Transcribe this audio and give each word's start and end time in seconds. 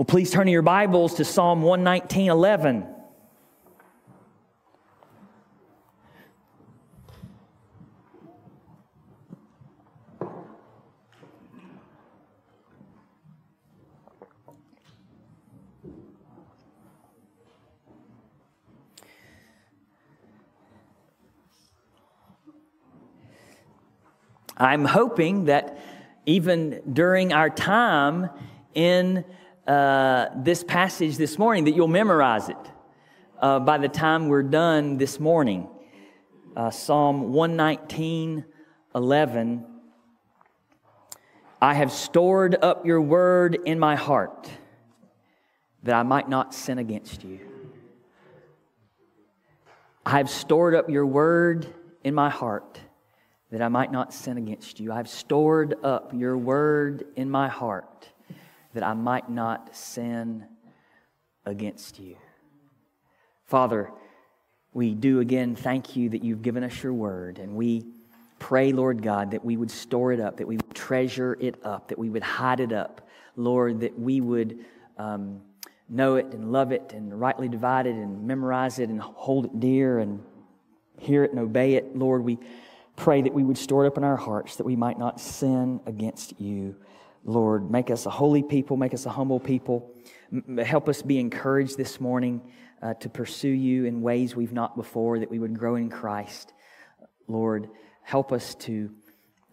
Well, 0.00 0.06
please 0.06 0.30
turn 0.30 0.48
your 0.48 0.62
Bibles 0.62 1.12
to 1.16 1.26
Psalm 1.26 1.60
119 1.60 2.30
11. 2.30 2.86
I'm 24.56 24.86
hoping 24.86 25.44
that 25.44 25.78
even 26.24 26.80
during 26.90 27.34
our 27.34 27.50
time 27.50 28.30
in 28.72 29.26
uh, 29.70 30.30
this 30.34 30.64
passage 30.64 31.16
this 31.16 31.38
morning, 31.38 31.62
that 31.62 31.76
you'll 31.76 31.86
memorize 31.86 32.48
it 32.48 32.56
uh, 33.40 33.60
by 33.60 33.78
the 33.78 33.88
time 33.88 34.26
we're 34.26 34.42
done 34.42 34.96
this 34.96 35.20
morning. 35.20 35.68
Uh, 36.56 36.70
Psalm 36.70 37.32
119, 37.32 38.44
11. 38.96 39.64
I 41.62 41.74
have 41.74 41.92
stored 41.92 42.56
up 42.60 42.84
your 42.84 43.00
word 43.00 43.58
in 43.64 43.78
my 43.78 43.94
heart 43.94 44.50
that 45.84 45.94
I 45.94 46.02
might 46.02 46.28
not 46.28 46.52
sin 46.52 46.78
against 46.78 47.22
you. 47.22 47.38
I 50.04 50.16
have 50.16 50.28
stored 50.28 50.74
up 50.74 50.90
your 50.90 51.06
word 51.06 51.72
in 52.02 52.12
my 52.12 52.28
heart 52.28 52.80
that 53.52 53.62
I 53.62 53.68
might 53.68 53.92
not 53.92 54.12
sin 54.12 54.36
against 54.36 54.80
you. 54.80 54.90
I've 54.90 55.08
stored 55.08 55.76
up 55.84 56.12
your 56.12 56.36
word 56.36 57.04
in 57.14 57.30
my 57.30 57.46
heart 57.46 58.10
that 58.74 58.82
I 58.82 58.94
might 58.94 59.28
not 59.28 59.74
sin 59.74 60.46
against 61.44 61.98
you. 61.98 62.16
Father, 63.44 63.90
we 64.72 64.94
do 64.94 65.20
again 65.20 65.56
thank 65.56 65.96
you 65.96 66.10
that 66.10 66.22
you've 66.22 66.42
given 66.42 66.62
us 66.62 66.82
your 66.82 66.92
word, 66.92 67.38
and 67.38 67.54
we 67.54 67.84
pray, 68.38 68.72
Lord 68.72 69.02
God, 69.02 69.32
that 69.32 69.44
we 69.44 69.56
would 69.56 69.70
store 69.70 70.12
it 70.12 70.20
up, 70.20 70.36
that 70.38 70.46
we 70.46 70.56
would 70.56 70.74
treasure 70.74 71.36
it 71.40 71.64
up, 71.64 71.88
that 71.88 71.98
we 71.98 72.08
would 72.08 72.22
hide 72.22 72.60
it 72.60 72.72
up, 72.72 73.08
Lord, 73.36 73.80
that 73.80 73.98
we 73.98 74.20
would 74.20 74.64
um, 74.96 75.42
know 75.88 76.16
it 76.16 76.26
and 76.26 76.52
love 76.52 76.72
it 76.72 76.92
and 76.94 77.20
rightly 77.20 77.48
divide 77.48 77.86
it 77.86 77.94
and 77.94 78.26
memorize 78.26 78.78
it 78.78 78.88
and 78.88 79.00
hold 79.00 79.46
it 79.46 79.60
dear 79.60 79.98
and 79.98 80.22
hear 80.98 81.24
it 81.24 81.32
and 81.32 81.40
obey 81.40 81.74
it. 81.74 81.96
Lord, 81.96 82.22
we 82.22 82.38
pray 82.96 83.22
that 83.22 83.32
we 83.32 83.42
would 83.42 83.58
store 83.58 83.84
it 83.84 83.88
up 83.88 83.96
in 83.96 84.04
our 84.04 84.16
hearts 84.16 84.56
that 84.56 84.64
we 84.64 84.76
might 84.76 84.98
not 84.98 85.20
sin 85.20 85.80
against 85.86 86.40
you. 86.40 86.76
Lord, 87.24 87.70
make 87.70 87.90
us 87.90 88.06
a 88.06 88.10
holy 88.10 88.42
people, 88.42 88.76
make 88.76 88.94
us 88.94 89.06
a 89.06 89.10
humble 89.10 89.40
people. 89.40 89.92
Help 90.64 90.88
us 90.88 91.02
be 91.02 91.18
encouraged 91.18 91.76
this 91.76 92.00
morning 92.00 92.40
uh, 92.82 92.94
to 92.94 93.08
pursue 93.08 93.48
you 93.48 93.84
in 93.84 94.00
ways 94.00 94.34
we've 94.34 94.52
not 94.52 94.76
before, 94.76 95.18
that 95.18 95.30
we 95.30 95.38
would 95.38 95.58
grow 95.58 95.76
in 95.76 95.90
Christ. 95.90 96.54
Lord, 97.28 97.68
help 98.02 98.32
us 98.32 98.54
to 98.56 98.90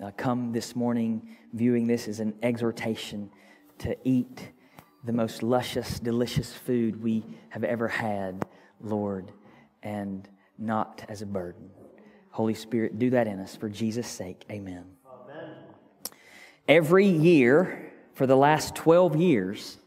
uh, 0.04 0.12
come 0.16 0.52
this 0.52 0.76
morning 0.76 1.38
viewing 1.54 1.88
this 1.88 2.08
as 2.08 2.20
an 2.20 2.34
exhortation 2.42 3.30
to 3.80 3.96
eat 4.04 4.52
the 5.04 5.14
most 5.14 5.44
luscious, 5.44 6.00
delicious 6.00 6.54
food 6.54 7.02
we 7.02 7.24
have 7.50 7.64
ever 7.64 7.88
had, 7.88 8.46
Lord, 8.82 9.32
and 9.84 10.28
not 10.58 11.04
as 11.08 11.22
a 11.22 11.26
burden. 11.26 11.70
Holy 12.32 12.54
Spirit, 12.54 13.00
do 13.00 13.10
that 13.12 13.28
in 13.28 13.40
us 13.40 13.56
for 13.56 13.70
Jesus' 13.70 14.08
sake. 14.08 14.46
Amen. 14.52 14.97
Every 16.68 17.08
year, 17.08 17.94
for 18.14 18.28
the 18.28 18.36
last 18.36 18.76
12 18.76 19.16
years, 19.16 19.78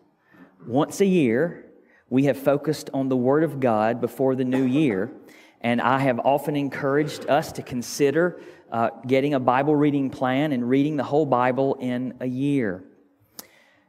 once 0.67 1.03
a 1.03 1.07
year, 1.07 1.67
we 2.09 2.25
have 2.25 2.39
focused 2.39 2.89
on 2.95 3.11
the 3.11 3.17
Word 3.17 3.45
of 3.45 3.61
God 3.61 4.01
before 4.01 4.35
the 4.35 4.47
new 4.47 4.65
year. 4.65 5.13
And 5.61 5.83
I 5.83 5.99
have 5.99 6.21
often 6.21 6.57
encouraged 6.57 7.29
us 7.29 7.53
to 7.53 7.63
consider 7.63 8.41
uh, 8.73 8.91
getting 9.07 9.35
a 9.35 9.41
Bible 9.41 9.77
reading 9.77 10.09
plan 10.09 10.53
and 10.53 10.67
reading 10.67 10.97
the 10.97 11.05
whole 11.05 11.27
Bible 11.27 11.77
in 11.81 12.15
a 12.21 12.27
year. 12.27 12.83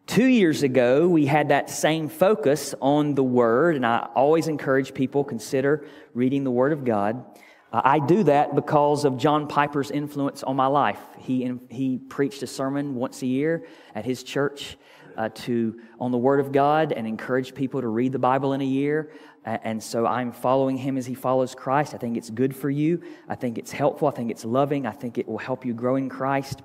Two 0.06 0.26
years 0.26 0.62
ago, 0.62 1.08
we 1.08 1.26
had 1.26 1.48
that 1.48 1.70
same 1.70 2.10
focus 2.10 2.76
on 2.82 3.16
the 3.16 3.24
Word, 3.24 3.78
and 3.78 3.86
I 3.86 4.10
always 4.16 4.50
encourage 4.50 4.94
people 4.94 5.24
consider 5.24 5.86
reading 6.14 6.44
the 6.44 6.52
Word 6.52 6.74
of 6.74 6.84
God. 6.84 7.24
Uh, 7.72 7.82
I 7.84 8.00
do 8.00 8.24
that 8.24 8.56
because 8.56 9.06
of 9.06 9.18
John 9.18 9.48
Piper's 9.48 9.92
influence 9.92 10.44
on 10.44 10.56
my 10.56 10.68
life. 10.68 11.00
He, 11.20 11.52
he 11.70 11.98
preached 11.98 12.44
a 12.44 12.48
sermon 12.48 12.96
once 12.96 13.22
a 13.22 13.28
year 13.28 13.66
at 13.96 14.06
his 14.06 14.24
church 14.24 14.78
uh, 15.18 15.30
to, 15.30 15.80
on 16.00 16.12
the 16.12 16.18
Word 16.18 16.40
of 16.40 16.52
God 16.52 16.92
and 16.92 17.08
encouraged 17.08 17.56
people 17.56 17.82
to 17.82 17.88
read 17.88 18.12
the 18.12 18.20
Bible 18.20 18.54
in 18.54 18.62
a 18.62 18.66
year. 18.66 19.12
And 19.44 19.82
so 19.82 20.06
I'm 20.06 20.32
following 20.32 20.78
him 20.78 20.98
as 20.98 21.06
he 21.06 21.16
follows 21.16 21.56
Christ. 21.56 21.96
I 21.96 21.98
think 21.98 22.16
it's 22.16 22.30
good 22.30 22.56
for 22.56 22.70
you. 22.70 23.02
I 23.28 23.36
think 23.36 23.58
it's 23.58 23.72
helpful. 23.72 24.08
I 24.08 24.12
think 24.12 24.30
it's 24.30 24.46
loving. 24.46 24.86
I 24.86 24.92
think 24.92 25.18
it 25.18 25.28
will 25.28 25.40
help 25.40 25.66
you 25.66 25.74
grow 25.74 25.96
in 25.96 26.10
Christ. 26.10 26.62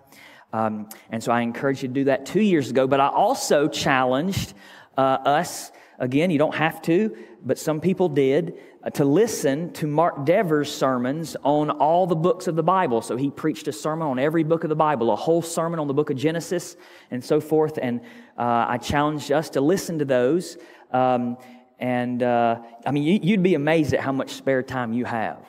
Um, 0.53 0.89
and 1.11 1.23
so 1.23 1.33
I 1.33 1.41
encourage 1.41 1.83
you 1.83 1.89
to 1.89 1.95
do 1.95 2.05
that 2.05 2.27
two 2.27 2.43
years 2.43 2.71
ago. 2.71 2.87
But 2.87 3.01
I 3.01 3.09
also 3.09 3.69
challenged 3.69 4.53
uh, 4.97 5.19
us, 5.25 5.73
again, 5.99 6.31
you 6.31 6.39
don't 6.39 6.55
have 6.55 6.83
to, 6.83 7.17
but 7.45 7.59
some 7.59 7.81
people 7.81 8.09
did, 8.09 8.55
uh, 8.83 8.91
to 8.91 9.05
listen 9.05 9.73
to 9.75 9.87
Mark 9.87 10.25
Dever's 10.25 10.73
sermons 10.73 11.37
on 11.43 11.71
all 11.71 12.07
the 12.07 12.17
books 12.17 12.47
of 12.47 12.57
the 12.57 12.63
Bible. 12.63 13.03
So 13.03 13.17
he 13.17 13.31
preached 13.31 13.69
a 13.69 13.73
sermon 13.73 14.09
on 14.09 14.19
every 14.19 14.45
book 14.45 14.65
of 14.65 14.69
the 14.69 14.77
Bible, 14.77 15.11
a 15.11 15.17
whole 15.17 15.43
sermon 15.43 15.79
on 15.79 15.87
the 15.87 15.95
book 15.95 16.11
of 16.11 16.17
Genesis 16.17 16.77
and 17.11 17.25
so 17.25 17.41
forth. 17.41 17.79
And 17.81 18.01
uh, 18.39 18.67
I 18.69 18.79
challenged 18.79 19.33
us 19.33 19.51
to 19.51 19.61
listen 19.61 19.99
to 19.99 20.05
those. 20.05 20.59
Um, 20.93 21.37
and 21.79 22.23
uh, 22.23 22.61
I 22.87 22.91
mean, 22.91 23.23
you'd 23.23 23.43
be 23.43 23.55
amazed 23.55 23.93
at 23.93 24.01
how 24.01 24.13
much 24.13 24.31
spare 24.31 24.63
time 24.63 24.93
you 24.93 25.05
have. 25.05 25.45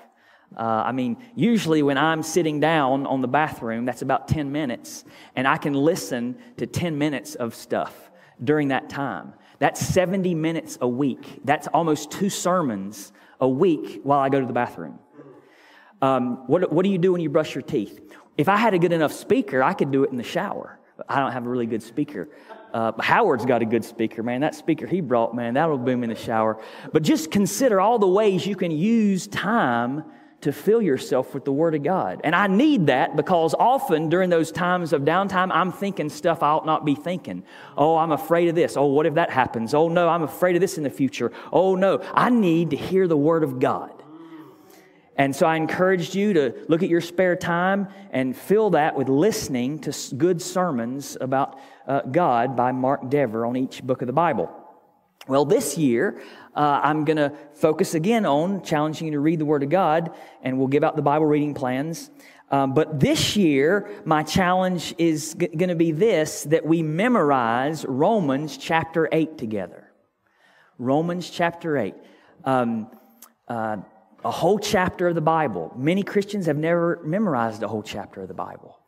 Uh, 0.56 0.62
I 0.85 0.91
mean, 0.91 1.18
usually 1.35 1.84
when 1.84 1.97
I'm 1.97 2.24
sitting 2.24 2.59
down 2.59 3.06
on 3.06 3.22
the 3.22 3.28
bathroom, 3.28 3.85
that's 3.85 4.02
about 4.02 4.28
10 4.28 4.52
minutes, 4.52 5.03
and 5.35 5.47
I 5.47 5.58
can 5.58 5.74
listen 5.74 6.38
to 6.58 6.66
10 6.66 6.97
minutes 6.97 7.35
of 7.35 7.53
stuff 7.53 8.09
during 8.44 8.69
that 8.69 8.90
time. 8.90 9.34
That's 9.59 9.79
70 9.85 10.35
minutes 10.35 10.78
a 10.81 10.88
week. 10.88 11.41
That's 11.44 11.68
almost 11.68 12.12
two 12.12 12.29
sermons 12.29 13.12
a 13.40 13.47
week 13.47 14.01
while 14.03 14.19
I 14.19 14.29
go 14.29 14.40
to 14.40 14.45
the 14.45 14.53
bathroom. 14.53 15.00
Um, 16.01 16.47
what, 16.47 16.72
what 16.72 16.84
do 16.84 16.90
you 16.90 16.97
do 16.97 17.12
when 17.12 17.22
you 17.22 17.29
brush 17.29 17.56
your 17.56 17.63
teeth? 17.63 18.00
If 18.38 18.50
I 18.50 18.57
had 18.57 18.73
a 18.73 18.79
good 18.79 18.94
enough 18.94 19.13
speaker, 19.13 19.63
I 19.63 19.73
could 19.73 19.91
do 19.91 20.03
it 20.03 20.12
in 20.12 20.17
the 20.17 20.23
shower. 20.23 20.79
I 21.09 21.19
don't 21.19 21.31
have 21.31 21.46
a 21.46 21.50
really 21.50 21.66
good 21.66 21.81
speaker. 21.81 22.29
Uh, 22.73 22.91
Howard's 23.00 23.46
got 23.46 23.62
a 23.62 23.66
good 23.66 23.84
speaker, 23.84 24.22
man. 24.22 24.41
That 24.41 24.53
speaker 24.53 24.85
he 24.85 25.01
brought, 25.01 25.35
man, 25.35 25.56
that'll 25.56 25.78
boom 25.78 26.03
in 26.03 26.09
the 26.09 26.16
shower. 26.16 26.62
But 26.91 27.03
just 27.03 27.31
consider 27.31 27.79
all 27.79 27.97
the 27.97 28.07
ways 28.07 28.46
you 28.46 28.56
can 28.56 28.72
use 28.72 29.28
time 29.28 30.03
to 30.42 30.52
fill 30.52 30.81
yourself 30.81 31.34
with 31.34 31.46
the 31.46 31.52
Word 31.52 31.74
of 31.74 31.84
God. 31.84 32.22
And 32.24 32.36
I 32.36 32.48
need 32.48 32.88
that 32.88 33.16
because 33.16 33.56
often 33.58 34.09
during 34.09 34.30
those 34.30 34.52
times 34.52 34.94
of 34.94 35.02
downtime, 35.02 35.50
I'm 35.52 35.72
thinking 35.72 36.09
stuff 36.09 36.44
I 36.44 36.50
ought 36.50 36.66
not 36.66 36.86
be 36.86 36.94
thinking. 36.94 37.44
Oh, 37.75 37.98
I'm 37.98 38.12
afraid 38.12 38.50
of 38.50 38.56
this. 38.56 38.78
Oh, 38.78 38.86
what 38.86 39.06
if 39.06 39.16
that 39.16 39.31
happens? 39.31 39.74
Oh, 39.74 39.90
no, 39.90 40.08
I'm 40.08 40.24
afraid 40.24 40.56
of 40.56 40.62
this 40.62 40.78
in 40.78 40.84
the 40.84 40.90
future. 40.92 41.31
Oh, 41.52 41.76
no, 41.76 42.02
I 42.14 42.30
need 42.30 42.70
to 42.70 42.78
hear 42.78 43.08
the 43.08 43.18
Word 43.18 43.44
of 43.44 43.59
God. 43.59 43.92
And 45.16 45.36
so 45.36 45.47
I 45.47 45.56
encouraged 45.56 46.14
you 46.14 46.34
to 46.34 46.53
look 46.68 46.84
at 46.84 46.90
your 46.90 47.02
spare 47.02 47.36
time 47.36 47.88
and 48.12 48.38
fill 48.38 48.70
that 48.72 48.96
with 48.96 49.09
listening 49.09 49.80
to 49.80 50.16
good 50.16 50.40
sermons 50.40 51.18
about 51.20 51.59
uh, 51.88 52.02
God 52.02 52.56
by 52.56 52.72
Mark 52.72 53.09
Dever 53.09 53.44
on 53.47 53.56
each 53.56 53.81
book 53.81 54.03
of 54.03 54.08
the 54.08 54.14
Bible. 54.14 54.66
Well, 55.28 55.44
this 55.44 55.78
year, 55.78 56.22
uh, 56.56 56.80
I'm 56.82 57.04
going 57.04 57.18
to 57.18 57.34
focus 57.54 57.94
again 57.94 58.26
on 58.26 58.64
challenging 58.64 59.08
you 59.08 59.14
to 59.14 59.20
read 59.20 59.40
the 59.40 59.46
Word 59.46 59.62
of 59.62 59.70
God, 59.70 60.16
and 60.42 60.58
we'll 60.58 60.70
give 60.70 60.86
out 60.86 60.96
the 60.96 61.02
Bible 61.02 61.26
reading 61.26 61.54
plans. 61.54 62.10
Um, 62.50 62.74
but 62.74 63.02
this 63.02 63.36
year, 63.36 63.90
my 64.06 64.24
challenge 64.24 64.96
is 64.98 65.36
g- 65.38 65.48
going 65.48 65.68
to 65.68 65.76
be 65.76 65.92
this 65.92 66.44
that 66.44 66.66
we 66.66 66.82
memorize 66.82 67.84
Romans 67.84 68.56
chapter 68.58 69.10
8 69.12 69.38
together. 69.38 69.91
Romans 70.78 71.30
chapter 71.30 71.78
8. 71.78 71.94
Um, 72.46 72.90
uh, 73.50 73.78
a 74.23 74.32
whole 74.32 74.59
chapter 74.59 75.09
of 75.09 75.16
the 75.16 75.22
Bible. 75.22 75.73
Many 75.76 76.03
Christians 76.03 76.46
have 76.46 76.58
never 76.58 77.02
memorized 77.03 77.64
a 77.64 77.68
whole 77.68 77.84
chapter 77.84 78.22
of 78.22 78.30
the 78.30 78.34
Bible. 78.34 78.80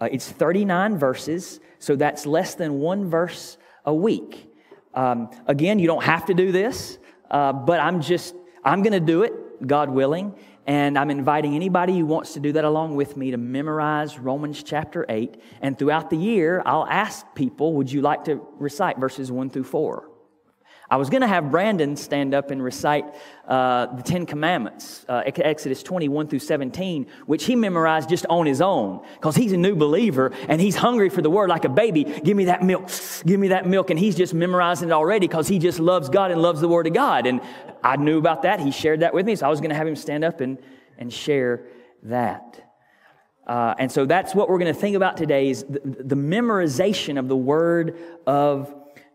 Uh, 0.00 0.08
it's 0.10 0.30
39 0.30 0.96
verses, 0.96 1.60
so 1.78 1.96
that's 1.96 2.24
less 2.24 2.54
than 2.54 2.78
one 2.78 3.10
verse 3.10 3.58
a 3.84 3.94
week. 3.94 4.51
Um, 4.94 5.30
again, 5.46 5.78
you 5.78 5.86
don't 5.86 6.04
have 6.04 6.26
to 6.26 6.34
do 6.34 6.52
this, 6.52 6.98
uh, 7.30 7.52
but 7.52 7.80
I'm 7.80 8.00
just, 8.00 8.34
I'm 8.64 8.82
going 8.82 8.92
to 8.92 9.00
do 9.00 9.22
it, 9.22 9.66
God 9.66 9.90
willing. 9.90 10.34
And 10.66 10.96
I'm 10.96 11.10
inviting 11.10 11.56
anybody 11.56 11.98
who 11.98 12.06
wants 12.06 12.34
to 12.34 12.40
do 12.40 12.52
that 12.52 12.64
along 12.64 12.94
with 12.94 13.16
me 13.16 13.32
to 13.32 13.36
memorize 13.36 14.18
Romans 14.18 14.62
chapter 14.62 15.04
8. 15.08 15.40
And 15.60 15.76
throughout 15.76 16.08
the 16.08 16.16
year, 16.16 16.62
I'll 16.64 16.86
ask 16.86 17.26
people, 17.34 17.74
would 17.74 17.90
you 17.90 18.00
like 18.00 18.24
to 18.26 18.46
recite 18.58 18.98
verses 18.98 19.32
1 19.32 19.50
through 19.50 19.64
4? 19.64 20.11
I 20.92 20.96
was 20.96 21.08
going 21.08 21.22
to 21.22 21.26
have 21.26 21.50
Brandon 21.50 21.96
stand 21.96 22.34
up 22.34 22.50
and 22.50 22.62
recite 22.62 23.06
uh, 23.48 23.86
the 23.96 24.02
Ten 24.02 24.26
Commandments, 24.26 25.06
uh, 25.08 25.22
Exodus 25.24 25.82
21 25.82 26.28
through 26.28 26.40
17, 26.40 27.06
which 27.24 27.46
he 27.46 27.56
memorized 27.56 28.10
just 28.10 28.26
on 28.26 28.44
his 28.44 28.60
own 28.60 29.02
because 29.14 29.34
he's 29.34 29.52
a 29.52 29.56
new 29.56 29.74
believer 29.74 30.32
and 30.48 30.60
he's 30.60 30.76
hungry 30.76 31.08
for 31.08 31.22
the 31.22 31.30
word 31.30 31.48
like 31.48 31.64
a 31.64 31.70
baby. 31.70 32.04
Give 32.04 32.36
me 32.36 32.44
that 32.44 32.62
milk, 32.62 32.90
give 33.24 33.40
me 33.40 33.48
that 33.48 33.66
milk. 33.66 33.88
And 33.88 33.98
he's 33.98 34.14
just 34.14 34.34
memorizing 34.34 34.90
it 34.90 34.92
already 34.92 35.26
because 35.26 35.48
he 35.48 35.58
just 35.58 35.78
loves 35.80 36.10
God 36.10 36.30
and 36.30 36.42
loves 36.42 36.60
the 36.60 36.68
word 36.68 36.86
of 36.86 36.92
God. 36.92 37.26
And 37.26 37.40
I 37.82 37.96
knew 37.96 38.18
about 38.18 38.42
that. 38.42 38.60
He 38.60 38.70
shared 38.70 39.00
that 39.00 39.14
with 39.14 39.24
me. 39.24 39.34
So 39.34 39.46
I 39.46 39.48
was 39.48 39.60
going 39.60 39.70
to 39.70 39.76
have 39.76 39.86
him 39.86 39.96
stand 39.96 40.24
up 40.24 40.42
and, 40.42 40.58
and 40.98 41.10
share 41.10 41.68
that. 42.02 42.70
Uh, 43.46 43.74
and 43.78 43.90
so 43.90 44.04
that's 44.04 44.34
what 44.34 44.50
we're 44.50 44.58
going 44.58 44.74
to 44.74 44.78
think 44.78 44.94
about 44.94 45.16
today 45.16 45.48
is 45.48 45.64
the, 45.64 45.80
the 45.84 46.16
memorization 46.16 47.18
of 47.18 47.28
the 47.28 47.36
word 47.36 47.96
of 48.26 48.74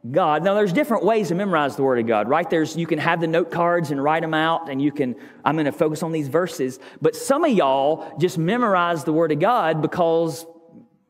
God. 0.09 0.43
Now, 0.43 0.53
there's 0.53 0.73
different 0.73 1.03
ways 1.03 1.29
to 1.29 1.35
memorize 1.35 1.75
the 1.75 1.83
Word 1.83 1.99
of 1.99 2.07
God, 2.07 2.29
right? 2.29 2.49
There's 2.49 2.75
you 2.75 2.87
can 2.87 2.99
have 2.99 3.19
the 3.19 3.27
note 3.27 3.51
cards 3.51 3.91
and 3.91 4.01
write 4.01 4.21
them 4.21 4.33
out, 4.33 4.69
and 4.69 4.81
you 4.81 4.91
can. 4.91 5.15
I'm 5.43 5.55
going 5.55 5.65
to 5.65 5.71
focus 5.71 6.03
on 6.03 6.11
these 6.11 6.27
verses, 6.27 6.79
but 7.01 7.15
some 7.15 7.43
of 7.43 7.51
y'all 7.51 8.17
just 8.17 8.37
memorize 8.37 9.03
the 9.03 9.13
Word 9.13 9.31
of 9.31 9.39
God 9.39 9.81
because 9.81 10.45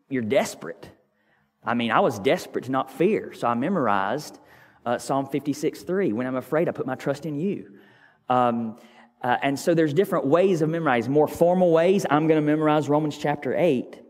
you're 0.09 0.23
desperate. 0.23 0.89
I 1.63 1.73
mean, 1.73 1.91
I 1.91 1.99
was 1.99 2.17
desperate 2.19 2.65
to 2.65 2.71
not 2.71 2.91
fear, 2.91 3.33
so 3.33 3.47
I 3.47 3.53
memorized 3.53 4.39
uh, 4.85 4.97
Psalm 4.97 5.27
56 5.27 5.83
3. 5.83 6.13
When 6.13 6.25
I'm 6.25 6.37
afraid, 6.37 6.69
I 6.69 6.71
put 6.71 6.87
my 6.87 6.95
trust 6.95 7.25
in 7.25 7.35
you. 7.35 7.73
Um, 8.29 8.77
uh, 9.21 9.37
and 9.41 9.59
so 9.59 9.73
there's 9.73 9.93
different 9.93 10.25
ways 10.25 10.61
of 10.61 10.69
memorizing. 10.69 11.11
More 11.11 11.27
formal 11.27 11.71
ways, 11.71 12.05
I'm 12.09 12.27
going 12.27 12.39
to 12.39 12.45
memorize 12.45 12.87
Romans 12.87 13.17
chapter 13.17 13.55
8. 13.55 14.01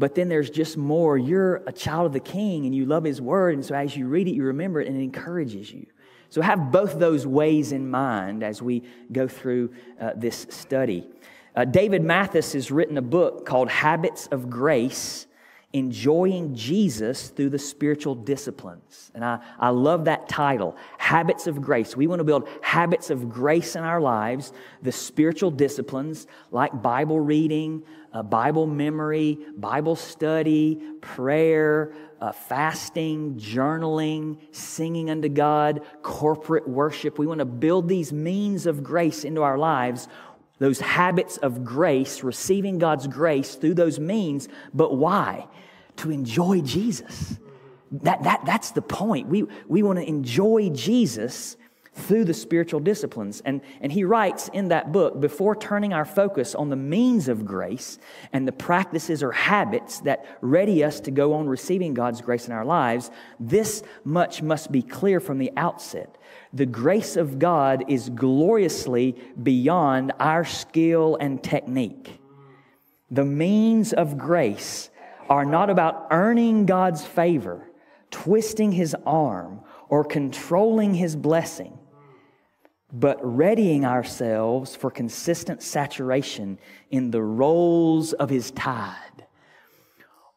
But 0.00 0.14
then 0.14 0.30
there's 0.30 0.48
just 0.48 0.78
more. 0.78 1.18
You're 1.18 1.56
a 1.66 1.72
child 1.72 2.06
of 2.06 2.14
the 2.14 2.20
king 2.20 2.64
and 2.64 2.74
you 2.74 2.86
love 2.86 3.04
his 3.04 3.20
word. 3.20 3.52
And 3.52 3.62
so 3.62 3.74
as 3.74 3.94
you 3.94 4.08
read 4.08 4.28
it, 4.28 4.30
you 4.30 4.44
remember 4.44 4.80
it 4.80 4.88
and 4.88 4.96
it 4.96 5.02
encourages 5.02 5.70
you. 5.70 5.84
So 6.30 6.40
have 6.40 6.72
both 6.72 6.98
those 6.98 7.26
ways 7.26 7.70
in 7.72 7.90
mind 7.90 8.42
as 8.42 8.62
we 8.62 8.82
go 9.12 9.28
through 9.28 9.74
uh, 10.00 10.12
this 10.16 10.46
study. 10.48 11.06
Uh, 11.54 11.66
David 11.66 12.02
Mathis 12.02 12.54
has 12.54 12.70
written 12.70 12.96
a 12.96 13.02
book 13.02 13.44
called 13.44 13.68
Habits 13.68 14.26
of 14.28 14.48
Grace 14.48 15.26
Enjoying 15.72 16.54
Jesus 16.54 17.28
Through 17.28 17.50
the 17.50 17.58
Spiritual 17.58 18.16
Disciplines. 18.16 19.12
And 19.14 19.24
I, 19.24 19.38
I 19.58 19.68
love 19.68 20.06
that 20.06 20.28
title, 20.28 20.76
Habits 20.98 21.46
of 21.46 21.62
Grace. 21.62 21.96
We 21.96 22.06
want 22.06 22.20
to 22.20 22.24
build 22.24 22.48
habits 22.60 23.10
of 23.10 23.28
grace 23.28 23.76
in 23.76 23.84
our 23.84 24.00
lives, 24.00 24.52
the 24.82 24.92
spiritual 24.92 25.50
disciplines 25.52 26.26
like 26.50 26.82
Bible 26.82 27.20
reading, 27.20 27.84
uh, 28.12 28.22
Bible 28.22 28.66
memory, 28.66 29.38
Bible 29.56 29.94
study, 29.94 30.80
prayer, 31.00 31.94
uh, 32.20 32.32
fasting, 32.32 33.36
journaling, 33.36 34.38
singing 34.50 35.10
unto 35.10 35.28
God, 35.28 35.80
corporate 36.02 36.68
worship. 36.68 37.18
We 37.18 37.26
want 37.26 37.38
to 37.38 37.44
build 37.44 37.88
these 37.88 38.12
means 38.12 38.66
of 38.66 38.82
grace 38.82 39.24
into 39.24 39.42
our 39.42 39.56
lives, 39.56 40.08
those 40.60 40.78
habits 40.78 41.38
of 41.38 41.64
grace, 41.64 42.22
receiving 42.22 42.78
God's 42.78 43.08
grace 43.08 43.56
through 43.56 43.74
those 43.74 43.98
means. 43.98 44.48
But 44.72 44.96
why? 44.96 45.48
To 45.96 46.10
enjoy 46.10 46.60
Jesus. 46.60 47.38
That, 47.90 48.22
that, 48.22 48.44
that's 48.46 48.70
the 48.70 48.82
point. 48.82 49.26
We, 49.26 49.46
we 49.66 49.82
want 49.82 49.98
to 49.98 50.06
enjoy 50.06 50.68
Jesus 50.68 51.56
through 51.94 52.24
the 52.24 52.34
spiritual 52.34 52.78
disciplines. 52.78 53.42
And, 53.44 53.62
and 53.80 53.90
he 53.90 54.04
writes 54.04 54.48
in 54.52 54.68
that 54.68 54.92
book 54.92 55.18
before 55.18 55.56
turning 55.56 55.92
our 55.92 56.04
focus 56.04 56.54
on 56.54 56.68
the 56.68 56.76
means 56.76 57.28
of 57.28 57.44
grace 57.44 57.98
and 58.32 58.46
the 58.46 58.52
practices 58.52 59.22
or 59.22 59.32
habits 59.32 60.00
that 60.00 60.24
ready 60.40 60.84
us 60.84 61.00
to 61.00 61.10
go 61.10 61.34
on 61.34 61.48
receiving 61.48 61.94
God's 61.94 62.20
grace 62.20 62.46
in 62.46 62.52
our 62.52 62.64
lives, 62.64 63.10
this 63.40 63.82
much 64.04 64.42
must 64.42 64.70
be 64.70 64.82
clear 64.82 65.20
from 65.20 65.38
the 65.38 65.52
outset. 65.56 66.16
The 66.52 66.66
grace 66.66 67.16
of 67.16 67.38
God 67.38 67.84
is 67.88 68.10
gloriously 68.10 69.16
beyond 69.40 70.12
our 70.18 70.44
skill 70.44 71.16
and 71.20 71.42
technique. 71.42 72.20
The 73.10 73.24
means 73.24 73.92
of 73.92 74.18
grace 74.18 74.90
are 75.28 75.44
not 75.44 75.70
about 75.70 76.08
earning 76.10 76.66
God's 76.66 77.04
favor, 77.04 77.70
twisting 78.10 78.72
his 78.72 78.96
arm, 79.06 79.60
or 79.88 80.04
controlling 80.04 80.94
his 80.94 81.16
blessing 81.16 81.78
but 82.92 83.18
readying 83.22 83.84
ourselves 83.84 84.74
for 84.74 84.90
consistent 84.90 85.62
saturation 85.62 86.58
in 86.90 87.10
the 87.10 87.22
rolls 87.22 88.12
of 88.14 88.30
his 88.30 88.50
tide. 88.50 89.26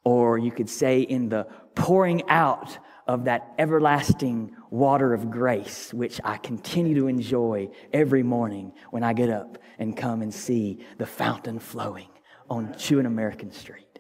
Or 0.04 0.38
you 0.38 0.52
could 0.52 0.70
say, 0.70 1.02
in 1.02 1.30
the 1.30 1.48
pouring 1.76 2.30
out 2.30 2.78
of 3.08 3.26
that 3.26 3.54
everlasting 3.58 4.56
water 4.70 5.14
of 5.14 5.30
grace, 5.30 5.94
which 5.94 6.20
I 6.24 6.38
continue 6.38 6.96
to 6.96 7.08
enjoy 7.08 7.70
every 7.92 8.24
morning 8.24 8.74
when 8.92 9.04
I 9.04 9.14
get 9.14 9.30
up 9.30 9.58
and 9.80 9.96
come 9.96 10.22
and 10.22 10.34
see 10.34 10.86
the 10.98 11.06
fountain 11.06 11.60
flowing 11.60 12.10
on 12.50 12.76
Chewin 12.78 13.06
American 13.06 13.52
Street. 13.52 14.00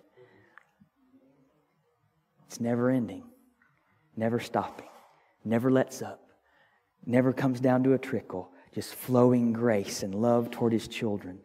It's 2.48 2.60
never 2.60 2.90
ending, 2.90 3.24
never 4.16 4.40
stopping, 4.40 4.90
never 5.44 5.72
lets 5.72 6.02
up 6.02 6.24
never 7.06 7.34
comes 7.34 7.60
down 7.60 7.84
to 7.84 7.94
a 7.94 7.98
trickle, 7.98 8.52
just 8.74 8.96
flowing 8.96 9.54
grace 9.54 10.04
and 10.04 10.16
love 10.16 10.52
toward 10.52 10.74
his 10.74 10.88
children. 10.88 11.40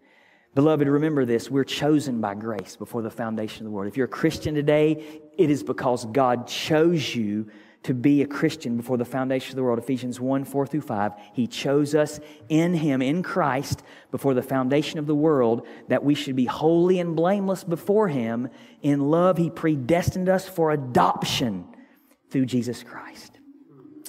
Beloved, 0.59 0.89
remember 0.89 1.25
this 1.25 1.49
we're 1.53 1.63
chosen 1.63 2.21
by 2.21 2.35
grace 2.35 2.75
before 2.75 3.01
the 3.01 3.13
foundation 3.13 3.65
of 3.65 3.65
the 3.67 3.71
world. 3.71 3.87
If 3.87 3.97
you're 3.97 4.07
a 4.07 4.09
Christian 4.09 4.57
today, 4.57 5.21
it 5.39 5.51
is 5.51 5.63
because 5.63 6.05
God 6.07 6.49
chose 6.49 7.15
you 7.15 7.49
to 7.85 7.95
be 7.95 8.23
a 8.23 8.27
Christian 8.27 8.77
before 8.77 8.97
the 8.97 9.05
foundation 9.05 9.53
of 9.53 9.55
the 9.55 9.63
world. 9.63 9.79
Ephesians 9.79 10.19
1 10.19 10.43
4 10.43 10.67
through 10.67 10.81
5. 10.81 11.13
He 11.33 11.47
chose 11.47 11.95
us 11.95 12.19
in 12.49 12.75
Him, 12.75 13.03
in 13.03 13.23
Christ, 13.23 13.85
before 14.11 14.35
the 14.35 14.43
foundation 14.43 14.99
of 14.99 15.07
the 15.07 15.15
world, 15.15 15.65
that 15.87 16.03
we 16.03 16.17
should 16.17 16.35
be 16.35 16.47
holy 16.47 16.99
and 16.99 17.15
blameless 17.15 17.63
before 17.63 18.09
Him. 18.09 18.49
In 18.83 19.13
love, 19.13 19.39
He 19.39 19.51
predestined 19.51 20.29
us 20.29 20.49
for 20.49 20.73
adoption 20.73 21.69
through 22.31 22.47
Jesus 22.47 22.83
Christ. 22.83 23.39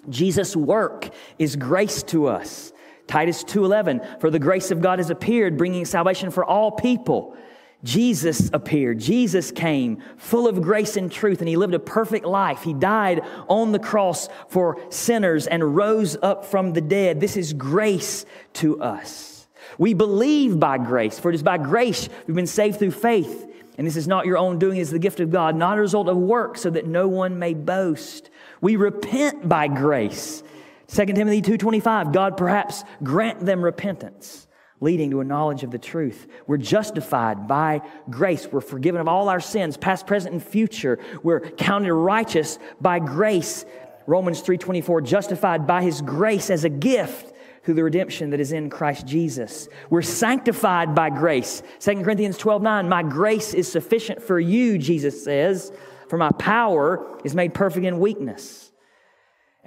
Jesus' 0.10 0.56
work 0.56 1.10
is 1.38 1.56
grace 1.56 2.02
to 2.02 2.26
us. 2.26 2.74
Titus 3.10 3.44
2:11 3.44 4.20
For 4.20 4.30
the 4.30 4.38
grace 4.38 4.70
of 4.70 4.82
God 4.82 5.00
has 5.00 5.10
appeared 5.10 5.58
bringing 5.58 5.84
salvation 5.84 6.30
for 6.30 6.46
all 6.46 6.72
people. 6.72 7.36
Jesus 7.84 8.52
appeared. 8.54 9.00
Jesus 9.00 9.52
came 9.52 10.04
full 10.18 10.48
of 10.48 10.62
grace 10.62 10.96
and 10.96 11.12
truth 11.12 11.40
and 11.40 11.48
he 11.48 11.56
lived 11.56 11.74
a 11.74 11.80
perfect 11.80 12.26
life. 12.26 12.62
He 12.62 12.74
died 12.74 13.22
on 13.48 13.72
the 13.72 13.80
cross 13.80 14.30
for 14.48 14.80
sinners 14.90 15.48
and 15.48 15.76
rose 15.76 16.18
up 16.22 16.46
from 16.46 16.74
the 16.74 16.82
dead. 16.82 17.20
This 17.20 17.36
is 17.36 17.54
grace 17.54 18.26
to 18.54 18.80
us. 18.82 19.48
We 19.80 19.94
believe 19.94 20.60
by 20.60 20.78
grace, 20.78 21.18
for 21.18 21.32
it 21.32 21.36
is 21.36 21.44
by 21.44 21.58
grace 21.58 22.10
we've 22.28 22.36
been 22.36 22.48
saved 22.48 22.78
through 22.78 22.92
faith. 22.92 23.48
And 23.78 23.88
this 23.88 23.96
is 23.96 24.10
not 24.10 24.26
your 24.26 24.38
own 24.38 24.60
doing, 24.60 24.78
it's 24.78 24.92
the 24.92 25.00
gift 25.00 25.22
of 25.22 25.32
God, 25.32 25.56
not 25.56 25.78
a 25.78 25.82
result 25.82 26.10
of 26.10 26.18
work, 26.18 26.58
so 26.58 26.70
that 26.70 26.86
no 26.86 27.08
one 27.08 27.40
may 27.40 27.54
boast. 27.54 28.30
We 28.60 28.76
repent 28.76 29.48
by 29.48 29.70
grace. 29.70 30.44
2 30.90 31.06
Timothy 31.06 31.42
2:25 31.42 32.12
God 32.12 32.36
perhaps 32.36 32.84
grant 33.04 33.40
them 33.40 33.64
repentance 33.64 34.48
leading 34.82 35.12
to 35.12 35.20
a 35.20 35.26
knowledge 35.26 35.64
of 35.64 35.72
the 35.72 35.78
truth. 35.78 36.28
We're 36.48 36.58
justified 36.58 37.48
by 37.48 37.82
grace. 38.10 38.48
We're 38.52 38.62
forgiven 38.62 39.02
of 39.02 39.08
all 39.08 39.30
our 39.30 39.42
sins, 39.42 39.78
past, 39.78 40.08
present, 40.08 40.34
and 40.34 40.42
future. 40.42 41.00
We're 41.22 41.42
counted 41.42 41.94
righteous 41.94 42.60
by 42.80 43.00
grace. 43.00 43.66
Romans 44.08 44.42
3:24 44.42 45.02
justified 45.02 45.68
by 45.68 45.84
his 45.84 46.02
grace 46.02 46.50
as 46.50 46.64
a 46.64 46.70
gift 46.70 47.34
through 47.64 47.76
the 47.76 47.84
redemption 47.84 48.32
that 48.32 48.40
is 48.40 48.52
in 48.52 48.70
Christ 48.70 49.06
Jesus. 49.06 49.68
We're 49.90 50.02
sanctified 50.02 50.96
by 50.96 51.10
grace. 51.10 51.62
2 51.80 52.04
Corinthians 52.04 52.38
12:9 52.38 52.90
my 52.90 53.04
grace 53.04 53.54
is 53.54 53.72
sufficient 53.72 54.24
for 54.24 54.40
you, 54.40 54.78
Jesus 54.78 55.24
says, 55.24 55.72
for 56.08 56.18
my 56.18 56.32
power 56.32 57.06
is 57.24 57.36
made 57.36 57.54
perfect 57.54 57.86
in 57.86 58.00
weakness. 58.00 58.69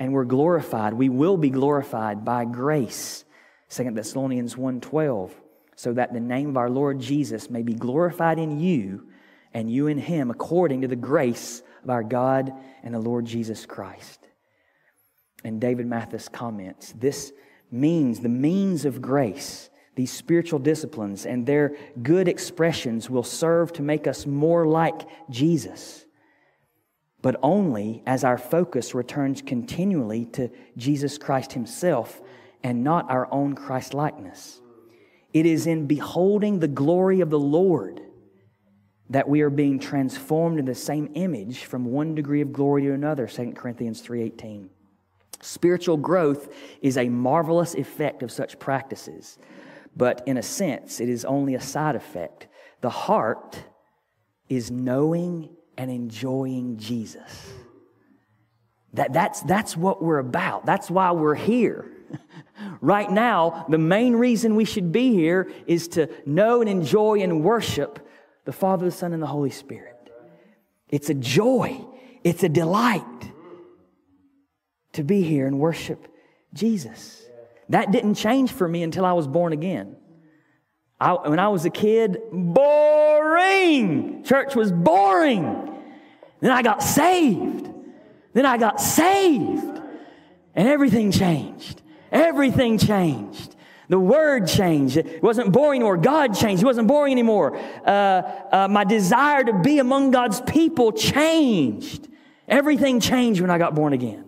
And 0.02 0.12
we're 0.12 0.24
glorified. 0.24 0.94
We 0.94 1.08
will 1.08 1.36
be 1.36 1.48
glorified 1.48 2.24
by 2.24 2.44
grace. 2.44 3.24
2 3.68 3.94
Thessalonians 3.94 4.56
1:12, 4.56 5.30
so 5.76 5.92
that 5.92 6.12
the 6.12 6.18
name 6.18 6.48
of 6.48 6.56
our 6.56 6.68
Lord 6.68 6.98
Jesus 6.98 7.48
may 7.48 7.62
be 7.62 7.74
glorified 7.74 8.40
in 8.40 8.58
you 8.58 9.06
and 9.54 9.70
you 9.70 9.86
in 9.86 9.98
him 9.98 10.28
according 10.28 10.80
to 10.80 10.88
the 10.88 10.96
grace 10.96 11.62
of 11.84 11.90
our 11.90 12.02
God 12.02 12.52
and 12.82 12.92
the 12.92 12.98
Lord 12.98 13.26
Jesus 13.26 13.64
Christ. 13.64 14.28
And 15.44 15.60
David 15.60 15.86
Mathis 15.86 16.28
comments, 16.28 16.92
this 16.98 17.32
means, 17.70 18.18
the 18.18 18.28
means 18.28 18.84
of 18.84 19.00
grace, 19.00 19.70
these 19.94 20.10
spiritual 20.10 20.58
disciplines 20.58 21.26
and 21.26 21.46
their 21.46 21.76
good 22.02 22.26
expressions 22.26 23.08
will 23.08 23.22
serve 23.22 23.72
to 23.74 23.82
make 23.82 24.08
us 24.08 24.26
more 24.26 24.66
like 24.66 25.02
Jesus 25.30 26.01
but 27.22 27.36
only 27.42 28.02
as 28.04 28.24
our 28.24 28.36
focus 28.36 28.94
returns 28.94 29.40
continually 29.40 30.26
to 30.26 30.50
Jesus 30.76 31.16
Christ 31.16 31.52
Himself 31.52 32.20
and 32.62 32.84
not 32.84 33.10
our 33.10 33.32
own 33.32 33.54
Christ 33.54 33.94
likeness. 33.94 34.60
It 35.32 35.46
is 35.46 35.66
in 35.66 35.86
beholding 35.86 36.58
the 36.58 36.68
glory 36.68 37.20
of 37.20 37.30
the 37.30 37.38
Lord 37.38 38.00
that 39.08 39.28
we 39.28 39.40
are 39.42 39.50
being 39.50 39.78
transformed 39.78 40.58
in 40.58 40.64
the 40.64 40.74
same 40.74 41.10
image 41.14 41.64
from 41.64 41.84
one 41.84 42.14
degree 42.14 42.40
of 42.40 42.52
glory 42.52 42.82
to 42.82 42.92
another 42.92 43.26
2 43.26 43.52
corinthians 43.52 44.02
3.18 44.02 44.68
Spiritual 45.40 45.96
growth 45.96 46.52
is 46.82 46.96
a 46.96 47.08
marvelous 47.08 47.74
effect 47.74 48.22
of 48.22 48.30
such 48.30 48.58
practices, 48.58 49.38
but 49.96 50.22
in 50.26 50.36
a 50.36 50.42
sense, 50.42 51.00
it 51.00 51.08
is 51.08 51.24
only 51.24 51.54
a 51.54 51.60
side 51.60 51.96
effect. 51.96 52.46
The 52.80 52.90
heart 52.90 53.64
is 54.48 54.70
knowing 54.70 55.50
and 55.76 55.90
enjoying 55.90 56.76
Jesus. 56.78 57.52
That, 58.94 59.12
that's, 59.12 59.40
that's 59.42 59.76
what 59.76 60.02
we're 60.02 60.18
about. 60.18 60.66
That's 60.66 60.90
why 60.90 61.12
we're 61.12 61.34
here. 61.34 61.90
right 62.80 63.10
now, 63.10 63.64
the 63.68 63.78
main 63.78 64.14
reason 64.14 64.54
we 64.54 64.64
should 64.64 64.92
be 64.92 65.12
here 65.12 65.50
is 65.66 65.88
to 65.88 66.08
know 66.26 66.60
and 66.60 66.68
enjoy 66.68 67.20
and 67.20 67.42
worship 67.42 68.06
the 68.44 68.52
Father, 68.52 68.84
the 68.86 68.90
Son, 68.90 69.12
and 69.12 69.22
the 69.22 69.26
Holy 69.26 69.50
Spirit. 69.50 69.96
It's 70.88 71.08
a 71.08 71.14
joy, 71.14 71.80
it's 72.22 72.42
a 72.42 72.48
delight 72.48 73.02
to 74.92 75.02
be 75.02 75.22
here 75.22 75.46
and 75.46 75.58
worship 75.58 76.06
Jesus. 76.52 77.24
That 77.70 77.92
didn't 77.92 78.14
change 78.14 78.52
for 78.52 78.68
me 78.68 78.82
until 78.82 79.06
I 79.06 79.12
was 79.12 79.26
born 79.26 79.54
again. 79.54 79.96
I, 81.00 81.12
when 81.12 81.38
I 81.38 81.48
was 81.48 81.64
a 81.64 81.70
kid, 81.70 82.18
boring. 83.42 84.22
Church 84.24 84.54
was 84.54 84.72
boring. 84.72 85.80
Then 86.40 86.50
I 86.50 86.62
got 86.62 86.82
saved. 86.82 87.68
Then 88.32 88.46
I 88.46 88.58
got 88.58 88.80
saved. 88.80 89.80
And 90.54 90.68
everything 90.68 91.12
changed. 91.12 91.82
Everything 92.10 92.78
changed. 92.78 93.56
The 93.88 93.98
word 93.98 94.46
changed. 94.48 94.96
It 94.96 95.22
wasn't 95.22 95.52
boring 95.52 95.80
anymore. 95.80 95.96
God 95.96 96.34
changed. 96.34 96.62
It 96.62 96.66
wasn't 96.66 96.88
boring 96.88 97.12
anymore. 97.12 97.56
Uh, 97.56 98.22
uh, 98.52 98.68
my 98.70 98.84
desire 98.84 99.44
to 99.44 99.52
be 99.52 99.78
among 99.78 100.10
God's 100.10 100.40
people 100.40 100.92
changed. 100.92 102.08
Everything 102.48 103.00
changed 103.00 103.40
when 103.40 103.50
I 103.50 103.58
got 103.58 103.74
born 103.74 103.92
again. 103.92 104.24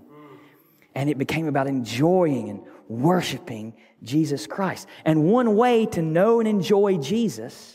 And 0.95 1.11
it 1.11 1.19
became 1.19 1.49
about 1.49 1.67
enjoying 1.67 2.51
and 2.51 2.63
worshiping 2.89 3.75
Jesus 4.03 4.47
Christ. 4.47 4.87
And 5.05 5.25
one 5.25 5.57
way 5.57 5.87
to 5.87 6.03
know 6.03 6.41
and 6.41 6.49
enjoy 6.49 6.99
Jesus 6.99 7.74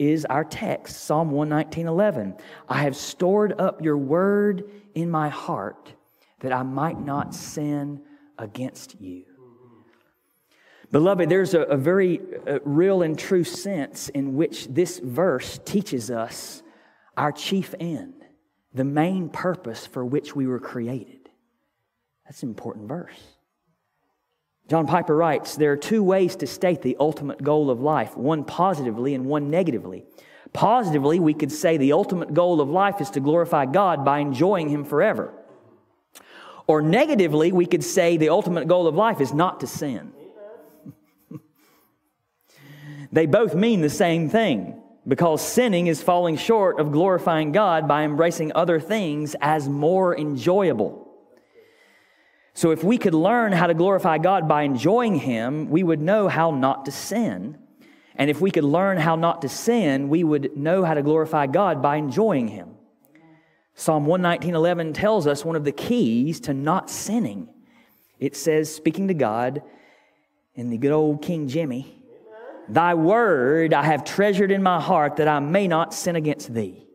is 0.00 0.24
our 0.24 0.44
text, 0.44 1.04
Psalm 1.04 1.30
119 1.30 1.86
11. 1.86 2.34
I 2.68 2.82
have 2.82 2.96
stored 2.96 3.60
up 3.60 3.82
your 3.82 3.98
word 3.98 4.70
in 4.94 5.10
my 5.10 5.28
heart 5.28 5.92
that 6.40 6.52
I 6.52 6.62
might 6.62 6.98
not 6.98 7.34
sin 7.34 8.00
against 8.38 8.98
you. 8.98 9.24
Beloved, 10.90 11.28
there's 11.28 11.52
a, 11.52 11.60
a 11.62 11.76
very 11.76 12.18
uh, 12.48 12.60
real 12.64 13.02
and 13.02 13.16
true 13.16 13.44
sense 13.44 14.08
in 14.08 14.34
which 14.34 14.66
this 14.68 14.98
verse 14.98 15.60
teaches 15.66 16.10
us 16.10 16.62
our 17.16 17.30
chief 17.30 17.74
end, 17.78 18.24
the 18.72 18.84
main 18.84 19.28
purpose 19.28 19.86
for 19.86 20.04
which 20.04 20.34
we 20.34 20.46
were 20.46 20.58
created. 20.58 21.28
That's 22.24 22.42
an 22.42 22.48
important 22.48 22.88
verse. 22.88 23.20
John 24.70 24.86
Piper 24.86 25.16
writes 25.16 25.56
There 25.56 25.72
are 25.72 25.76
two 25.76 26.04
ways 26.04 26.36
to 26.36 26.46
state 26.46 26.80
the 26.80 26.96
ultimate 27.00 27.42
goal 27.42 27.70
of 27.70 27.80
life 27.80 28.16
one 28.16 28.44
positively 28.44 29.14
and 29.14 29.26
one 29.26 29.50
negatively. 29.50 30.04
Positively, 30.52 31.18
we 31.18 31.34
could 31.34 31.50
say 31.50 31.76
the 31.76 31.92
ultimate 31.92 32.32
goal 32.34 32.60
of 32.60 32.68
life 32.68 33.00
is 33.00 33.10
to 33.10 33.20
glorify 33.20 33.66
God 33.66 34.04
by 34.04 34.20
enjoying 34.20 34.68
Him 34.68 34.84
forever. 34.84 35.34
Or 36.68 36.80
negatively, 36.82 37.50
we 37.50 37.66
could 37.66 37.82
say 37.82 38.16
the 38.16 38.28
ultimate 38.28 38.68
goal 38.68 38.86
of 38.86 38.94
life 38.94 39.20
is 39.20 39.34
not 39.34 39.58
to 39.60 39.66
sin. 39.66 40.12
they 43.12 43.26
both 43.26 43.56
mean 43.56 43.80
the 43.80 43.90
same 43.90 44.28
thing 44.28 44.80
because 45.06 45.42
sinning 45.44 45.88
is 45.88 46.00
falling 46.00 46.36
short 46.36 46.78
of 46.78 46.92
glorifying 46.92 47.50
God 47.50 47.88
by 47.88 48.04
embracing 48.04 48.52
other 48.54 48.78
things 48.78 49.34
as 49.40 49.68
more 49.68 50.16
enjoyable. 50.16 51.09
So, 52.54 52.72
if 52.72 52.82
we 52.82 52.98
could 52.98 53.14
learn 53.14 53.52
how 53.52 53.66
to 53.66 53.74
glorify 53.74 54.18
God 54.18 54.48
by 54.48 54.62
enjoying 54.62 55.16
Him, 55.16 55.70
we 55.70 55.82
would 55.82 56.00
know 56.00 56.28
how 56.28 56.50
not 56.50 56.84
to 56.86 56.90
sin. 56.90 57.58
And 58.16 58.28
if 58.28 58.40
we 58.40 58.50
could 58.50 58.64
learn 58.64 58.98
how 58.98 59.16
not 59.16 59.42
to 59.42 59.48
sin, 59.48 60.08
we 60.08 60.24
would 60.24 60.56
know 60.56 60.84
how 60.84 60.94
to 60.94 61.02
glorify 61.02 61.46
God 61.46 61.80
by 61.80 61.96
enjoying 61.96 62.48
Him. 62.48 62.70
Psalm 63.74 64.04
119.11 64.04 64.92
tells 64.92 65.26
us 65.26 65.44
one 65.44 65.56
of 65.56 65.64
the 65.64 65.72
keys 65.72 66.40
to 66.40 66.52
not 66.52 66.90
sinning. 66.90 67.48
It 68.18 68.36
says, 68.36 68.74
speaking 68.74 69.08
to 69.08 69.14
God 69.14 69.62
in 70.54 70.68
the 70.68 70.76
good 70.76 70.92
old 70.92 71.22
King 71.22 71.48
Jimmy, 71.48 72.00
Thy 72.68 72.94
word 72.94 73.74
I 73.74 73.84
have 73.84 74.04
treasured 74.04 74.52
in 74.52 74.62
my 74.62 74.80
heart 74.80 75.16
that 75.16 75.26
I 75.26 75.40
may 75.40 75.66
not 75.66 75.92
sin 75.92 76.14
against 76.14 76.54
thee. 76.54 76.86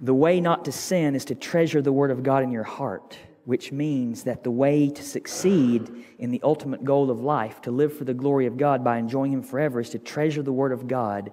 The 0.00 0.14
way 0.14 0.40
not 0.40 0.64
to 0.64 0.72
sin 0.72 1.14
is 1.14 1.26
to 1.26 1.34
treasure 1.34 1.82
the 1.82 1.92
word 1.92 2.10
of 2.10 2.22
God 2.22 2.42
in 2.42 2.50
your 2.50 2.64
heart 2.64 3.18
which 3.44 3.72
means 3.72 4.24
that 4.24 4.44
the 4.44 4.50
way 4.50 4.88
to 4.88 5.02
succeed 5.02 5.90
in 6.18 6.30
the 6.30 6.40
ultimate 6.42 6.84
goal 6.84 7.10
of 7.10 7.20
life, 7.20 7.60
to 7.62 7.70
live 7.70 7.96
for 7.96 8.04
the 8.04 8.14
glory 8.14 8.46
of 8.46 8.56
God 8.56 8.84
by 8.84 8.98
enjoying 8.98 9.32
Him 9.32 9.42
forever, 9.42 9.80
is 9.80 9.90
to 9.90 9.98
treasure 9.98 10.42
the 10.42 10.52
Word 10.52 10.72
of 10.72 10.86
God 10.86 11.32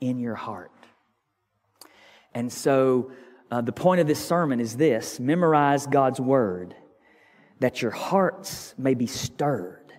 in 0.00 0.18
your 0.18 0.34
heart. 0.34 0.72
And 2.34 2.52
so, 2.52 3.10
uh, 3.50 3.60
the 3.60 3.72
point 3.72 4.00
of 4.00 4.06
this 4.06 4.22
sermon 4.22 4.60
is 4.60 4.76
this 4.76 5.18
memorize 5.18 5.86
God's 5.86 6.20
Word, 6.20 6.74
that 7.60 7.80
your 7.80 7.92
hearts 7.92 8.74
may 8.76 8.94
be 8.94 9.06
stirred 9.06 9.92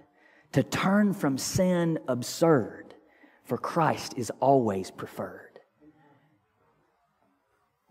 to 0.51 0.63
turn 0.63 1.13
from 1.13 1.37
sin 1.37 1.99
absurd, 2.07 2.93
for 3.43 3.57
Christ 3.57 4.13
is 4.17 4.31
always 4.39 4.91
preferred. 4.91 5.59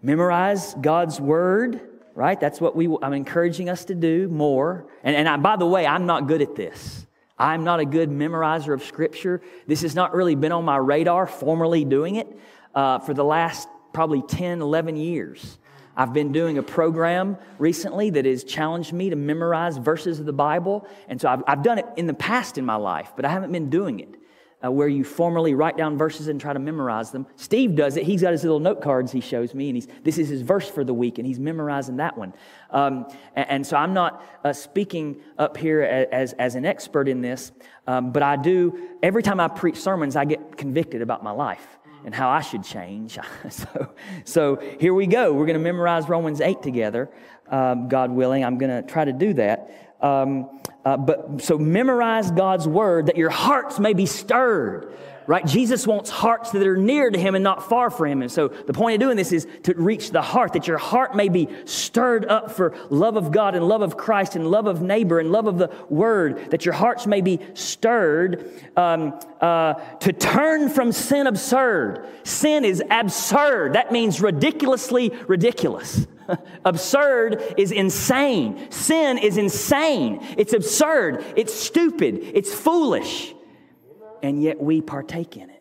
Memorize 0.03 0.75
God's 0.75 1.21
Word 1.21 1.96
right? 2.17 2.41
That's 2.41 2.61
what 2.61 2.75
we, 2.75 2.89
I'm 3.03 3.13
encouraging 3.13 3.69
us 3.69 3.85
to 3.85 3.95
do 3.95 4.27
more. 4.27 4.87
And, 5.05 5.15
and 5.15 5.29
I, 5.29 5.37
by 5.37 5.57
the 5.57 5.67
way, 5.67 5.87
I'm 5.87 6.07
not 6.07 6.27
good 6.27 6.41
at 6.41 6.57
this. 6.57 7.07
I'm 7.39 7.63
not 7.63 7.79
a 7.79 7.85
good 7.85 8.09
memorizer 8.09 8.73
of 8.73 8.83
Scripture. 8.83 9.43
This 9.67 9.83
has 9.83 9.95
not 9.95 10.15
really 10.15 10.35
been 10.35 10.51
on 10.51 10.65
my 10.65 10.79
radar, 10.79 11.27
formally 11.27 11.85
doing 11.85 12.17
it, 12.17 12.27
uh, 12.75 12.99
for 13.01 13.13
the 13.13 13.23
last 13.23 13.69
probably 13.93 14.23
10, 14.23 14.63
11 14.63 14.97
years. 14.97 15.59
I've 15.95 16.15
been 16.15 16.33
doing 16.33 16.57
a 16.57 16.63
program 16.63 17.37
recently 17.59 18.09
that 18.11 18.25
has 18.25 18.45
challenged 18.45 18.95
me 18.95 19.11
to 19.11 19.17
memorize 19.17 19.77
verses 19.77 20.19
of 20.19 20.25
the 20.25 20.33
Bible. 20.33 20.87
And 21.09 21.21
so 21.21 21.29
I've, 21.29 21.43
I've 21.47 21.63
done 21.63 21.79
it 21.79 21.87
in 21.97 22.07
the 22.07 22.15
past 22.15 22.57
in 22.57 22.65
my 22.65 22.77
life, 22.77 23.13
but 23.15 23.27
I 23.27 23.29
haven't 23.29 23.53
been 23.53 23.69
doing 23.69 24.01
it 24.01 24.16
uh, 24.67 24.71
where 24.71 24.89
you 24.89 25.05
formally 25.05 25.55
write 25.55 25.77
down 25.77 25.97
verses 25.97 26.29
and 26.29 26.41
try 26.41 26.53
to 26.53 26.59
memorize 26.59 27.11
them. 27.11 27.27
Steve 27.37 27.75
does 27.77 27.97
it. 27.97 28.05
He's 28.05 28.23
got 28.23 28.33
his 28.33 28.43
little 28.43 28.61
note 28.61 28.83
cards 28.83 29.13
he 29.13 29.21
shows 29.21 29.55
me, 29.55 29.69
and 29.69 29.77
he's, 29.77 29.89
this 30.03 30.19
is 30.19 30.29
his 30.29 30.43
verse 30.43 30.69
for 30.69 30.85
the 30.85 30.95
week, 30.95 31.19
and 31.19 31.27
he's 31.27 31.39
memorizing 31.39 31.97
that 31.97 32.17
one. 32.17 32.33
Um, 32.71 33.07
and, 33.35 33.51
and, 33.51 33.67
so 33.67 33.77
I'm 33.77 33.95
not 33.95 34.25
uh, 34.45 34.53
speaking 34.53 35.21
up 35.39 35.57
here 35.57 35.83
as, 35.83 36.33
as 36.35 36.55
an 36.55 36.65
expert 36.65 37.09
in 37.09 37.21
this, 37.21 37.53
um, 37.87 38.13
but 38.13 38.23
I 38.23 38.37
do, 38.37 38.89
every 39.03 39.23
time 39.23 39.41
I 39.41 39.49
preach 39.49 39.77
sermons, 39.77 40.17
I 40.17 40.25
get 40.25 40.57
convicted 40.57 41.03
about 41.03 41.23
my 41.23 41.31
life 41.31 41.67
and 42.05 42.15
how 42.15 42.29
I 42.29 42.41
should 42.41 42.65
change. 42.65 43.19
so, 43.51 43.95
so 44.25 44.57
here 44.81 44.95
we 44.95 45.07
go. 45.07 45.33
We're 45.33 45.47
going 45.47 45.59
to 45.59 45.65
memorize 45.65 46.09
Romans 46.09 46.41
8 46.41 46.63
together, 46.63 47.11
um, 47.49 47.89
God 47.89 48.11
willing. 48.11 48.45
I'm 48.45 48.59
going 48.59 48.83
to 48.83 48.89
try 48.89 49.05
to 49.05 49.13
do 49.13 49.35
that. 49.35 49.95
Um, 50.01 50.61
uh, 50.87 50.97
but 50.97 51.43
so 51.43 51.59
memorize 51.59 52.31
God's 52.31 52.69
word 52.69 53.07
that 53.07 53.17
your 53.17 53.29
hearts 53.29 53.81
may 53.81 53.93
be 53.93 54.07
stirred. 54.07 54.97
Right? 55.27 55.45
Jesus 55.45 55.85
wants 55.85 56.09
hearts 56.09 56.53
that 56.53 56.65
are 56.65 56.77
near 56.77 57.11
to 57.11 57.19
him 57.19 57.35
and 57.35 57.43
not 57.43 57.69
far 57.69 57.91
from 57.91 58.13
him. 58.13 58.23
And 58.23 58.31
so 58.31 58.47
the 58.47 58.73
point 58.73 58.95
of 58.95 59.01
doing 59.01 59.17
this 59.17 59.33
is 59.33 59.49
to 59.65 59.75
reach 59.75 60.13
the 60.13 60.23
heart, 60.23 60.53
that 60.53 60.69
your 60.69 60.79
heart 60.79 61.17
may 61.17 61.29
be 61.29 61.49
stirred 61.65 62.25
up 62.27 62.53
for 62.53 62.77
love 62.91 63.17
of 63.17 63.33
God 63.33 63.57
and 63.57 63.67
love 63.67 63.83
of 63.83 63.97
Christ 63.97 64.37
and 64.37 64.49
love 64.49 64.69
of 64.69 64.81
neighbor 64.81 65.19
and 65.19 65.33
love 65.33 65.49
of 65.49 65.59
the 65.59 65.73
word, 65.89 66.53
that 66.53 66.65
your 66.65 66.75
hearts 66.75 67.09
may 67.09 67.21
be 67.21 67.41
stirred 67.55 68.49
um, 68.77 69.19
uh, 69.41 69.75
to 69.99 70.13
turn 70.13 70.69
from 70.69 70.93
sin 70.93 71.27
absurd. 71.27 72.07
Sin 72.23 72.65
is 72.65 72.81
absurd. 72.89 73.73
That 73.73 73.91
means 73.91 74.21
ridiculously 74.21 75.13
ridiculous. 75.27 76.07
absurd 76.65 77.55
is 77.57 77.73
insane. 77.73 78.71
Sin 78.71 79.19
is 79.19 79.37
insane. 79.37 80.21
It's 80.37 80.53
absurd. 80.53 81.25
It's 81.37 81.55
stupid. 81.55 82.21
It's 82.35 82.53
foolish. 82.53 83.35
And 84.23 84.43
yet 84.43 84.61
we 84.61 84.81
partake 84.81 85.37
in 85.37 85.51
it. 85.51 85.57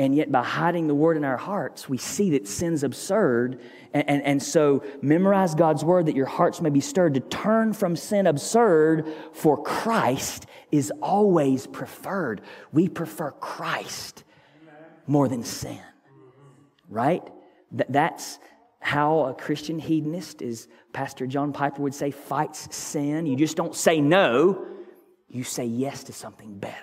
And 0.00 0.14
yet, 0.14 0.32
by 0.32 0.42
hiding 0.42 0.86
the 0.86 0.94
word 0.94 1.18
in 1.18 1.24
our 1.24 1.36
hearts, 1.36 1.86
we 1.86 1.98
see 1.98 2.30
that 2.30 2.48
sin's 2.48 2.84
absurd. 2.84 3.60
And, 3.92 4.08
and, 4.08 4.22
and, 4.22 4.42
so, 4.42 4.82
memorize 5.02 5.54
God's 5.54 5.84
word 5.84 6.06
that 6.06 6.16
your 6.16 6.24
hearts 6.24 6.62
may 6.62 6.70
be 6.70 6.80
stirred 6.80 7.12
to 7.14 7.20
turn 7.20 7.74
from 7.74 7.96
sin 7.96 8.26
absurd, 8.26 9.12
for 9.34 9.62
Christ 9.62 10.46
is 10.72 10.90
always 11.02 11.66
preferred. 11.66 12.40
We 12.72 12.88
prefer 12.88 13.32
Christ 13.32 14.24
more 15.06 15.28
than 15.28 15.44
sin, 15.44 15.82
right? 16.88 17.22
That's 17.70 18.38
how 18.80 19.26
a 19.26 19.34
Christian 19.34 19.78
hedonist, 19.78 20.42
as 20.42 20.66
Pastor 20.92 21.26
John 21.26 21.52
Piper 21.52 21.82
would 21.82 21.94
say, 21.94 22.10
fights 22.10 22.74
sin. 22.74 23.26
You 23.26 23.36
just 23.36 23.56
don't 23.56 23.74
say 23.74 24.00
no, 24.00 24.66
you 25.28 25.44
say 25.44 25.66
yes 25.66 26.04
to 26.04 26.12
something 26.12 26.58
better. 26.58 26.76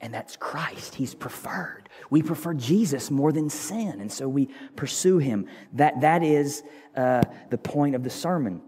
And 0.00 0.12
that's 0.12 0.36
Christ. 0.36 0.96
He's 0.96 1.14
preferred. 1.14 1.88
We 2.10 2.22
prefer 2.22 2.54
Jesus 2.54 3.10
more 3.10 3.32
than 3.32 3.48
sin, 3.48 4.00
and 4.00 4.10
so 4.10 4.28
we 4.28 4.48
pursue 4.74 5.18
him. 5.18 5.46
That, 5.74 6.00
that 6.00 6.22
is 6.24 6.64
uh, 6.96 7.22
the 7.50 7.58
point 7.58 7.94
of 7.94 8.02
the 8.02 8.10
sermon. 8.10 8.62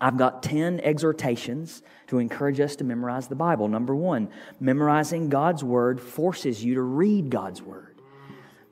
I've 0.00 0.16
got 0.16 0.42
10 0.42 0.80
exhortations 0.80 1.82
to 2.08 2.18
encourage 2.18 2.60
us 2.60 2.76
to 2.76 2.84
memorize 2.84 3.28
the 3.28 3.34
Bible. 3.34 3.66
Number 3.66 3.96
one, 3.96 4.28
memorizing 4.60 5.28
God's 5.28 5.64
Word 5.64 6.00
forces 6.00 6.62
you 6.62 6.74
to 6.74 6.82
read 6.82 7.30
God's 7.30 7.62
Word. 7.62 7.87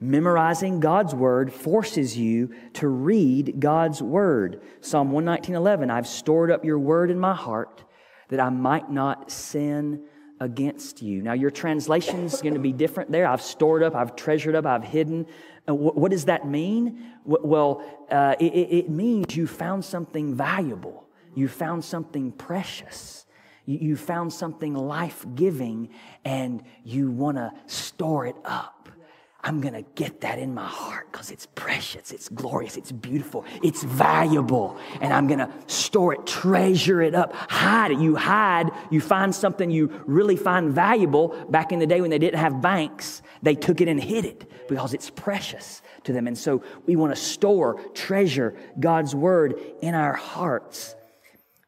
Memorizing 0.00 0.80
God's 0.80 1.14
Word 1.14 1.52
forces 1.52 2.16
you 2.16 2.54
to 2.74 2.88
read 2.88 3.60
God's 3.60 4.02
Word. 4.02 4.62
Psalm 4.80 5.10
119.11, 5.10 5.90
I've 5.90 6.06
stored 6.06 6.50
up 6.50 6.64
your 6.64 6.78
Word 6.78 7.10
in 7.10 7.18
my 7.18 7.34
heart 7.34 7.84
that 8.28 8.40
I 8.40 8.50
might 8.50 8.90
not 8.90 9.30
sin 9.30 10.02
against 10.38 11.00
you. 11.00 11.22
Now, 11.22 11.32
your 11.32 11.50
translation 11.50 12.24
is 12.24 12.40
going 12.42 12.54
to 12.54 12.60
be 12.60 12.72
different 12.72 13.10
there. 13.10 13.26
I've 13.26 13.42
stored 13.42 13.82
up, 13.82 13.94
I've 13.94 14.16
treasured 14.16 14.54
up, 14.54 14.66
I've 14.66 14.84
hidden. 14.84 15.26
Uh, 15.68 15.74
what 15.74 16.10
does 16.10 16.26
that 16.26 16.46
mean? 16.46 17.12
Well, 17.24 17.82
uh, 18.10 18.36
it, 18.38 18.44
it 18.44 18.90
means 18.90 19.34
you 19.34 19.46
found 19.46 19.84
something 19.84 20.34
valuable 20.34 21.06
you 21.36 21.48
found 21.48 21.84
something 21.84 22.32
precious. 22.32 23.26
You, 23.66 23.78
you 23.78 23.96
found 23.96 24.32
something 24.32 24.74
life 24.74 25.24
giving 25.36 25.90
and 26.24 26.64
you 26.82 27.12
want 27.12 27.36
to 27.36 27.52
store 27.66 28.26
it 28.26 28.36
up. 28.44 28.75
I'm 29.46 29.60
going 29.60 29.74
to 29.74 29.84
get 29.94 30.22
that 30.22 30.40
in 30.40 30.54
my 30.54 30.66
heart 30.66 31.12
because 31.12 31.30
it's 31.30 31.46
precious, 31.54 32.10
it's 32.10 32.28
glorious, 32.28 32.76
it's 32.76 32.90
beautiful, 32.90 33.44
it's 33.62 33.84
valuable. 33.84 34.76
And 35.00 35.12
I'm 35.12 35.28
going 35.28 35.38
to 35.38 35.48
store 35.68 36.14
it, 36.14 36.26
treasure 36.26 37.00
it 37.00 37.14
up, 37.14 37.32
hide 37.32 37.92
it. 37.92 38.00
You 38.00 38.16
hide, 38.16 38.72
you 38.90 39.00
find 39.00 39.32
something 39.32 39.70
you 39.70 40.02
really 40.04 40.34
find 40.34 40.72
valuable. 40.72 41.28
Back 41.48 41.70
in 41.70 41.78
the 41.78 41.86
day 41.86 42.00
when 42.00 42.10
they 42.10 42.18
didn't 42.18 42.40
have 42.40 42.60
banks, 42.60 43.22
they 43.40 43.54
took 43.54 43.80
it 43.80 43.86
and 43.86 44.02
hid 44.02 44.24
it 44.24 44.50
because 44.68 44.92
it's 44.92 45.10
precious 45.10 45.80
to 46.02 46.12
them. 46.12 46.26
And 46.26 46.36
so 46.36 46.64
we 46.84 46.96
want 46.96 47.14
to 47.14 47.20
store, 47.20 47.80
treasure 47.94 48.56
God's 48.80 49.14
word 49.14 49.60
in 49.80 49.94
our 49.94 50.14
hearts 50.14 50.96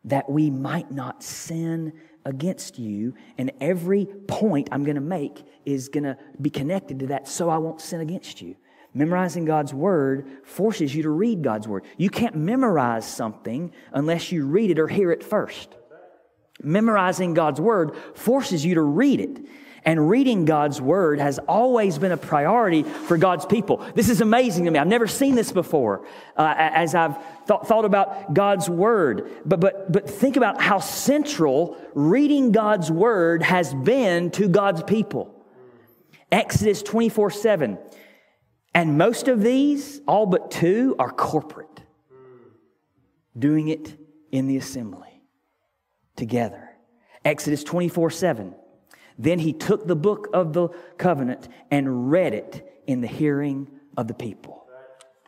that 0.03 0.29
we 0.29 0.51
might 0.51 0.91
not 0.91 1.23
sin 1.23 1.93
against 2.29 2.79
you. 2.79 3.15
And 3.39 3.51
every 3.61 4.05
point 4.05 4.69
I'm 4.71 4.85
going 4.85 4.97
to 4.97 5.01
make 5.01 5.43
is 5.65 5.89
going 5.89 6.05
to 6.05 6.17
be 6.41 6.51
connected 6.51 7.01
to 7.01 7.07
that 7.09 7.27
so 7.27 7.49
I 7.49 7.57
won't 7.57 7.81
sin 7.81 8.01
against 8.01 8.43
you. 8.43 8.55
Memorizing 8.95 9.45
God's 9.45 9.73
word 9.73 10.29
forces 10.45 10.95
you 10.95 11.03
to 11.05 11.11
read 11.11 11.43
God's 11.43 11.67
word. 11.67 11.85
You 11.97 12.11
can't 12.11 12.37
memorize 12.37 13.07
something 13.07 13.73
unless 13.93 14.31
you 14.31 14.47
read 14.47 14.71
it 14.71 14.79
or 14.79 14.89
hear 14.89 15.11
it 15.11 15.25
first. 15.25 15.75
Memorizing 16.63 17.35
God's 17.35 17.61
word 17.61 17.97
forces 18.15 18.65
you 18.65 18.75
to 18.75 18.83
read 18.83 19.21
it. 19.21 19.39
And 19.89 20.11
reading 20.11 20.45
God's 20.45 20.83
word 20.83 21.19
has 21.19 21.39
always 21.49 21.97
been 21.97 22.13
a 22.13 22.19
priority 22.19 22.83
for 22.83 23.17
God's 23.17 23.47
people. 23.47 23.79
This 23.95 24.11
is 24.11 24.21
amazing 24.21 24.67
to 24.67 24.71
me. 24.71 24.79
I've 24.79 24.87
never 24.87 25.07
seen 25.07 25.35
this 25.35 25.51
before 25.51 26.07
uh, 26.37 26.55
as 26.59 26.95
I've 26.95 27.17
th- 27.47 27.61
thought 27.65 27.87
about 27.87 28.35
God's 28.35 28.69
word. 28.69 29.31
But, 29.47 29.61
but, 29.61 29.91
but 29.91 30.11
think 30.11 30.37
about 30.37 30.61
how 30.61 30.79
central 30.79 31.79
reading 31.95 32.53
God's 32.53 32.91
word 32.91 33.43
has 33.43 33.73
been 33.73 34.31
to 34.33 34.47
God's 34.47 34.83
people. 34.83 35.43
Exodus 36.31 36.83
24 36.83 37.31
7. 37.31 37.79
And 38.75 38.99
most 38.99 39.27
of 39.27 39.41
these, 39.41 40.03
all 40.07 40.27
but 40.27 40.51
two, 40.51 40.97
are 40.99 41.11
corporate, 41.11 41.81
doing 43.39 43.69
it 43.69 43.99
in 44.31 44.49
the 44.49 44.59
assembly 44.59 45.23
together. 46.15 46.77
Exodus 47.25 47.65
24 47.65 48.11
7. 48.11 48.55
Then 49.19 49.41
he 49.41 49.53
took 49.53 49.87
the 49.87 49.97
book 49.97 50.29
of 50.33 50.53
the 50.53 50.69
covenant 50.97 51.49
and 51.71 52.11
read 52.11 52.35
it 52.35 52.83
in 52.87 53.01
the 53.01 53.09
hearing 53.09 53.69
of 53.97 54.07
the 54.07 54.15
people. 54.15 54.67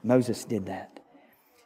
Moses 0.02 0.44
did 0.44 0.66
that. 0.66 0.89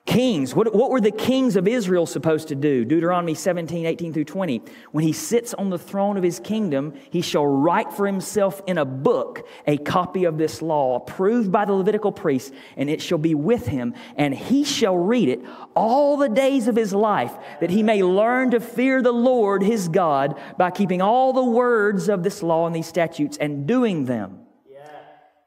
Kings, 0.06 0.54
what, 0.54 0.75
what 0.75 0.90
were 0.90 1.00
the 1.00 1.11
kings 1.11 1.56
of 1.56 1.66
Israel 1.66 2.04
supposed 2.04 2.49
to 2.49 2.54
do? 2.54 2.84
Deuteronomy 2.84 3.32
17, 3.32 3.87
18 3.87 4.12
through 4.12 4.25
20. 4.25 4.61
When 4.92 5.02
he 5.02 5.14
sits 5.14 5.54
on 5.54 5.70
the 5.70 5.78
throne 5.78 6.18
of 6.18 6.23
his 6.23 6.38
kingdom, 6.40 6.92
he 7.08 7.23
shall 7.23 7.46
write 7.46 7.90
for 7.90 8.06
himself 8.06 8.61
in 8.66 8.76
a 8.76 8.84
book 8.84 9.49
a 9.66 9.78
copy 9.78 10.25
of 10.25 10.37
this 10.37 10.61
law, 10.61 10.96
approved 10.96 11.50
by 11.50 11.64
the 11.64 11.73
Levitical 11.73 12.12
priests, 12.12 12.52
and 12.76 12.90
it 12.90 13.00
shall 13.00 13.16
be 13.16 13.34
with 13.34 13.66
him, 13.66 13.94
and 14.16 14.34
he 14.34 14.62
shall 14.62 14.96
read 14.96 15.30
it 15.30 15.40
all 15.75 16.18
the 16.18 16.28
days 16.28 16.68
of 16.68 16.76
his 16.76 16.92
life, 16.92 17.32
that 17.61 17.70
he 17.70 17.82
may 17.82 18.02
learn 18.02 18.50
to 18.50 18.61
fear 18.61 19.00
the 19.00 19.11
Lord 19.11 19.62
his 19.62 19.88
God 19.88 20.38
by 20.58 20.71
keeping 20.71 21.00
all 21.00 21.32
the 21.32 21.43
words 21.43 22.10
of 22.10 22.23
this 22.23 22.43
law 22.43 22.67
and 22.67 22.76
these 22.76 22.86
statutes 22.86 23.38
and 23.38 23.67
doing 23.67 24.04
them. 24.04 24.40
Yeah. 24.71 24.86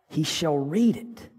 He 0.10 0.24
shall 0.24 0.58
read 0.58 0.98
it. 0.98 1.30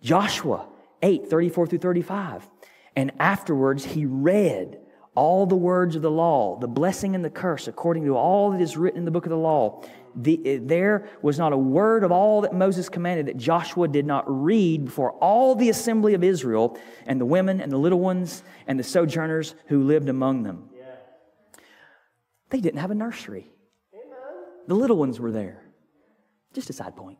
Joshua 0.00 0.66
8, 1.02 1.28
34 1.28 1.66
through 1.66 1.78
35. 1.78 2.48
And 2.96 3.12
afterwards, 3.18 3.84
he 3.84 4.06
read 4.06 4.78
all 5.14 5.46
the 5.46 5.56
words 5.56 5.94
of 5.94 6.02
the 6.02 6.10
law, 6.10 6.58
the 6.58 6.68
blessing 6.68 7.14
and 7.14 7.24
the 7.24 7.30
curse, 7.30 7.68
according 7.68 8.04
to 8.04 8.16
all 8.16 8.50
that 8.52 8.60
is 8.60 8.76
written 8.76 8.98
in 8.98 9.04
the 9.04 9.10
book 9.10 9.26
of 9.26 9.30
the 9.30 9.36
law. 9.36 9.84
The, 10.14 10.40
eh, 10.46 10.58
there 10.62 11.08
was 11.22 11.38
not 11.38 11.52
a 11.52 11.56
word 11.56 12.04
of 12.04 12.12
all 12.12 12.42
that 12.42 12.54
Moses 12.54 12.88
commanded 12.88 13.26
that 13.26 13.36
Joshua 13.36 13.88
did 13.88 14.06
not 14.06 14.24
read 14.26 14.86
before 14.86 15.12
all 15.12 15.54
the 15.54 15.68
assembly 15.70 16.14
of 16.14 16.24
Israel 16.24 16.78
and 17.06 17.20
the 17.20 17.26
women 17.26 17.60
and 17.60 17.70
the 17.70 17.78
little 17.78 18.00
ones 18.00 18.42
and 18.66 18.78
the 18.78 18.84
sojourners 18.84 19.54
who 19.66 19.82
lived 19.84 20.08
among 20.08 20.42
them. 20.42 20.68
Yeah. 20.74 20.84
They 22.50 22.60
didn't 22.60 22.80
have 22.80 22.90
a 22.90 22.94
nursery. 22.94 23.50
Amen. 23.94 24.18
The 24.66 24.74
little 24.74 24.96
ones 24.96 25.18
were 25.18 25.32
there. 25.32 25.62
Just 26.52 26.70
a 26.70 26.74
side 26.74 26.96
point. 26.96 27.18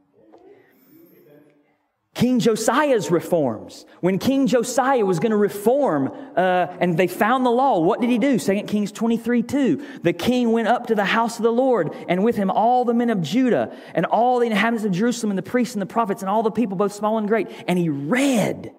King 2.14 2.40
Josiah's 2.40 3.10
reforms. 3.10 3.86
When 4.00 4.18
King 4.18 4.46
Josiah 4.46 5.04
was 5.04 5.18
going 5.18 5.30
to 5.30 5.36
reform 5.36 6.12
uh, 6.36 6.66
and 6.78 6.98
they 6.98 7.06
found 7.06 7.46
the 7.46 7.50
law, 7.50 7.80
what 7.80 8.02
did 8.02 8.10
he 8.10 8.18
do? 8.18 8.38
2 8.38 8.64
Kings 8.64 8.92
23 8.92 9.42
2. 9.42 9.86
The 10.02 10.12
king 10.12 10.52
went 10.52 10.68
up 10.68 10.88
to 10.88 10.94
the 10.94 11.06
house 11.06 11.38
of 11.38 11.42
the 11.42 11.52
Lord, 11.52 11.94
and 12.08 12.22
with 12.22 12.36
him 12.36 12.50
all 12.50 12.84
the 12.84 12.92
men 12.92 13.08
of 13.08 13.22
Judah, 13.22 13.74
and 13.94 14.04
all 14.04 14.40
the 14.40 14.46
inhabitants 14.46 14.84
of 14.84 14.92
Jerusalem, 14.92 15.30
and 15.30 15.38
the 15.38 15.42
priests 15.42 15.74
and 15.74 15.80
the 15.80 15.86
prophets, 15.86 16.20
and 16.22 16.28
all 16.28 16.42
the 16.42 16.50
people, 16.50 16.76
both 16.76 16.92
small 16.92 17.16
and 17.16 17.26
great. 17.26 17.48
And 17.66 17.78
he 17.78 17.88
read 17.88 18.74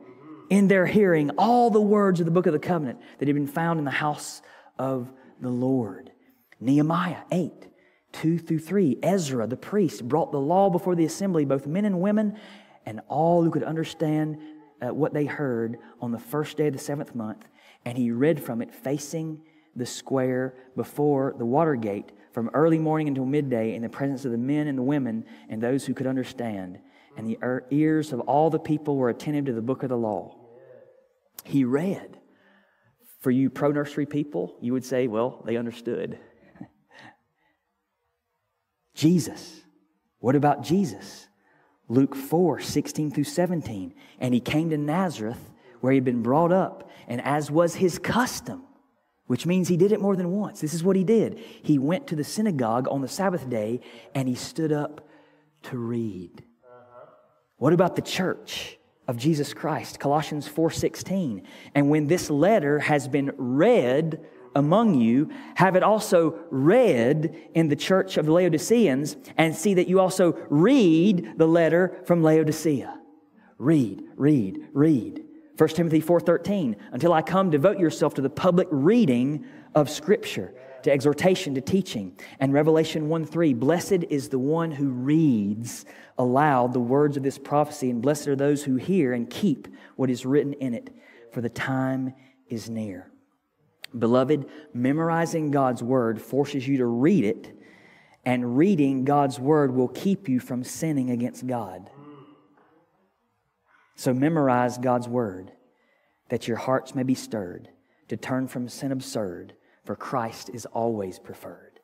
in 0.52 0.68
their 0.68 0.86
hearing 0.86 1.32
all 1.32 1.72
the 1.72 1.82
words 1.82 2.20
of 2.20 2.28
the 2.28 2.32
book 2.32 2.46
of 2.46 2.54
the 2.54 2.60
covenant 2.60 3.00
that 3.18 3.28
had 3.28 3.36
been 3.36 3.48
found 3.48 3.80
in 3.80 3.86
the 3.86 3.92
house 3.92 4.44
of 4.78 5.12
the 5.42 5.50
Lord. 5.50 6.12
Nehemiah 6.60 7.24
8. 7.32 7.52
2 8.14 8.38
through 8.38 8.60
3. 8.60 9.00
Ezra, 9.02 9.48
the 9.48 9.58
priest, 9.58 10.08
brought 10.08 10.32
the 10.32 10.40
law 10.40 10.70
before 10.70 10.96
the 10.96 11.06
assembly, 11.06 11.46
both 11.46 11.66
men 11.66 11.84
and 11.84 12.00
women, 12.00 12.38
and 12.86 13.02
all 13.08 13.44
who 13.44 13.52
could 13.52 13.64
understand 13.64 14.38
uh, 14.82 14.94
what 14.94 15.14
they 15.14 15.26
heard 15.26 15.78
on 16.02 16.12
the 16.12 16.20
first 16.20 16.58
day 16.58 16.68
of 16.68 16.74
the 16.74 16.80
seventh 16.80 17.16
month. 17.16 17.48
And 17.86 17.98
he 17.98 18.12
read 18.12 18.42
from 18.42 18.62
it 18.62 18.74
facing 18.74 19.42
the 19.76 19.86
square 19.86 20.56
before 20.76 21.36
the 21.38 21.46
water 21.46 21.76
gate 21.76 22.12
from 22.32 22.50
early 22.54 22.80
morning 22.80 23.08
until 23.08 23.26
midday 23.26 23.76
in 23.76 23.82
the 23.82 23.90
presence 23.90 24.26
of 24.26 24.32
the 24.32 24.38
men 24.38 24.68
and 24.68 24.78
the 24.78 24.84
women 24.84 25.26
and 25.50 25.62
those 25.62 25.86
who 25.86 25.94
could 25.94 26.08
understand. 26.08 26.80
And 27.16 27.28
the 27.28 27.38
ears 27.72 28.12
of 28.12 28.22
all 28.22 28.50
the 28.50 28.60
people 28.60 28.98
were 28.98 29.10
attentive 29.10 29.46
to 29.46 29.54
the 29.54 29.62
book 29.62 29.84
of 29.84 29.90
the 29.90 29.98
law. 29.98 30.36
He 31.44 31.64
read. 31.64 32.20
For 33.20 33.32
you 33.32 33.50
pro 33.50 33.72
nursery 33.72 34.06
people, 34.06 34.58
you 34.60 34.74
would 34.74 34.84
say, 34.84 35.08
well, 35.08 35.42
they 35.46 35.56
understood. 35.56 36.20
Jesus. 38.96 39.62
What 40.20 40.36
about 40.36 40.64
Jesus? 40.64 41.28
Luke 41.94 42.16
4, 42.16 42.60
16 42.60 43.12
through 43.12 43.24
17. 43.24 43.94
And 44.20 44.34
he 44.34 44.40
came 44.40 44.72
to 44.72 44.78
Nazareth, 44.78 45.52
where 45.80 45.92
he 45.92 45.98
had 45.98 46.04
been 46.04 46.24
brought 46.24 46.52
up, 46.52 46.90
and 47.08 47.22
as 47.22 47.52
was 47.52 47.76
his 47.76 48.00
custom, 48.00 48.64
which 49.28 49.46
means 49.46 49.68
he 49.68 49.78
did 49.78 49.92
it 49.92 50.02
more 50.02 50.16
than 50.16 50.32
once. 50.32 50.60
This 50.60 50.74
is 50.74 50.84
what 50.84 50.96
he 50.96 51.04
did. 51.04 51.38
He 51.38 51.78
went 51.78 52.08
to 52.08 52.16
the 52.16 52.24
synagogue 52.24 52.88
on 52.90 53.02
the 53.02 53.08
Sabbath 53.08 53.50
day 53.50 53.82
and 54.16 54.28
he 54.28 54.36
stood 54.36 54.72
up 54.72 55.08
to 55.64 55.78
read. 55.78 56.44
What 57.58 57.74
about 57.74 57.96
the 57.96 58.02
church 58.02 58.78
of 59.08 59.18
Jesus 59.18 59.54
Christ? 59.54 60.00
Colossians 60.00 60.48
4:16. 60.48 61.44
And 61.76 61.90
when 61.90 62.08
this 62.08 62.30
letter 62.30 62.80
has 62.80 63.08
been 63.08 63.32
read 63.38 64.26
among 64.56 64.96
you, 64.96 65.30
have 65.56 65.76
it 65.76 65.84
also 65.84 66.40
read 66.50 67.36
in 67.54 67.70
the 67.70 67.76
church 67.76 68.18
of 68.18 68.28
Laodiceans, 68.28 69.16
and 69.38 69.56
see 69.56 69.74
that 69.74 69.88
you 69.88 70.00
also 70.00 70.34
read 70.50 71.38
the 71.38 71.48
letter 71.48 72.02
from 72.06 72.24
Laodicea. 72.24 73.00
Read, 73.58 74.04
read, 74.16 74.60
read. 74.74 75.24
1 75.58 75.70
Timothy 75.70 76.02
4:13 76.02 76.76
Until 76.92 77.14
I 77.14 77.22
come 77.22 77.50
devote 77.50 77.80
yourself 77.80 78.16
to 78.16 78.22
the 78.22 78.30
public 78.30 78.68
reading 78.72 79.46
of 79.76 79.90
scripture 79.90 80.54
to 80.82 80.92
exhortation 80.92 81.56
to 81.56 81.62
teaching 81.62 82.18
and 82.40 82.52
Revelation 82.52 83.08
1:3 83.08 83.58
Blessed 83.60 84.04
is 84.10 84.30
the 84.30 84.40
one 84.40 84.72
who 84.72 84.90
reads 84.90 85.86
aloud 86.18 86.74
the 86.74 86.80
words 86.80 87.18
of 87.18 87.24
this 87.24 87.38
prophecy 87.38 87.90
and 87.90 88.02
blessed 88.02 88.28
are 88.28 88.36
those 88.36 88.64
who 88.64 88.76
hear 88.76 89.14
and 89.14 89.30
keep 89.30 89.68
what 89.96 90.10
is 90.10 90.26
written 90.26 90.54
in 90.54 90.74
it 90.74 90.90
for 91.32 91.42
the 91.42 91.50
time 91.50 92.14
is 92.50 92.70
near 92.70 93.13
Beloved, 93.98 94.50
memorizing 94.74 95.52
God's 95.52 95.84
word 95.84 96.22
forces 96.22 96.68
you 96.68 96.78
to 96.78 96.86
read 96.86 97.24
it, 97.24 97.56
and 98.26 98.58
reading 98.58 99.04
God's 99.04 99.40
word 99.40 99.74
will 99.76 99.90
keep 99.90 100.30
you 100.30 100.40
from 100.40 100.64
sinning 100.64 101.10
against 101.10 101.46
God. 101.46 101.90
So 103.96 104.14
memorize 104.14 104.78
God's 104.78 105.08
word 105.08 105.52
that 106.30 106.48
your 106.48 106.58
hearts 106.58 106.96
may 106.96 107.04
be 107.04 107.16
stirred 107.16 107.70
to 108.08 108.18
turn 108.18 108.48
from 108.48 108.68
sin 108.68 108.92
absurd, 108.92 109.54
for 109.86 109.96
Christ 109.96 110.50
is 110.54 110.66
always 110.66 111.20
preferred. 111.20 111.80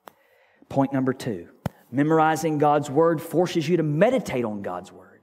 Point 0.70 0.94
number 0.94 1.14
two 1.14 1.50
memorizing 1.92 2.60
God's 2.60 2.90
word 2.90 3.22
forces 3.22 3.68
you 3.68 3.78
to 3.78 3.84
meditate 3.84 4.46
on 4.46 4.62
God's 4.62 4.92
word. 4.92 5.22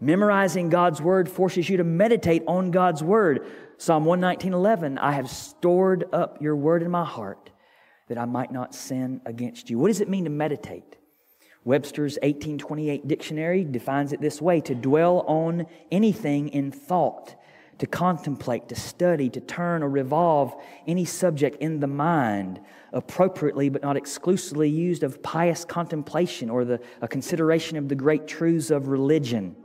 Memorizing 0.00 0.68
God's 0.68 1.00
word 1.00 1.30
forces 1.30 1.68
you 1.68 1.78
to 1.78 1.84
meditate 1.84 2.42
on 2.46 2.70
God's 2.70 3.02
word. 3.02 3.46
Psalm 3.76 4.04
119:11, 4.04 4.98
I 4.98 5.12
have 5.12 5.28
stored 5.28 6.04
up 6.12 6.40
your 6.40 6.56
word 6.56 6.82
in 6.82 6.90
my 6.90 7.04
heart 7.04 7.50
that 8.08 8.18
I 8.18 8.24
might 8.24 8.52
not 8.52 8.74
sin 8.74 9.20
against 9.26 9.70
you. 9.70 9.78
What 9.78 9.88
does 9.88 10.00
it 10.00 10.08
mean 10.08 10.24
to 10.24 10.30
meditate? 10.30 10.96
Webster's 11.64 12.14
1828 12.22 13.08
dictionary 13.08 13.64
defines 13.64 14.12
it 14.12 14.20
this 14.20 14.40
way 14.40 14.60
to 14.60 14.74
dwell 14.74 15.20
on 15.26 15.66
anything 15.90 16.48
in 16.48 16.70
thought, 16.70 17.34
to 17.78 17.86
contemplate, 17.86 18.68
to 18.68 18.76
study, 18.76 19.30
to 19.30 19.40
turn 19.40 19.82
or 19.82 19.88
revolve 19.88 20.54
any 20.86 21.06
subject 21.06 21.56
in 21.60 21.80
the 21.80 21.86
mind, 21.86 22.60
appropriately 22.92 23.70
but 23.70 23.82
not 23.82 23.96
exclusively 23.96 24.68
used 24.68 25.02
of 25.02 25.22
pious 25.22 25.64
contemplation 25.64 26.50
or 26.50 26.64
the, 26.64 26.80
a 27.00 27.08
consideration 27.08 27.78
of 27.78 27.88
the 27.88 27.94
great 27.94 28.26
truths 28.28 28.70
of 28.70 28.88
religion. 28.88 29.56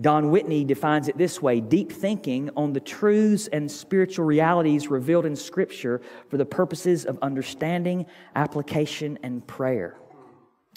Don 0.00 0.30
Whitney 0.30 0.64
defines 0.64 1.08
it 1.08 1.16
this 1.16 1.40
way 1.40 1.60
deep 1.60 1.90
thinking 1.90 2.50
on 2.56 2.72
the 2.72 2.80
truths 2.80 3.48
and 3.48 3.70
spiritual 3.70 4.26
realities 4.26 4.88
revealed 4.88 5.24
in 5.24 5.34
Scripture 5.34 6.02
for 6.28 6.36
the 6.36 6.44
purposes 6.44 7.06
of 7.06 7.18
understanding, 7.22 8.06
application, 8.34 9.18
and 9.22 9.46
prayer. 9.46 9.96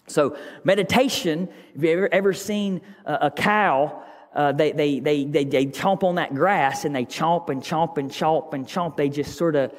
So, 0.07 0.37
meditation, 0.63 1.49
if 1.75 1.83
you've 1.83 1.91
ever, 1.91 2.09
ever 2.11 2.33
seen 2.33 2.81
a, 3.05 3.29
cow, 3.29 4.03
uh, 4.33 4.53
they, 4.53 4.71
they, 4.71 4.99
they, 4.99 5.25
they, 5.25 5.43
they 5.43 5.65
chomp 5.65 6.03
on 6.03 6.15
that 6.15 6.33
grass 6.33 6.85
and 6.85 6.95
they 6.95 7.05
chomp 7.05 7.49
and 7.49 7.61
chomp 7.61 7.97
and 7.97 8.09
chomp 8.09 8.53
and 8.53 8.65
chomp. 8.65 8.97
They 8.97 9.09
just 9.09 9.37
sort 9.37 9.55
of 9.55 9.73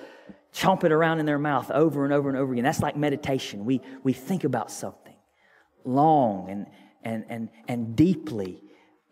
chomp 0.54 0.84
it 0.84 0.92
around 0.92 1.20
in 1.20 1.26
their 1.26 1.38
mouth 1.38 1.70
over 1.70 2.04
and 2.04 2.12
over 2.12 2.28
and 2.28 2.38
over 2.38 2.52
again. 2.52 2.64
That's 2.64 2.80
like 2.80 2.96
meditation. 2.96 3.64
We, 3.64 3.80
we 4.02 4.12
think 4.12 4.44
about 4.44 4.70
something 4.70 5.14
long 5.84 6.50
and, 6.50 6.66
and, 7.02 7.24
and, 7.28 7.48
and 7.68 7.96
deeply. 7.96 8.62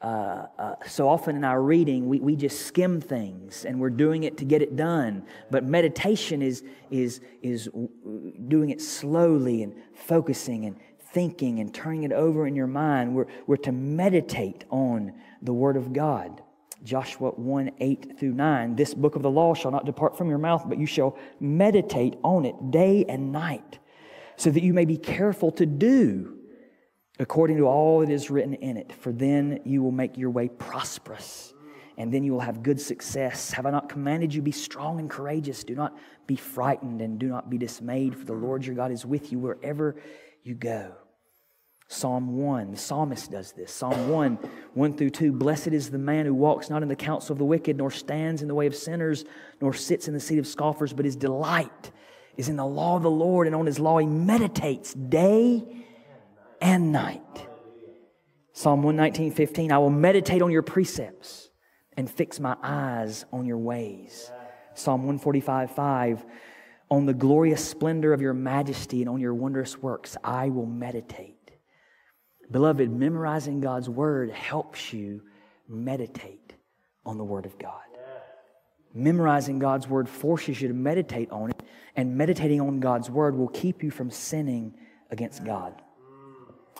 Uh, 0.01 0.47
uh, 0.59 0.75
so 0.87 1.09
often 1.09 1.35
in 1.35 1.43
our 1.43 1.61
reading, 1.61 2.09
we, 2.09 2.21
we 2.21 2.37
just 2.37 2.67
skim 2.67 3.01
things 3.01 3.65
and 3.65 3.81
we're 3.81 3.91
doing 3.91 4.23
it 4.23 4.37
to 4.39 4.45
get 4.45 4.63
it 4.63 4.77
done. 4.77 5.25
But 5.51 5.65
meditation 5.65 6.41
is, 6.41 6.63
is, 6.91 7.21
is 7.43 7.69
doing 8.47 8.71
it 8.71 8.81
slowly 8.81 9.65
and 9.65 9.75
focusing 9.95 10.67
and 10.67 10.77
thinking 11.13 11.59
and 11.59 11.75
turning 11.75 12.05
it 12.05 12.13
over 12.13 12.47
in 12.47 12.55
your 12.55 12.69
mind. 12.69 13.13
We're, 13.13 13.27
we're 13.49 13.57
to 13.57 13.73
meditate 13.73 14.65
on 14.71 15.15
the 15.43 15.53
Word 15.53 15.77
of 15.77 15.93
God. 15.93 16.43
Joshua 16.85 17.31
1 17.31 17.73
8 17.81 18.19
through 18.21 18.35
9. 18.35 18.77
This 18.77 18.95
book 18.95 19.17
of 19.17 19.23
the 19.23 19.31
law 19.31 19.53
shall 19.53 19.73
not 19.73 19.85
depart 19.85 20.17
from 20.17 20.29
your 20.29 20.39
mouth, 20.39 20.65
but 20.69 20.79
you 20.79 20.87
shall 20.87 21.19
meditate 21.41 22.15
on 22.23 22.45
it 22.45 22.71
day 22.71 23.05
and 23.09 23.33
night, 23.33 23.81
so 24.37 24.49
that 24.51 24.63
you 24.63 24.73
may 24.73 24.85
be 24.85 24.97
careful 24.97 25.51
to 25.53 25.67
do 25.67 26.38
according 27.19 27.57
to 27.57 27.65
all 27.65 28.01
that 28.01 28.11
is 28.11 28.31
written 28.31 28.55
in 28.55 28.77
it. 28.77 28.93
For 28.93 29.13
then 29.13 29.61
you 29.65 29.83
will 29.83 29.93
make 29.93 30.17
your 30.17 30.31
way 30.31 30.49
prosperous, 30.49 31.53
and 31.97 32.13
then 32.13 32.23
you 32.23 32.33
will 32.33 32.41
have 32.41 32.63
good 32.63 32.81
success. 32.81 33.51
Have 33.53 33.67
I 33.67 33.71
not 33.71 33.89
commanded 33.89 34.33
you, 34.33 34.43
be 34.43 34.53
strong 34.53 35.01
and 35.01 35.11
courageous? 35.11 35.65
Do 35.65 35.75
not 35.75 35.97
be 36.27 36.37
frightened, 36.37 37.01
and 37.01 37.19
do 37.19 37.29
not 37.29 37.51
be 37.51 37.59
dismayed, 37.59 38.17
for 38.17 38.25
the 38.25 38.35
Lord 38.35 38.65
your 38.65 38.77
God 38.77 38.93
is 38.93 39.05
with 39.05 39.33
you 39.33 39.39
wherever 39.39 39.97
you 40.43 40.55
go. 40.55 40.93
Psalm 41.91 42.37
1, 42.37 42.73
the 42.73 42.77
psalmist 42.77 43.31
does 43.31 43.53
this. 43.53 43.73
Psalm 43.73 44.11
1, 44.11 44.39
1 44.75 44.97
through 44.99 45.09
2. 45.09 45.33
Blessed 45.33 45.69
is 45.69 45.91
the 45.91 45.99
man 45.99 46.27
who 46.27 46.35
walks 46.35 46.69
not 46.69 46.83
in 46.83 46.89
the 46.89 46.95
counsel 46.95 47.33
of 47.33 47.39
the 47.39 47.47
wicked, 47.47 47.79
nor 47.79 47.91
stands 47.91 48.43
in 48.43 48.49
the 48.49 48.55
way 48.55 48.67
of 48.67 48.77
sinners, 48.77 49.25
nor 49.63 49.73
sits 49.73 50.07
in 50.07 50.13
the 50.13 50.21
seat 50.21 50.39
of 50.39 50.47
scoffers, 50.47 50.93
but 50.93 51.07
his 51.07 51.17
delight 51.17 51.91
is 52.37 52.51
in 52.51 52.57
the 52.57 52.67
law 52.67 52.97
of 52.97 53.03
the 53.03 53.11
Lord, 53.11 53.47
and 53.47 53.57
on 53.57 53.65
his 53.65 53.81
law 53.81 53.97
he 53.97 54.07
meditates 54.07 54.93
day 54.93 55.65
and 56.61 56.93
night. 56.93 57.23
Psalm 58.53 58.83
119, 58.83 59.33
15. 59.33 59.73
I 59.73 59.79
will 59.79 59.91
meditate 59.91 60.43
on 60.43 60.51
your 60.51 60.63
precepts 60.63 61.51
and 61.97 62.11
fix 62.11 62.41
my 62.41 62.57
eyes 62.63 63.25
on 63.33 63.47
your 63.47 63.59
ways. 63.59 64.31
Psalm 64.75 65.03
145, 65.03 65.71
5. 65.71 66.27
On 66.91 67.07
the 67.07 67.15
glorious 67.15 67.65
splendor 67.65 68.13
of 68.13 68.21
your 68.21 68.35
majesty 68.35 69.01
and 69.01 69.11
on 69.11 69.21
your 69.21 69.35
wondrous 69.35 69.77
works, 69.77 70.17
I 70.25 70.49
will 70.49 70.67
meditate. 70.67 71.51
Beloved, 72.51 72.91
memorizing 72.91 73.61
God's 73.61 73.89
word 73.89 74.31
helps 74.31 74.93
you 74.93 75.23
meditate 75.69 76.55
on 77.05 77.19
the 77.19 77.25
word 77.25 77.47
of 77.47 77.59
God. 77.59 77.83
Memorizing 78.95 79.59
God's 79.59 79.87
word 79.87 80.09
forces 80.09 80.61
you 80.61 80.69
to 80.69 80.75
meditate 80.75 81.31
on 81.31 81.51
it, 81.51 81.63
and 81.95 82.17
meditating 82.17 82.61
on 82.61 82.81
God's 82.81 83.11
word 83.11 83.37
will 83.37 83.49
keep 83.49 83.83
you 83.83 83.91
from 83.91 84.11
sinning 84.11 84.75
against 85.11 85.45
God. 85.45 85.83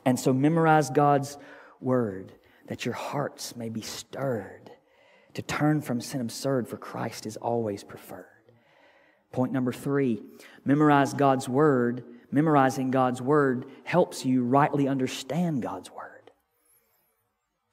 And 0.05 0.19
so, 0.19 0.33
memorize 0.33 0.91
God's 0.91 1.37
word 1.81 2.33
that 2.67 2.85
your 2.85 2.95
hearts 2.95 3.57
may 3.57 3.69
be 3.69 3.81
stirred 3.83 4.71
to 5.35 5.43
turn 5.43 5.81
from 5.81 6.01
sin 6.01 6.21
absurd, 6.21 6.69
for 6.69 6.77
Christ 6.77 7.27
is 7.27 7.37
always 7.37 7.85
preferred. 7.85 8.27
Point 9.33 9.53
number 9.53 9.73
three 9.73 10.23
memorize 10.65 11.15
God's 11.15 11.49
word. 11.49 12.05
Memorizing 12.31 12.91
God's 12.91 13.23
word 13.23 13.65
helps 13.85 14.25
you 14.27 14.45
rightly 14.45 14.87
understand 14.87 15.63
God's 15.63 15.91
word. 15.91 16.31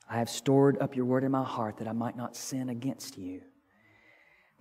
I 0.09 0.19
have 0.19 0.29
stored 0.29 0.77
up 0.79 0.95
your 0.95 1.03
word 1.05 1.25
in 1.25 1.31
my 1.31 1.43
heart 1.43 1.77
that 1.77 1.89
I 1.89 1.91
might 1.91 2.15
not 2.15 2.38
sin 2.38 2.69
against 2.69 3.17
you. 3.17 3.41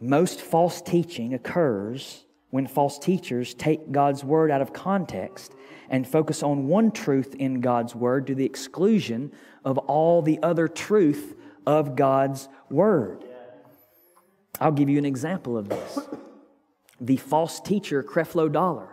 Most 0.01 0.41
false 0.41 0.83
teaching 0.83 1.33
occurs 1.33 2.25
when 2.55 2.69
false 2.69 3.01
teachers 3.01 3.53
take 3.53 3.91
God's 3.91 4.23
word 4.23 4.49
out 4.49 4.63
of 4.63 4.73
context 4.73 5.57
and 5.91 6.07
focus 6.07 6.41
on 6.41 6.69
one 6.69 6.93
truth 6.93 7.35
in 7.35 7.61
God's 7.61 7.97
word 7.97 8.29
to 8.29 8.35
the 8.37 8.45
exclusion 8.45 9.33
of 9.65 9.77
all 9.77 10.23
the 10.23 10.39
other 10.41 10.69
truth 10.69 11.35
of 11.67 11.97
God's 11.97 12.49
word. 12.71 13.25
I'll 14.61 14.71
give 14.71 14.89
you 14.89 14.99
an 14.99 15.05
example 15.05 15.59
of 15.59 15.69
this 15.69 15.99
the 17.01 17.17
false 17.17 17.59
teacher 17.59 18.05
Creflo 18.05 18.53
Dollar 18.53 18.89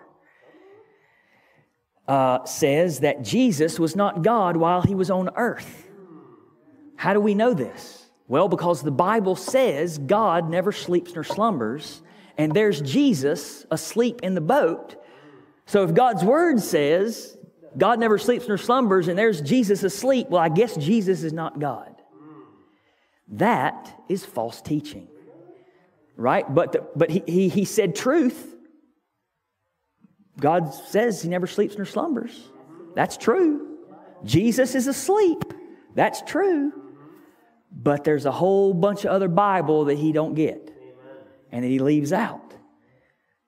uh, 2.08 2.43
says 2.45 3.02
that 3.02 3.21
Jesus 3.21 3.80
was 3.80 3.95
not 3.95 4.24
God 4.24 4.58
while 4.58 4.82
he 4.82 4.95
was 4.95 5.12
on 5.12 5.30
earth. 5.36 5.88
How 6.95 7.13
do 7.13 7.19
we 7.19 7.36
know 7.36 7.54
this? 7.54 8.08
Well, 8.28 8.47
because 8.47 8.82
the 8.82 8.89
Bible 8.89 9.36
says 9.36 10.00
God 10.00 10.50
never 10.50 10.71
sleeps 10.71 11.13
nor 11.13 11.24
slumbers, 11.24 12.02
and 12.41 12.54
there's 12.54 12.82
Jesus 12.82 13.65
asleep 13.69 14.21
in 14.23 14.36
the 14.36 14.41
boat. 14.41 14.95
So 15.65 15.84
if 15.84 15.93
God's 15.93 16.23
word 16.23 16.60
says 16.60 17.38
God 17.77 17.99
never 17.99 18.17
sleeps 18.17 18.47
nor 18.47 18.58
slumbers, 18.58 19.08
and 19.08 19.17
there's 19.17 19.41
Jesus 19.41 19.84
asleep, 19.84 20.27
well, 20.30 20.41
I 20.41 20.49
guess 20.49 20.75
Jesus 20.75 21.23
is 21.23 21.34
not 21.34 21.60
God. 21.60 21.95
That 23.30 23.93
is 24.10 24.25
false 24.25 24.62
teaching 24.62 25.08
right? 26.21 26.45
But, 26.54 26.71
the, 26.73 26.88
but 26.95 27.10
he, 27.10 27.23
he, 27.25 27.49
he 27.49 27.65
said 27.65 27.95
truth. 27.95 28.56
God 30.39 30.73
says 30.73 31.21
he 31.21 31.30
never 31.30 31.47
sleeps 31.47 31.75
nor 31.75 31.86
slumbers. 31.86 32.49
That's 32.95 33.17
true. 33.17 33.77
Jesus 34.23 34.75
is 34.75 34.88
asleep. 34.88 35.43
That's 35.95 36.21
true. 36.21 36.71
But 37.71 38.04
there's 38.04 38.25
a 38.25 38.32
whole 38.32 38.73
bunch 38.73 39.06
of 39.06 39.12
other 39.12 39.27
Bible 39.27 39.86
that 39.86 39.97
he 39.97 40.12
don't 40.12 40.36
get 40.36 40.70
and 41.51 41.63
that 41.63 41.67
he 41.67 41.79
leaves 41.79 42.13
out. 42.13 42.53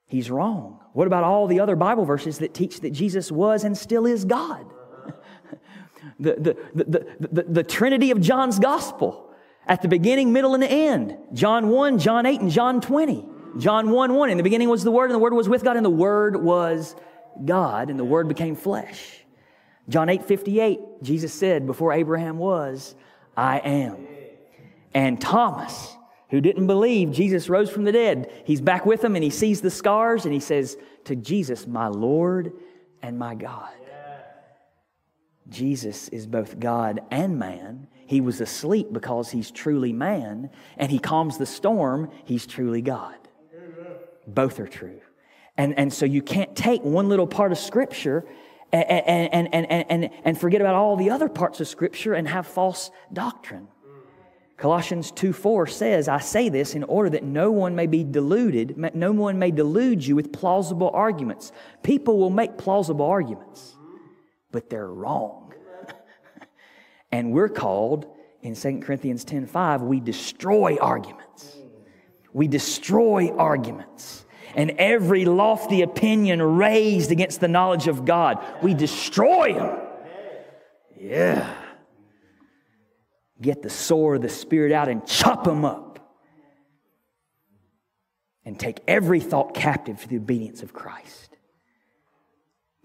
He's 0.05 0.29
wrong. 0.29 0.79
What 0.93 1.07
about 1.07 1.23
all 1.23 1.47
the 1.47 1.59
other 1.59 1.75
Bible 1.75 2.05
verses 2.05 2.39
that 2.39 2.53
teach 2.53 2.81
that 2.81 2.91
Jesus 2.91 3.31
was 3.31 3.63
and 3.63 3.77
still 3.77 4.05
is 4.05 4.25
God? 4.25 4.65
the, 6.19 6.35
the, 6.73 6.83
the, 6.83 7.27
the, 7.31 7.43
the, 7.43 7.63
Trinity 7.63 8.11
of 8.11 8.21
John's 8.21 8.59
Gospel 8.59 9.33
at 9.65 9.81
the 9.81 9.87
beginning, 9.87 10.31
middle, 10.31 10.53
and 10.53 10.61
the 10.61 10.71
end. 10.71 11.17
John 11.33 11.69
1, 11.69 11.97
John 11.99 12.25
8, 12.25 12.41
and 12.41 12.51
John 12.51 12.79
20. 12.79 13.25
John 13.57 13.89
1 13.89 14.13
1. 14.13 14.29
In 14.29 14.37
the 14.37 14.43
beginning 14.43 14.69
was 14.69 14.83
the 14.83 14.91
Word, 14.91 15.05
and 15.05 15.15
the 15.15 15.19
Word 15.19 15.33
was 15.33 15.49
with 15.49 15.63
God, 15.63 15.77
and 15.77 15.85
the 15.85 15.89
Word 15.89 16.35
was 16.35 16.95
God, 17.43 17.89
and 17.89 17.99
the 17.99 18.05
Word 18.05 18.27
became 18.27 18.55
flesh. 18.55 19.23
John 19.89 20.09
8 20.09 20.25
58, 20.25 20.79
Jesus 21.01 21.33
said, 21.33 21.65
Before 21.65 21.91
Abraham 21.91 22.37
was, 22.37 22.95
I 23.35 23.59
am. 23.59 24.07
And 24.93 25.19
Thomas, 25.19 25.95
who 26.33 26.41
didn't 26.41 26.65
believe 26.65 27.11
Jesus 27.11 27.47
rose 27.47 27.69
from 27.69 27.83
the 27.83 27.91
dead, 27.91 28.31
he's 28.43 28.59
back 28.59 28.87
with 28.87 29.01
them 29.01 29.13
and 29.13 29.23
he 29.23 29.29
sees 29.29 29.61
the 29.61 29.69
scars 29.69 30.25
and 30.25 30.33
he 30.33 30.39
says 30.39 30.75
to 31.03 31.15
Jesus, 31.15 31.67
My 31.67 31.89
Lord 31.89 32.53
and 33.03 33.19
my 33.19 33.35
God. 33.35 33.69
Jesus 35.47 36.09
is 36.09 36.25
both 36.25 36.59
God 36.59 37.01
and 37.11 37.37
man, 37.37 37.87
he 38.07 38.19
was 38.19 38.41
asleep 38.41 38.91
because 38.91 39.29
he's 39.29 39.51
truly 39.51 39.93
man, 39.93 40.49
and 40.75 40.89
he 40.89 40.97
calms 40.97 41.37
the 41.37 41.45
storm, 41.45 42.09
he's 42.25 42.47
truly 42.47 42.81
God. 42.81 43.13
Both 44.25 44.59
are 44.59 44.67
true. 44.67 45.01
And, 45.55 45.77
and 45.77 45.93
so 45.93 46.07
you 46.07 46.23
can't 46.23 46.55
take 46.55 46.81
one 46.81 47.09
little 47.09 47.27
part 47.27 47.51
of 47.51 47.59
Scripture 47.59 48.25
and, 48.71 48.83
and, 48.89 49.53
and, 49.53 49.71
and, 49.71 49.85
and, 49.87 50.09
and 50.25 50.41
forget 50.41 50.61
about 50.61 50.73
all 50.73 50.95
the 50.97 51.11
other 51.11 51.29
parts 51.29 51.59
of 51.59 51.67
Scripture 51.67 52.15
and 52.15 52.27
have 52.27 52.47
false 52.47 52.89
doctrine. 53.13 53.67
Colossians 54.57 55.11
2 55.11 55.33
4 55.33 55.67
says, 55.67 56.07
I 56.07 56.19
say 56.19 56.49
this 56.49 56.75
in 56.75 56.83
order 56.83 57.09
that 57.09 57.23
no 57.23 57.51
one 57.51 57.75
may 57.75 57.87
be 57.87 58.03
deluded, 58.03 58.77
no 58.95 59.11
one 59.11 59.39
may 59.39 59.51
delude 59.51 60.05
you 60.05 60.15
with 60.15 60.31
plausible 60.31 60.91
arguments. 60.93 61.51
People 61.81 62.19
will 62.19 62.29
make 62.29 62.57
plausible 62.57 63.05
arguments, 63.05 63.75
but 64.51 64.69
they're 64.69 64.87
wrong. 64.87 65.53
and 67.11 67.31
we're 67.31 67.49
called 67.49 68.05
in 68.41 68.55
2 68.55 68.79
Corinthians 68.81 69.23
10 69.23 69.47
5, 69.47 69.81
we 69.81 69.99
destroy 69.99 70.77
arguments. 70.79 71.57
We 72.31 72.47
destroy 72.47 73.29
arguments. 73.35 74.25
And 74.55 74.71
every 74.77 75.25
lofty 75.25 75.81
opinion 75.81 76.41
raised 76.41 77.11
against 77.11 77.39
the 77.39 77.47
knowledge 77.47 77.87
of 77.87 78.05
God, 78.05 78.43
we 78.61 78.75
destroy 78.75 79.55
them. 79.55 79.79
Yeah 80.99 81.62
get 83.41 83.61
the 83.61 83.69
sword 83.69 84.17
of 84.17 84.21
the 84.23 84.29
Spirit 84.29 84.71
out 84.71 84.89
and 84.89 85.05
chop 85.05 85.43
them 85.43 85.65
up. 85.65 85.99
And 88.45 88.59
take 88.59 88.81
every 88.87 89.21
thought 89.21 89.53
captive 89.53 90.01
to 90.01 90.07
the 90.07 90.17
obedience 90.17 90.63
of 90.63 90.73
Christ. 90.73 91.37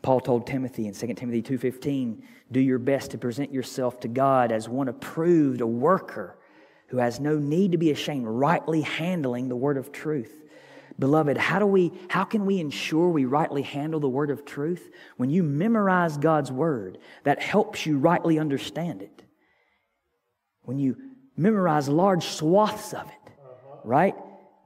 Paul 0.02 0.20
told 0.20 0.46
Timothy 0.46 0.86
in 0.86 0.94
2 0.94 1.16
Timothy 1.16 1.42
2:15, 1.42 2.22
"Do 2.52 2.60
your 2.60 2.78
best 2.78 3.10
to 3.10 3.18
present 3.18 3.52
yourself 3.52 3.98
to 4.00 4.08
God 4.08 4.52
as 4.52 4.68
one 4.68 4.88
approved, 4.88 5.60
a 5.60 5.66
worker 5.66 6.38
who 6.86 6.98
has 6.98 7.18
no 7.18 7.38
need 7.38 7.72
to 7.72 7.78
be 7.78 7.90
ashamed, 7.90 8.26
rightly 8.26 8.82
handling 8.82 9.48
the 9.48 9.56
word 9.56 9.76
of 9.76 9.90
truth." 9.90 10.44
Beloved, 10.96 11.36
how 11.36 11.58
do 11.58 11.66
we 11.66 11.92
how 12.08 12.24
can 12.24 12.46
we 12.46 12.60
ensure 12.60 13.08
we 13.08 13.24
rightly 13.24 13.62
handle 13.62 13.98
the 13.98 14.08
word 14.08 14.30
of 14.30 14.44
truth? 14.44 14.90
When 15.16 15.30
you 15.30 15.42
memorize 15.42 16.16
God's 16.16 16.52
word, 16.52 16.98
that 17.24 17.42
helps 17.42 17.84
you 17.84 17.98
rightly 17.98 18.38
understand 18.38 19.02
it 19.02 19.17
when 20.68 20.78
you 20.78 20.98
memorize 21.34 21.88
large 21.88 22.26
swaths 22.26 22.92
of 22.92 23.08
it, 23.08 23.32
right? 23.84 24.14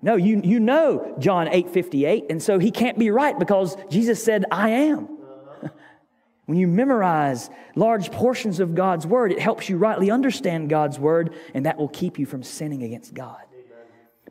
No, 0.03 0.17
you, 0.17 0.41
you 0.43 0.59
know 0.59 1.15
John 1.21 1.47
8 1.47 1.71
58, 1.71 2.25
and 2.29 2.43
so 2.43 2.59
he 2.59 2.73
can't 2.73 2.99
be 2.99 3.13
right 3.13 3.39
because 3.39 3.77
Jesus 3.89 4.23
said, 4.23 4.45
I 4.51 4.71
am. 4.71 5.09
when 6.47 6.59
you 6.59 6.67
memorize 6.67 7.51
large 7.77 8.11
portions 8.11 8.59
of 8.59 8.75
God's 8.75 9.07
word, 9.07 9.31
it 9.31 9.39
helps 9.39 9.69
you 9.69 9.77
rightly 9.77 10.11
understand 10.11 10.69
God's 10.69 10.99
word, 10.99 11.37
and 11.55 11.67
that 11.67 11.79
will 11.79 11.89
keep 11.89 12.19
you 12.19 12.27
from 12.27 12.43
sinning 12.43 12.83
against 12.83 13.15
God. 13.15 13.41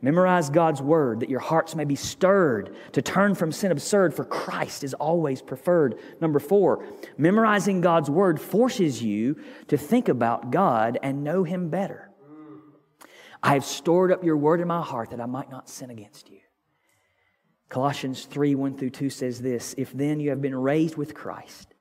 Memorize 0.04 0.50
God's 0.50 0.82
word 0.82 1.20
that 1.20 1.30
your 1.30 1.40
hearts 1.40 1.76
may 1.76 1.84
be 1.84 1.94
stirred 1.94 2.74
to 2.90 3.00
turn 3.00 3.36
from 3.36 3.52
sin 3.52 3.70
absurd, 3.70 4.12
for 4.12 4.24
Christ 4.24 4.82
is 4.82 4.94
always 4.94 5.40
preferred. 5.40 6.00
Number 6.20 6.40
four, 6.40 6.84
memorizing 7.16 7.80
God's 7.80 8.10
word 8.10 8.40
forces 8.40 9.00
you 9.00 9.40
to 9.68 9.78
think 9.78 10.08
about 10.08 10.50
God 10.50 10.98
and 11.04 11.22
know 11.22 11.44
Him 11.44 11.68
better. 11.68 12.10
I 13.40 13.54
have 13.54 13.64
stored 13.64 14.10
up 14.10 14.24
your 14.24 14.36
word 14.36 14.60
in 14.60 14.66
my 14.66 14.82
heart 14.82 15.10
that 15.10 15.20
I 15.20 15.26
might 15.26 15.50
not 15.50 15.68
sin 15.68 15.90
against 15.90 16.28
you. 16.28 16.40
Colossians 17.68 18.24
3 18.24 18.56
1 18.56 18.76
through 18.76 18.90
2 18.90 19.08
says 19.08 19.40
this 19.40 19.72
If 19.78 19.92
then 19.92 20.18
you 20.18 20.30
have 20.30 20.42
been 20.42 20.54
raised 20.54 20.96
with 20.96 21.14
Christ, 21.14 21.74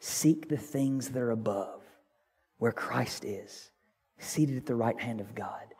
seek 0.00 0.48
the 0.48 0.56
things 0.56 1.10
that 1.10 1.22
are 1.22 1.30
above, 1.30 1.80
where 2.58 2.72
Christ 2.72 3.24
is, 3.24 3.70
seated 4.18 4.56
at 4.56 4.66
the 4.66 4.74
right 4.74 5.00
hand 5.00 5.20
of 5.20 5.34
God. 5.34 5.75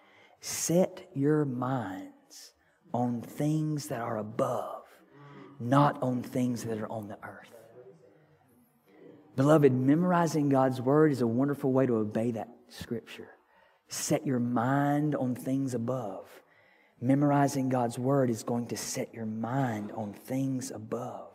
Set 0.46 1.10
your 1.12 1.44
minds 1.44 2.52
on 2.94 3.20
things 3.20 3.88
that 3.88 4.00
are 4.00 4.18
above, 4.18 4.84
not 5.58 6.00
on 6.00 6.22
things 6.22 6.62
that 6.62 6.78
are 6.78 6.88
on 6.88 7.08
the 7.08 7.18
earth. 7.24 7.50
Beloved, 9.34 9.72
memorizing 9.72 10.48
God's 10.48 10.80
word 10.80 11.10
is 11.10 11.20
a 11.20 11.26
wonderful 11.26 11.72
way 11.72 11.84
to 11.86 11.96
obey 11.96 12.30
that 12.30 12.48
scripture. 12.68 13.30
Set 13.88 14.24
your 14.24 14.38
mind 14.38 15.16
on 15.16 15.34
things 15.34 15.74
above. 15.74 16.28
Memorizing 17.00 17.68
God's 17.68 17.98
word 17.98 18.30
is 18.30 18.44
going 18.44 18.68
to 18.68 18.76
set 18.76 19.12
your 19.12 19.26
mind 19.26 19.90
on 19.96 20.12
things 20.12 20.70
above. 20.70 21.32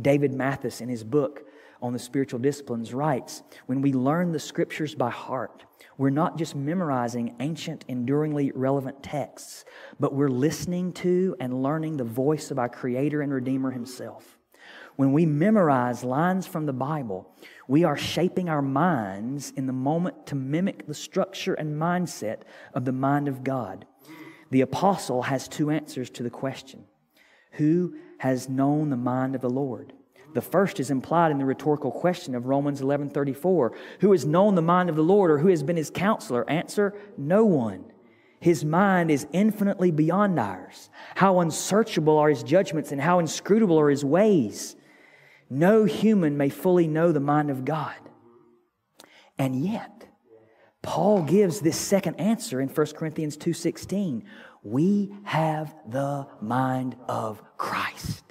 David 0.00 0.32
Mathis, 0.32 0.80
in 0.80 0.88
his 0.88 1.04
book 1.04 1.42
on 1.82 1.92
the 1.92 1.98
spiritual 1.98 2.38
disciplines, 2.38 2.94
writes 2.94 3.42
When 3.66 3.80
we 3.80 3.92
learn 3.92 4.32
the 4.32 4.38
scriptures 4.38 4.94
by 4.94 5.10
heart, 5.10 5.64
we're 5.98 6.10
not 6.10 6.36
just 6.36 6.54
memorizing 6.54 7.36
ancient, 7.40 7.84
enduringly 7.88 8.52
relevant 8.54 9.02
texts, 9.02 9.64
but 9.98 10.14
we're 10.14 10.28
listening 10.28 10.92
to 10.94 11.36
and 11.40 11.62
learning 11.62 11.96
the 11.96 12.04
voice 12.04 12.50
of 12.50 12.58
our 12.58 12.68
Creator 12.68 13.22
and 13.22 13.32
Redeemer 13.32 13.70
Himself. 13.70 14.36
When 14.96 15.12
we 15.12 15.26
memorize 15.26 16.02
lines 16.02 16.46
from 16.46 16.66
the 16.66 16.72
Bible, 16.72 17.30
we 17.68 17.84
are 17.84 17.96
shaping 17.96 18.48
our 18.48 18.62
minds 18.62 19.52
in 19.56 19.66
the 19.66 19.72
moment 19.72 20.26
to 20.28 20.34
mimic 20.34 20.86
the 20.86 20.94
structure 20.94 21.54
and 21.54 21.80
mindset 21.80 22.42
of 22.74 22.84
the 22.84 22.92
mind 22.92 23.28
of 23.28 23.44
God. 23.44 23.86
The 24.50 24.62
apostle 24.62 25.22
has 25.22 25.48
two 25.48 25.70
answers 25.70 26.08
to 26.10 26.22
the 26.22 26.30
question 26.30 26.84
Who 27.52 27.96
has 28.18 28.48
known 28.48 28.90
the 28.90 28.96
mind 28.96 29.34
of 29.34 29.40
the 29.40 29.50
Lord? 29.50 29.92
The 30.36 30.42
first 30.42 30.80
is 30.80 30.90
implied 30.90 31.32
in 31.32 31.38
the 31.38 31.46
rhetorical 31.46 31.90
question 31.90 32.34
of 32.34 32.44
Romans 32.44 32.82
11:34. 32.82 33.72
Who 34.00 34.12
has 34.12 34.26
known 34.26 34.54
the 34.54 34.60
mind 34.60 34.90
of 34.90 34.94
the 34.94 35.02
Lord 35.02 35.30
or 35.30 35.38
who 35.38 35.48
has 35.48 35.62
been 35.62 35.78
his 35.78 35.88
counselor? 35.88 36.44
Answer, 36.46 36.92
no 37.16 37.46
one. 37.46 37.86
His 38.38 38.62
mind 38.62 39.10
is 39.10 39.26
infinitely 39.32 39.90
beyond 39.92 40.38
ours. 40.38 40.90
How 41.14 41.40
unsearchable 41.40 42.18
are 42.18 42.28
his 42.28 42.42
judgments 42.42 42.92
and 42.92 43.00
how 43.00 43.18
inscrutable 43.18 43.80
are 43.80 43.88
his 43.88 44.04
ways. 44.04 44.76
No 45.48 45.84
human 45.84 46.36
may 46.36 46.50
fully 46.50 46.86
know 46.86 47.12
the 47.12 47.18
mind 47.18 47.48
of 47.48 47.64
God. 47.64 47.96
And 49.38 49.64
yet, 49.64 50.06
Paul 50.82 51.22
gives 51.22 51.60
this 51.60 51.78
second 51.78 52.16
answer 52.16 52.60
in 52.60 52.68
1 52.68 52.94
Corinthians 52.94 53.38
2:16. 53.38 54.22
We 54.62 55.16
have 55.22 55.74
the 55.88 56.26
mind 56.42 56.94
of 57.08 57.42
Christ 57.56 58.25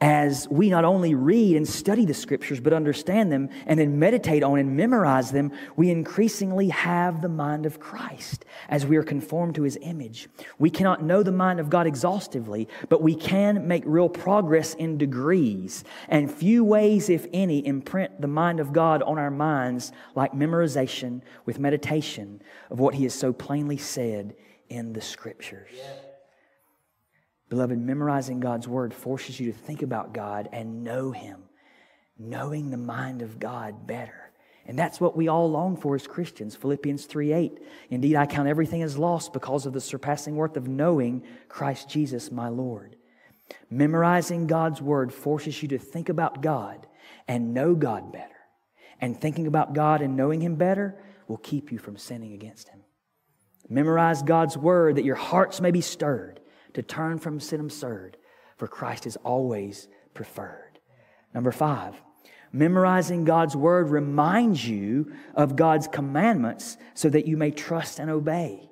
as 0.00 0.48
we 0.48 0.70
not 0.70 0.84
only 0.84 1.14
read 1.14 1.56
and 1.56 1.68
study 1.68 2.06
the 2.06 2.14
scriptures, 2.14 2.58
but 2.58 2.72
understand 2.72 3.30
them 3.30 3.50
and 3.66 3.78
then 3.78 3.98
meditate 3.98 4.42
on 4.42 4.58
and 4.58 4.74
memorize 4.76 5.30
them, 5.30 5.52
we 5.76 5.90
increasingly 5.90 6.68
have 6.68 7.20
the 7.20 7.28
mind 7.28 7.66
of 7.66 7.78
Christ 7.78 8.46
as 8.70 8.86
we 8.86 8.96
are 8.96 9.02
conformed 9.02 9.54
to 9.56 9.62
his 9.62 9.78
image. 9.82 10.28
We 10.58 10.70
cannot 10.70 11.02
know 11.02 11.22
the 11.22 11.32
mind 11.32 11.60
of 11.60 11.68
God 11.68 11.86
exhaustively, 11.86 12.66
but 12.88 13.02
we 13.02 13.14
can 13.14 13.68
make 13.68 13.82
real 13.84 14.08
progress 14.08 14.72
in 14.74 14.96
degrees. 14.96 15.84
And 16.08 16.32
few 16.32 16.64
ways, 16.64 17.10
if 17.10 17.26
any, 17.34 17.66
imprint 17.66 18.22
the 18.22 18.28
mind 18.28 18.58
of 18.58 18.72
God 18.72 19.02
on 19.02 19.18
our 19.18 19.30
minds 19.30 19.92
like 20.14 20.32
memorization 20.32 21.20
with 21.44 21.58
meditation 21.58 22.42
of 22.70 22.80
what 22.80 22.94
he 22.94 23.02
has 23.04 23.14
so 23.14 23.34
plainly 23.34 23.76
said 23.76 24.34
in 24.70 24.94
the 24.94 25.02
scriptures. 25.02 25.68
Yeah. 25.76 25.99
Beloved, 27.50 27.78
memorizing 27.78 28.38
God's 28.38 28.68
word 28.68 28.94
forces 28.94 29.38
you 29.40 29.52
to 29.52 29.58
think 29.58 29.82
about 29.82 30.14
God 30.14 30.48
and 30.52 30.84
know 30.84 31.10
Him, 31.10 31.42
knowing 32.16 32.70
the 32.70 32.76
mind 32.76 33.22
of 33.22 33.40
God 33.40 33.88
better. 33.88 34.30
And 34.66 34.78
that's 34.78 35.00
what 35.00 35.16
we 35.16 35.26
all 35.26 35.50
long 35.50 35.76
for 35.76 35.96
as 35.96 36.06
Christians. 36.06 36.54
Philippians 36.54 37.06
3 37.06 37.32
8. 37.32 37.58
Indeed, 37.90 38.14
I 38.14 38.26
count 38.26 38.48
everything 38.48 38.82
as 38.82 38.96
lost 38.96 39.32
because 39.32 39.66
of 39.66 39.72
the 39.72 39.80
surpassing 39.80 40.36
worth 40.36 40.56
of 40.56 40.68
knowing 40.68 41.24
Christ 41.48 41.88
Jesus, 41.88 42.30
my 42.30 42.48
Lord. 42.48 42.94
Memorizing 43.68 44.46
God's 44.46 44.80
word 44.80 45.12
forces 45.12 45.60
you 45.60 45.68
to 45.70 45.78
think 45.78 46.08
about 46.08 46.42
God 46.42 46.86
and 47.26 47.52
know 47.52 47.74
God 47.74 48.12
better. 48.12 48.28
And 49.00 49.20
thinking 49.20 49.48
about 49.48 49.74
God 49.74 50.02
and 50.02 50.16
knowing 50.16 50.40
Him 50.40 50.54
better 50.54 51.02
will 51.26 51.38
keep 51.38 51.72
you 51.72 51.78
from 51.78 51.96
sinning 51.96 52.32
against 52.32 52.68
Him. 52.68 52.84
Memorize 53.68 54.22
God's 54.22 54.56
word 54.56 54.96
that 54.96 55.04
your 55.04 55.16
hearts 55.16 55.60
may 55.60 55.72
be 55.72 55.80
stirred 55.80 56.40
to 56.74 56.82
turn 56.82 57.18
from 57.18 57.40
sin 57.40 57.60
absurd, 57.60 58.16
for 58.56 58.66
Christ 58.66 59.06
is 59.06 59.16
always 59.16 59.88
preferred. 60.14 60.78
Number 61.34 61.52
five, 61.52 61.94
memorizing 62.52 63.24
God's 63.24 63.56
word 63.56 63.90
reminds 63.90 64.66
you 64.66 65.12
of 65.34 65.56
God's 65.56 65.88
commandments 65.88 66.76
so 66.94 67.08
that 67.08 67.26
you 67.26 67.36
may 67.36 67.50
trust 67.50 67.98
and 67.98 68.10
obey. 68.10 68.68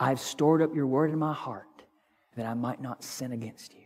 I've 0.00 0.20
stored 0.20 0.62
up 0.62 0.74
your 0.74 0.86
word 0.86 1.10
in 1.10 1.18
my 1.18 1.32
heart 1.32 1.64
that 2.36 2.46
I 2.46 2.54
might 2.54 2.80
not 2.80 3.02
sin 3.02 3.32
against 3.32 3.74
you. 3.74 3.80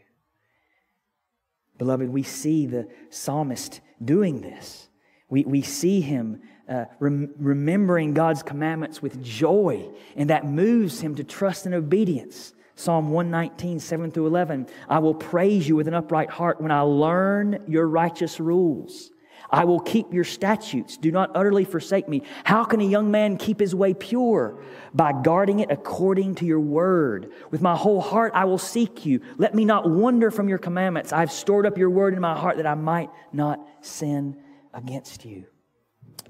Beloved, 1.78 2.08
we 2.10 2.22
see 2.22 2.66
the 2.66 2.86
psalmist 3.10 3.80
doing 4.04 4.42
this. 4.42 4.88
We, 5.30 5.44
we 5.44 5.62
see 5.62 6.02
him 6.02 6.42
uh, 6.68 6.84
rem- 7.00 7.34
remembering 7.38 8.12
God's 8.12 8.42
commandments 8.42 9.00
with 9.00 9.22
joy, 9.22 9.88
and 10.14 10.28
that 10.30 10.44
moves 10.44 11.00
him 11.00 11.14
to 11.14 11.24
trust 11.24 11.64
and 11.64 11.74
obedience. 11.74 12.52
Psalm 12.82 13.10
119, 13.10 13.78
7 13.78 14.10
through 14.10 14.26
11. 14.26 14.66
I 14.88 14.98
will 14.98 15.14
praise 15.14 15.68
you 15.68 15.76
with 15.76 15.88
an 15.88 15.94
upright 15.94 16.30
heart 16.30 16.60
when 16.60 16.70
I 16.70 16.80
learn 16.80 17.62
your 17.68 17.86
righteous 17.86 18.40
rules. 18.40 19.10
I 19.50 19.64
will 19.64 19.80
keep 19.80 20.12
your 20.14 20.24
statutes. 20.24 20.96
Do 20.96 21.12
not 21.12 21.30
utterly 21.34 21.64
forsake 21.64 22.08
me. 22.08 22.22
How 22.44 22.64
can 22.64 22.80
a 22.80 22.84
young 22.84 23.10
man 23.10 23.36
keep 23.36 23.60
his 23.60 23.74
way 23.74 23.92
pure? 23.92 24.62
By 24.94 25.12
guarding 25.12 25.60
it 25.60 25.70
according 25.70 26.36
to 26.36 26.46
your 26.46 26.60
word. 26.60 27.32
With 27.50 27.60
my 27.60 27.76
whole 27.76 28.00
heart 28.00 28.32
I 28.34 28.46
will 28.46 28.58
seek 28.58 29.04
you. 29.04 29.20
Let 29.36 29.54
me 29.54 29.66
not 29.66 29.88
wander 29.88 30.30
from 30.30 30.48
your 30.48 30.58
commandments. 30.58 31.12
I 31.12 31.20
have 31.20 31.30
stored 31.30 31.66
up 31.66 31.76
your 31.76 31.90
word 31.90 32.14
in 32.14 32.20
my 32.20 32.36
heart 32.36 32.56
that 32.56 32.66
I 32.66 32.74
might 32.74 33.10
not 33.32 33.60
sin 33.82 34.38
against 34.72 35.26
you. 35.26 35.44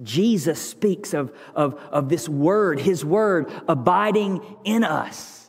Jesus 0.02 0.60
speaks 0.60 1.14
of, 1.14 1.32
of, 1.54 1.74
of 1.92 2.08
this 2.08 2.28
word, 2.28 2.80
his 2.80 3.04
word 3.04 3.52
abiding 3.68 4.40
in 4.64 4.82
us. 4.82 5.41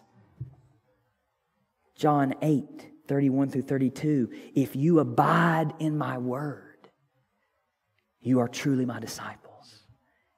John 2.04 2.36
8, 2.42 2.66
31 3.08 3.50
through 3.50 3.62
32. 3.62 4.30
If 4.56 4.76
you 4.76 5.00
abide 5.00 5.72
in 5.80 5.98
my 5.98 6.18
word, 6.18 6.89
you 8.20 8.42
are 8.42 8.50
truly 8.50 8.86
my 8.86 9.00
disciples, 9.00 9.86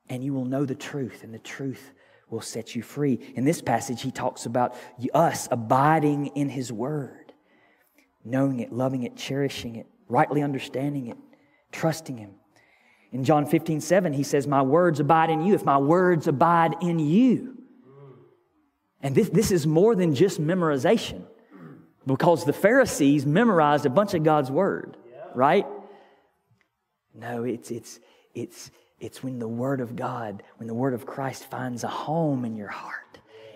and 0.08 0.24
you 0.24 0.32
will 0.32 0.46
know 0.46 0.64
the 0.64 0.76
truth, 0.76 1.24
and 1.24 1.34
the 1.34 1.40
truth 1.40 1.92
will 2.30 2.42
set 2.42 2.76
you 2.76 2.84
free. 2.84 3.34
In 3.36 3.46
this 3.46 3.64
passage, 3.64 4.04
he 4.04 4.12
talks 4.12 4.46
about 4.46 4.76
us 5.16 5.48
abiding 5.50 6.28
in 6.36 6.50
his 6.50 6.72
word, 6.72 7.34
knowing 8.24 8.60
it, 8.60 8.72
loving 8.72 9.02
it, 9.02 9.18
cherishing 9.18 9.76
it, 9.76 9.88
rightly 10.08 10.44
understanding 10.44 11.08
it, 11.08 11.18
trusting 11.72 12.20
him. 12.20 12.36
In 13.12 13.24
John 13.24 13.48
15, 13.48 13.82
7, 13.82 14.14
he 14.14 14.22
says, 14.22 14.46
My 14.46 14.62
words 14.62 15.00
abide 15.00 15.32
in 15.32 15.42
you 15.42 15.56
if 15.56 15.66
my 15.66 15.80
words 15.80 16.28
abide 16.28 16.76
in 16.84 17.00
you. 17.00 17.58
And 19.02 19.16
this, 19.16 19.30
this 19.30 19.50
is 19.50 19.66
more 19.66 19.96
than 19.96 20.14
just 20.14 20.40
memorization 20.40 21.26
because 22.06 22.46
the 22.46 22.54
Pharisees 22.54 23.26
memorized 23.26 23.86
a 23.86 23.90
bunch 23.90 24.14
of 24.14 24.24
God's 24.24 24.52
word, 24.52 24.98
right? 25.34 25.66
No, 27.14 27.44
it's, 27.44 27.72
it's, 27.72 28.00
it's, 28.34 28.72
it's 29.00 29.24
when 29.24 29.40
the 29.40 29.48
word 29.48 29.82
of 29.82 29.96
God, 29.96 30.44
when 30.58 30.68
the 30.68 30.74
word 30.74 30.94
of 30.94 31.06
Christ 31.06 31.50
finds 31.50 31.84
a 31.84 31.88
home 31.88 32.46
in 32.46 32.56
your 32.56 32.68
heart 32.68 33.06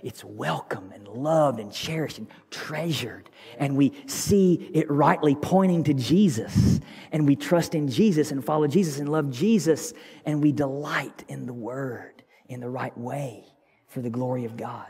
it's 0.03 0.23
welcome 0.23 0.91
and 0.93 1.07
loved 1.07 1.59
and 1.59 1.71
cherished 1.71 2.17
and 2.17 2.27
treasured. 2.49 3.29
And 3.57 3.75
we 3.75 3.93
see 4.07 4.69
it 4.73 4.89
rightly 4.89 5.35
pointing 5.35 5.83
to 5.85 5.93
Jesus. 5.93 6.79
And 7.11 7.27
we 7.27 7.35
trust 7.35 7.75
in 7.75 7.87
Jesus 7.89 8.31
and 8.31 8.43
follow 8.43 8.67
Jesus 8.67 8.99
and 8.99 9.09
love 9.09 9.29
Jesus. 9.29 9.93
And 10.25 10.41
we 10.41 10.51
delight 10.51 11.23
in 11.27 11.45
the 11.45 11.53
Word 11.53 12.23
in 12.47 12.59
the 12.59 12.69
right 12.69 12.97
way 12.97 13.45
for 13.87 14.01
the 14.01 14.09
glory 14.09 14.45
of 14.45 14.57
God. 14.57 14.87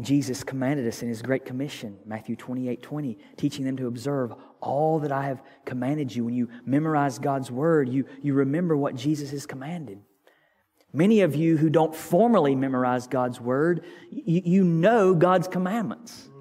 Jesus 0.00 0.44
commanded 0.44 0.86
us 0.86 1.02
in 1.02 1.08
his 1.08 1.22
Great 1.22 1.46
Commission, 1.46 1.98
Matthew 2.04 2.36
28 2.36 2.82
20, 2.82 3.18
teaching 3.36 3.64
them 3.64 3.76
to 3.78 3.86
observe 3.86 4.34
all 4.60 4.98
that 5.00 5.12
I 5.12 5.24
have 5.24 5.42
commanded 5.64 6.14
you. 6.14 6.24
When 6.24 6.34
you 6.34 6.50
memorize 6.66 7.18
God's 7.18 7.50
word, 7.50 7.88
you, 7.88 8.04
you 8.22 8.34
remember 8.34 8.76
what 8.76 8.94
Jesus 8.96 9.30
has 9.30 9.46
commanded. 9.46 10.00
Many 10.92 11.22
of 11.22 11.34
you 11.34 11.56
who 11.56 11.70
don't 11.70 11.94
formally 11.94 12.54
memorize 12.54 13.06
God's 13.06 13.40
word, 13.40 13.84
you, 14.10 14.42
you 14.44 14.64
know 14.64 15.14
God's 15.14 15.48
commandments. 15.48 16.28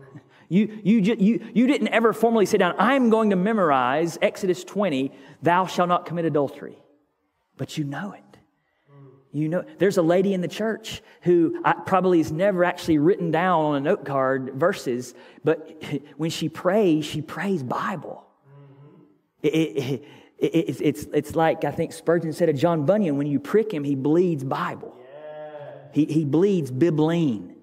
You, 0.50 0.80
you, 0.82 1.00
you, 1.02 1.46
you 1.54 1.68
didn't 1.68 1.90
ever 1.90 2.14
formally 2.14 2.46
sit 2.46 2.60
down, 2.60 2.74
I'm 2.80 3.10
going 3.10 3.32
to 3.32 3.36
memorize 3.36 4.18
Exodus 4.22 4.64
20, 4.64 5.12
thou 5.42 5.66
shalt 5.66 5.90
not 5.90 6.06
commit 6.06 6.24
adultery. 6.24 6.78
But 7.58 7.78
you 7.78 7.84
know 7.84 8.14
it. 8.14 8.24
You 9.38 9.50
know, 9.50 9.64
there's 9.78 9.98
a 9.98 10.02
lady 10.02 10.34
in 10.34 10.42
the 10.42 10.48
church 10.48 11.04
who 11.22 11.62
probably 11.86 12.18
has 12.18 12.32
never 12.32 12.64
actually 12.64 12.98
written 12.98 13.30
down 13.30 13.66
on 13.66 13.76
a 13.76 13.80
note 13.80 14.04
card 14.04 14.54
verses, 14.56 15.14
but 15.44 15.84
when 16.18 16.32
she 16.32 16.50
prays, 16.50 17.06
she 17.06 17.22
prays 17.22 17.62
Bible. 17.62 18.26
It, 19.44 19.50
it, 19.50 20.04
it's, 20.40 20.82
it's, 20.82 21.04
it's 21.14 21.36
like, 21.36 21.66
I 21.66 21.72
think 21.72 21.94
Spurgeon 21.94 22.34
said 22.34 22.50
of 22.50 22.56
John 22.56 22.86
Bunyan, 22.86 23.18
when 23.18 23.28
you 23.28 23.40
prick 23.40 23.72
him, 23.72 23.84
he 23.84 23.94
bleeds 23.94 24.44
Bible. 24.44 24.98
He, 25.94 26.06
he 26.06 26.26
bleeds 26.26 26.72
Bibline 26.72 27.54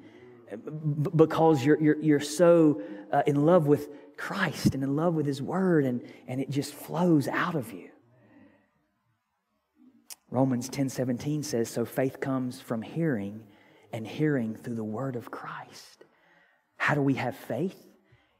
because 1.17 1.65
you're, 1.65 1.81
you're, 1.81 2.01
you're 2.01 2.21
so 2.21 2.83
uh, 3.13 3.23
in 3.27 3.45
love 3.45 3.67
with 3.67 3.89
Christ 4.17 4.75
and 4.75 4.85
in 4.85 4.95
love 4.95 5.15
with 5.15 5.27
his 5.27 5.43
word, 5.43 5.85
and, 5.85 6.03
and 6.29 6.41
it 6.41 6.51
just 6.51 6.73
flows 6.73 7.27
out 7.27 7.57
of 7.57 7.73
you. 7.73 7.91
Romans 10.35 10.69
10 10.69 10.89
17 10.89 11.43
says, 11.45 11.71
So 11.71 11.85
faith 11.85 12.21
comes 12.21 12.61
from 12.61 12.83
hearing, 12.83 13.45
and 13.93 14.07
hearing 14.07 14.57
through 14.57 14.75
the 14.75 14.85
word 14.85 15.15
of 15.17 15.31
Christ. 15.31 16.05
How 16.77 16.95
do 16.95 17.01
we 17.01 17.15
have 17.15 17.37
faith? 17.37 17.81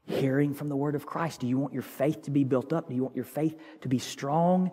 hearing 0.07 0.53
from 0.53 0.69
the 0.69 0.75
word 0.75 0.95
of 0.95 1.05
Christ. 1.05 1.39
Do 1.39 1.47
you 1.47 1.57
want 1.57 1.73
your 1.73 1.81
faith 1.81 2.23
to 2.23 2.31
be 2.31 2.43
built 2.43 2.73
up? 2.73 2.89
Do 2.89 2.95
you 2.95 3.03
want 3.03 3.15
your 3.15 3.25
faith 3.25 3.59
to 3.81 3.87
be 3.87 3.99
strong? 3.99 4.71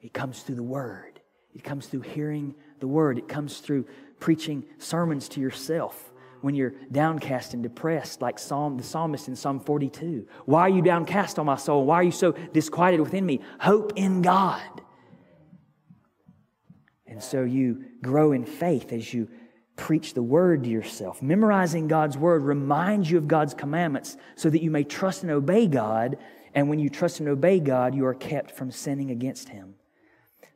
It 0.00 0.12
comes 0.12 0.42
through 0.42 0.56
the 0.56 0.62
word. 0.62 1.20
It 1.54 1.62
comes 1.62 1.86
through 1.86 2.00
hearing 2.00 2.54
the 2.80 2.88
word. 2.88 3.16
It 3.18 3.28
comes 3.28 3.58
through 3.58 3.86
preaching 4.18 4.64
sermons 4.78 5.28
to 5.30 5.40
yourself 5.40 6.12
when 6.40 6.54
you're 6.54 6.74
downcast 6.90 7.54
and 7.54 7.62
depressed, 7.62 8.20
like 8.20 8.38
Psalm, 8.38 8.76
the 8.76 8.82
psalmist 8.82 9.28
in 9.28 9.36
Psalm 9.36 9.60
42. 9.60 10.26
Why 10.44 10.62
are 10.62 10.68
you 10.68 10.82
downcast 10.82 11.38
on 11.38 11.46
my 11.46 11.56
soul? 11.56 11.86
Why 11.86 11.96
are 11.96 12.02
you 12.02 12.10
so 12.10 12.32
disquieted 12.32 13.00
within 13.00 13.24
me? 13.24 13.40
Hope 13.60 13.92
in 13.96 14.20
God. 14.20 14.82
And 17.14 17.22
so 17.22 17.44
you 17.44 17.84
grow 18.02 18.32
in 18.32 18.44
faith 18.44 18.92
as 18.92 19.14
you 19.14 19.28
preach 19.76 20.14
the 20.14 20.22
word 20.22 20.64
to 20.64 20.68
yourself. 20.68 21.22
Memorizing 21.22 21.86
God's 21.86 22.18
word 22.18 22.42
reminds 22.42 23.08
you 23.08 23.18
of 23.18 23.28
God's 23.28 23.54
commandments 23.54 24.16
so 24.34 24.50
that 24.50 24.64
you 24.64 24.70
may 24.72 24.82
trust 24.82 25.22
and 25.22 25.30
obey 25.30 25.68
God. 25.68 26.18
And 26.56 26.68
when 26.68 26.80
you 26.80 26.90
trust 26.90 27.20
and 27.20 27.28
obey 27.28 27.60
God, 27.60 27.94
you 27.94 28.04
are 28.04 28.14
kept 28.14 28.50
from 28.50 28.72
sinning 28.72 29.12
against 29.12 29.50
Him. 29.50 29.76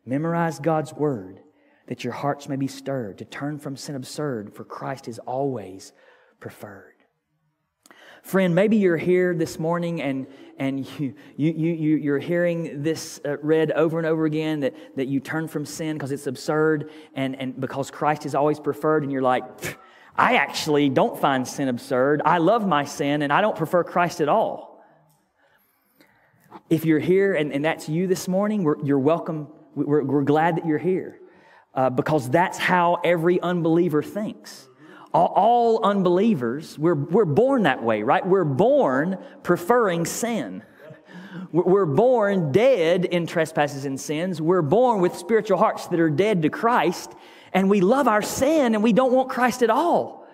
Memorize 0.05 0.59
God's 0.59 0.93
word 0.93 1.39
that 1.87 2.03
your 2.03 2.13
hearts 2.13 2.49
may 2.49 2.57
be 2.57 2.67
stirred 2.67 3.19
to 3.19 3.25
turn 3.25 3.61
from 3.61 3.77
sin 3.77 3.95
absurd, 3.95 4.53
for 4.53 4.65
Christ 4.65 5.07
is 5.07 5.21
always 5.21 5.93
preferred. 6.41 6.98
Friend, 8.23 8.55
maybe 8.55 8.77
you're 8.77 8.97
here 8.97 9.35
this 9.35 9.59
morning 9.59 10.03
and, 10.03 10.27
and 10.59 10.87
you, 10.99 11.15
you, 11.37 11.53
you, 11.53 11.97
you're 11.97 12.19
hearing 12.19 12.83
this 12.83 13.21
uh, 13.25 13.39
read 13.39 13.71
over 13.73 13.99
and 13.99 14.07
over 14.07 14.25
again 14.25 14.61
that, 14.61 14.75
that 14.97 15.07
you 15.07 15.21
turn 15.21 15.49
from 15.49 15.65
sin 15.65 15.97
because 15.97 16.13
it's 16.13 16.27
absurd 16.27 16.91
and, 17.15 17.37
and 17.37 17.61
because 17.61 17.91
Christ 17.91 18.27
is 18.27 18.35
always 18.35 18.61
preferred, 18.61 19.03
and 19.03 19.13
you're 19.13 19.23
like, 19.23 19.79
I 20.17 20.35
actually 20.35 20.89
don't 20.89 21.19
find 21.19 21.47
sin 21.47 21.69
absurd. 21.69 22.23
I 22.25 22.39
love 22.39 22.67
my 22.67 22.85
sin 22.85 23.23
and 23.23 23.33
I 23.33 23.41
don't 23.41 23.57
prefer 23.57 23.85
Christ 23.85 24.21
at 24.21 24.29
all. 24.29 24.85
If 26.69 26.85
you're 26.85 26.99
here 26.99 27.35
and, 27.35 27.53
and 27.53 27.65
that's 27.65 27.89
you 27.89 28.09
this 28.09 28.27
morning, 28.27 28.63
you're 28.83 28.99
welcome. 28.99 29.47
We're, 29.75 30.03
we're 30.03 30.23
glad 30.23 30.57
that 30.57 30.67
you're 30.67 30.77
here 30.77 31.21
uh, 31.73 31.91
because 31.91 32.29
that's 32.29 32.59
how 32.59 32.97
every 33.05 33.41
unbeliever 33.41 34.03
thinks 34.03 34.69
all 35.13 35.85
unbelievers, 35.85 36.79
we're, 36.79 36.95
we're 36.95 37.25
born 37.25 37.63
that 37.63 37.83
way, 37.83 38.03
right? 38.03 38.27
We're 38.27 38.45
born 38.45 39.19
preferring 39.43 40.05
sin. 40.05 40.63
We're 41.53 41.87
born 41.87 42.53
dead 42.53 43.05
in 43.05 43.27
trespasses 43.27 43.85
and 43.85 43.99
sins. 43.99 44.41
We're 44.41 44.63
born 44.63 45.01
with 45.01 45.17
spiritual 45.17 45.59
hearts 45.59 45.87
that 45.89 46.01
are 46.01 46.11
dead 46.11 46.43
to 46.43 46.51
Christ, 46.51 47.13
and 47.53 47.71
we 47.71 47.81
love 47.81 48.09
our 48.09 48.23
sin 48.23 48.75
and 48.75 48.83
we 48.83 48.93
don't 48.93 49.13
want 49.13 49.31
Christ 49.31 49.63
at 49.63 49.71
all. 49.71 50.27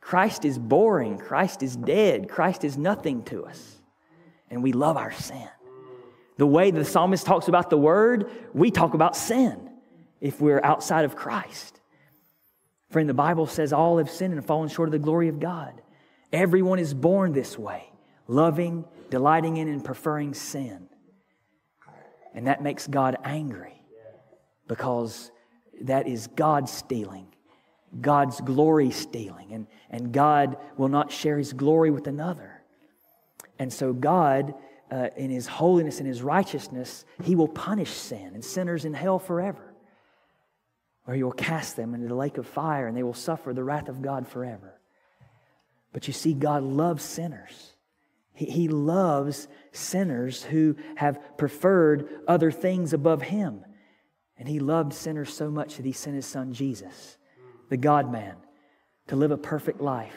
Christ 0.00 0.44
is 0.44 0.58
boring. 0.58 1.18
Christ 1.18 1.62
is 1.62 1.76
dead. 1.76 2.28
Christ 2.28 2.64
is 2.64 2.76
nothing 2.76 3.22
to 3.24 3.46
us. 3.46 3.80
And 4.50 4.62
we 4.62 4.72
love 4.72 4.96
our 4.96 5.12
sin. 5.12 5.48
The 6.36 6.46
way 6.46 6.70
the 6.70 6.84
psalmist 6.84 7.24
talks 7.24 7.48
about 7.48 7.70
the 7.70 7.78
word, 7.78 8.30
we 8.52 8.70
talk 8.70 8.94
about 8.94 9.16
sin 9.16 9.70
if 10.20 10.40
we're 10.40 10.60
outside 10.62 11.04
of 11.04 11.16
Christ. 11.16 11.80
Friend, 12.94 13.08
the 13.08 13.12
Bible 13.12 13.48
says 13.48 13.72
all 13.72 13.98
have 13.98 14.08
sinned 14.08 14.34
and 14.34 14.46
fallen 14.46 14.68
short 14.68 14.86
of 14.86 14.92
the 14.92 15.00
glory 15.00 15.26
of 15.26 15.40
God. 15.40 15.82
Everyone 16.32 16.78
is 16.78 16.94
born 16.94 17.32
this 17.32 17.58
way, 17.58 17.90
loving, 18.28 18.84
delighting 19.10 19.56
in, 19.56 19.66
and 19.66 19.84
preferring 19.84 20.32
sin. 20.32 20.88
And 22.34 22.46
that 22.46 22.62
makes 22.62 22.86
God 22.86 23.16
angry 23.24 23.82
because 24.68 25.32
that 25.80 26.06
is 26.06 26.28
God 26.28 26.68
stealing, 26.68 27.26
God's 28.00 28.40
glory 28.40 28.92
stealing, 28.92 29.52
and, 29.52 29.66
and 29.90 30.12
God 30.12 30.56
will 30.76 30.86
not 30.86 31.10
share 31.10 31.36
his 31.36 31.52
glory 31.52 31.90
with 31.90 32.06
another. 32.06 32.62
And 33.58 33.72
so, 33.72 33.92
God, 33.92 34.54
uh, 34.92 35.08
in 35.16 35.32
his 35.32 35.48
holiness 35.48 35.98
and 35.98 36.06
his 36.06 36.22
righteousness, 36.22 37.04
he 37.24 37.34
will 37.34 37.48
punish 37.48 37.90
sin 37.90 38.34
and 38.34 38.44
sinners 38.44 38.84
in 38.84 38.94
hell 38.94 39.18
forever 39.18 39.63
or 41.06 41.14
you 41.14 41.24
will 41.24 41.32
cast 41.32 41.76
them 41.76 41.94
into 41.94 42.08
the 42.08 42.14
lake 42.14 42.38
of 42.38 42.46
fire 42.46 42.86
and 42.86 42.96
they 42.96 43.02
will 43.02 43.14
suffer 43.14 43.52
the 43.52 43.64
wrath 43.64 43.88
of 43.88 44.02
God 44.02 44.26
forever. 44.26 44.80
But 45.92 46.06
you 46.06 46.12
see, 46.12 46.34
God 46.34 46.62
loves 46.62 47.04
sinners. 47.04 47.74
He, 48.34 48.46
he 48.46 48.68
loves 48.68 49.48
sinners 49.72 50.42
who 50.42 50.76
have 50.96 51.38
preferred 51.38 52.08
other 52.26 52.50
things 52.50 52.92
above 52.92 53.22
Him. 53.22 53.64
And 54.36 54.48
He 54.48 54.58
loved 54.58 54.92
sinners 54.92 55.32
so 55.32 55.50
much 55.50 55.76
that 55.76 55.86
He 55.86 55.92
sent 55.92 56.16
His 56.16 56.26
Son 56.26 56.52
Jesus, 56.52 57.16
the 57.70 57.76
God 57.76 58.10
man, 58.10 58.34
to 59.06 59.16
live 59.16 59.30
a 59.30 59.38
perfect 59.38 59.80
life, 59.80 60.16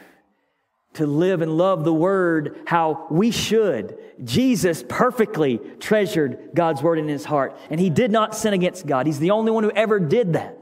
to 0.93 1.05
live 1.05 1.41
and 1.41 1.55
love 1.55 1.83
the 1.83 1.93
Word 1.93 2.59
how 2.65 3.05
we 3.11 3.29
should. 3.29 3.99
Jesus 4.23 4.83
perfectly 4.87 5.59
treasured 5.79 6.49
God's 6.55 6.81
Word 6.81 6.97
in 6.97 7.07
His 7.07 7.25
heart, 7.25 7.55
and 7.69 7.79
He 7.79 7.91
did 7.91 8.09
not 8.09 8.35
sin 8.35 8.53
against 8.53 8.87
God. 8.87 9.05
He's 9.05 9.19
the 9.19 9.31
only 9.31 9.51
one 9.51 9.63
who 9.63 9.71
ever 9.71 9.99
did 9.99 10.33
that. 10.33 10.56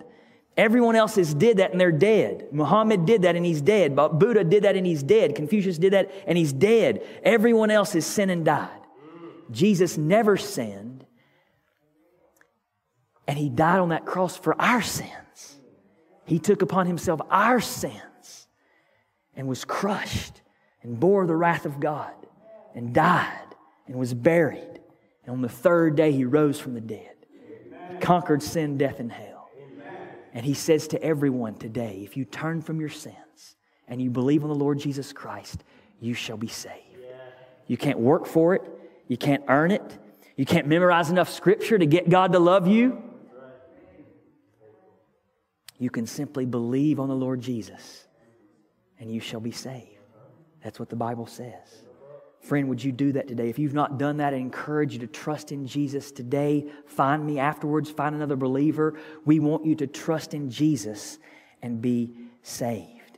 Everyone 0.57 0.95
else 0.95 1.15
has 1.15 1.33
did 1.33 1.57
that 1.57 1.71
and 1.71 1.81
they're 1.81 1.91
dead. 1.91 2.47
Muhammad 2.51 3.05
did 3.05 3.23
that 3.23 3.35
and 3.35 3.45
he's 3.45 3.61
dead. 3.61 3.95
Buddha 3.95 4.43
did 4.43 4.63
that 4.63 4.75
and 4.77 4.85
he's 4.85 5.03
dead. 5.03 5.35
Confucius 5.35 5.77
did 5.77 5.93
that 5.93 6.11
and 6.25 6.37
he's 6.37 6.53
dead. 6.53 7.05
Everyone 7.23 7.69
else 7.69 7.91
has 7.93 8.05
sinned 8.05 8.31
and 8.31 8.45
died. 8.45 8.69
Jesus 9.51 9.97
never 9.97 10.37
sinned. 10.37 11.05
And 13.27 13.37
he 13.37 13.49
died 13.49 13.79
on 13.79 13.89
that 13.89 14.05
cross 14.05 14.37
for 14.37 14.59
our 14.61 14.81
sins. 14.81 15.57
He 16.25 16.39
took 16.39 16.61
upon 16.61 16.87
himself 16.87 17.19
our 17.29 17.59
sins 17.59 18.47
and 19.35 19.47
was 19.47 19.65
crushed 19.65 20.41
and 20.83 20.99
bore 20.99 21.27
the 21.27 21.35
wrath 21.35 21.65
of 21.65 21.79
God 21.79 22.13
and 22.73 22.93
died 22.93 23.55
and 23.87 23.95
was 23.97 24.13
buried. 24.13 24.79
And 25.25 25.33
on 25.33 25.41
the 25.41 25.49
third 25.49 25.95
day, 25.95 26.11
he 26.11 26.23
rose 26.23 26.59
from 26.59 26.75
the 26.75 26.81
dead, 26.81 27.15
he 27.91 27.97
conquered 27.97 28.41
sin, 28.41 28.77
death, 28.77 28.99
and 28.99 29.11
hell. 29.11 29.34
And 30.35 30.45
he 30.45 30.53
says 30.53 30.89
to 30.89 31.01
everyone 31.01 31.55
today 31.55 32.01
if 32.03 32.17
you 32.17 32.25
turn 32.25 32.61
from 32.61 32.79
your 32.81 32.89
sins 32.89 33.55
and 33.87 34.01
you 34.01 34.09
believe 34.09 34.43
on 34.43 34.49
the 34.49 34.55
Lord 34.55 34.77
Jesus 34.77 35.13
Christ, 35.13 35.63
you 36.01 36.13
shall 36.13 36.35
be 36.35 36.49
saved. 36.49 36.75
You 37.67 37.77
can't 37.77 37.97
work 37.97 38.27
for 38.27 38.53
it, 38.53 38.61
you 39.07 39.17
can't 39.17 39.43
earn 39.47 39.71
it, 39.71 39.97
you 40.35 40.45
can't 40.45 40.67
memorize 40.67 41.09
enough 41.09 41.31
scripture 41.31 41.79
to 41.79 41.85
get 41.85 42.09
God 42.09 42.33
to 42.33 42.39
love 42.39 42.67
you. 42.67 43.01
You 45.79 45.89
can 45.89 46.05
simply 46.05 46.45
believe 46.45 46.99
on 46.99 47.07
the 47.07 47.15
Lord 47.15 47.39
Jesus 47.39 48.05
and 48.99 49.09
you 49.09 49.21
shall 49.21 49.39
be 49.39 49.51
saved. 49.51 49.87
That's 50.61 50.79
what 50.79 50.89
the 50.89 50.95
Bible 50.97 51.27
says. 51.27 51.84
Friend, 52.45 52.69
would 52.69 52.83
you 52.83 52.91
do 52.91 53.11
that 53.13 53.27
today? 53.27 53.49
If 53.49 53.57
you've 53.57 53.73
not 53.73 53.97
done 53.97 54.17
that, 54.17 54.35
I 54.35 54.37
encourage 54.37 54.93
you 54.93 54.99
to 54.99 55.07
trust 55.07 55.51
in 55.51 55.65
Jesus 55.65 56.11
today. 56.11 56.67
Find 56.85 57.25
me 57.25 57.39
afterwards, 57.39 57.89
find 57.89 58.13
another 58.13 58.35
believer. 58.35 58.99
We 59.25 59.39
want 59.39 59.65
you 59.65 59.73
to 59.77 59.87
trust 59.87 60.35
in 60.35 60.51
Jesus 60.51 61.17
and 61.63 61.81
be 61.81 62.13
saved. 62.43 63.17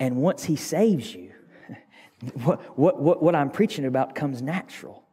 And 0.00 0.16
once 0.16 0.42
He 0.42 0.56
saves 0.56 1.14
you, 1.14 1.30
what, 2.42 2.76
what, 2.76 3.00
what, 3.00 3.22
what 3.22 3.36
I'm 3.36 3.52
preaching 3.52 3.84
about 3.84 4.16
comes 4.16 4.42
natural. 4.42 5.04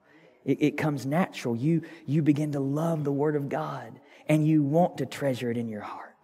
It, 0.44 0.64
it 0.64 0.78
comes 0.78 1.06
natural. 1.06 1.56
You, 1.56 1.84
you 2.08 2.24
begin 2.24 2.54
to 2.54 2.60
love 2.60 3.04
the 3.04 3.12
Word 3.12 3.36
of 3.36 3.48
God 3.48 4.00
and 4.28 4.48
you 4.48 4.64
want 4.64 4.98
to 4.98 5.06
treasure 5.06 5.52
it 5.52 5.58
in 5.58 5.70
your 5.70 5.82
heart. 5.82 6.16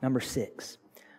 Number 0.00 0.20
six, 0.20 0.78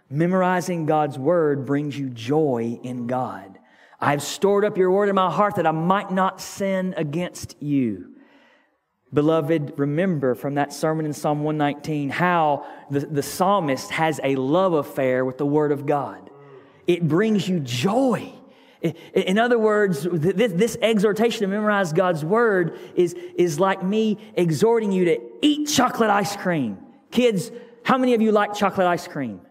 memorizing 0.09 0.87
God's 0.87 1.19
Word 1.19 1.67
brings 1.67 1.95
you 1.95 2.09
joy 2.09 2.79
in 2.81 3.05
God. 3.05 3.59
I've 4.01 4.23
stored 4.23 4.65
up 4.65 4.77
your 4.77 4.89
word 4.89 5.09
in 5.09 5.15
my 5.15 5.29
heart 5.29 5.55
that 5.55 5.67
I 5.67 5.71
might 5.71 6.11
not 6.11 6.41
sin 6.41 6.95
against 6.97 7.55
you. 7.61 8.15
Beloved, 9.13 9.73
remember 9.77 10.35
from 10.35 10.55
that 10.55 10.73
sermon 10.73 11.05
in 11.05 11.13
Psalm 11.13 11.43
119 11.43 12.09
how 12.09 12.65
the, 12.89 13.01
the 13.01 13.21
psalmist 13.21 13.91
has 13.91 14.19
a 14.23 14.35
love 14.35 14.73
affair 14.73 15.25
with 15.25 15.37
the 15.37 15.45
Word 15.45 15.71
of 15.71 15.85
God. 15.85 16.29
It 16.87 17.07
brings 17.07 17.47
you 17.47 17.59
joy. 17.59 18.33
In 19.13 19.37
other 19.37 19.59
words, 19.59 20.07
this, 20.11 20.77
exhortation 20.81 21.41
to 21.41 21.47
memorize 21.47 21.93
God's 21.93 22.25
Word 22.25 22.79
is, 22.95 23.13
is 23.35 23.59
like 23.59 23.83
me 23.83 24.17
exhorting 24.35 24.91
you 24.91 25.05
to 25.05 25.19
eat 25.41 25.67
chocolate 25.67 26.09
ice 26.09 26.35
cream. 26.35 26.79
Kids, 27.11 27.51
how 27.83 27.97
many 27.99 28.15
of 28.15 28.21
you 28.21 28.31
like 28.31 28.55
chocolate 28.55 28.87
ice 28.87 29.07
cream? 29.07 29.41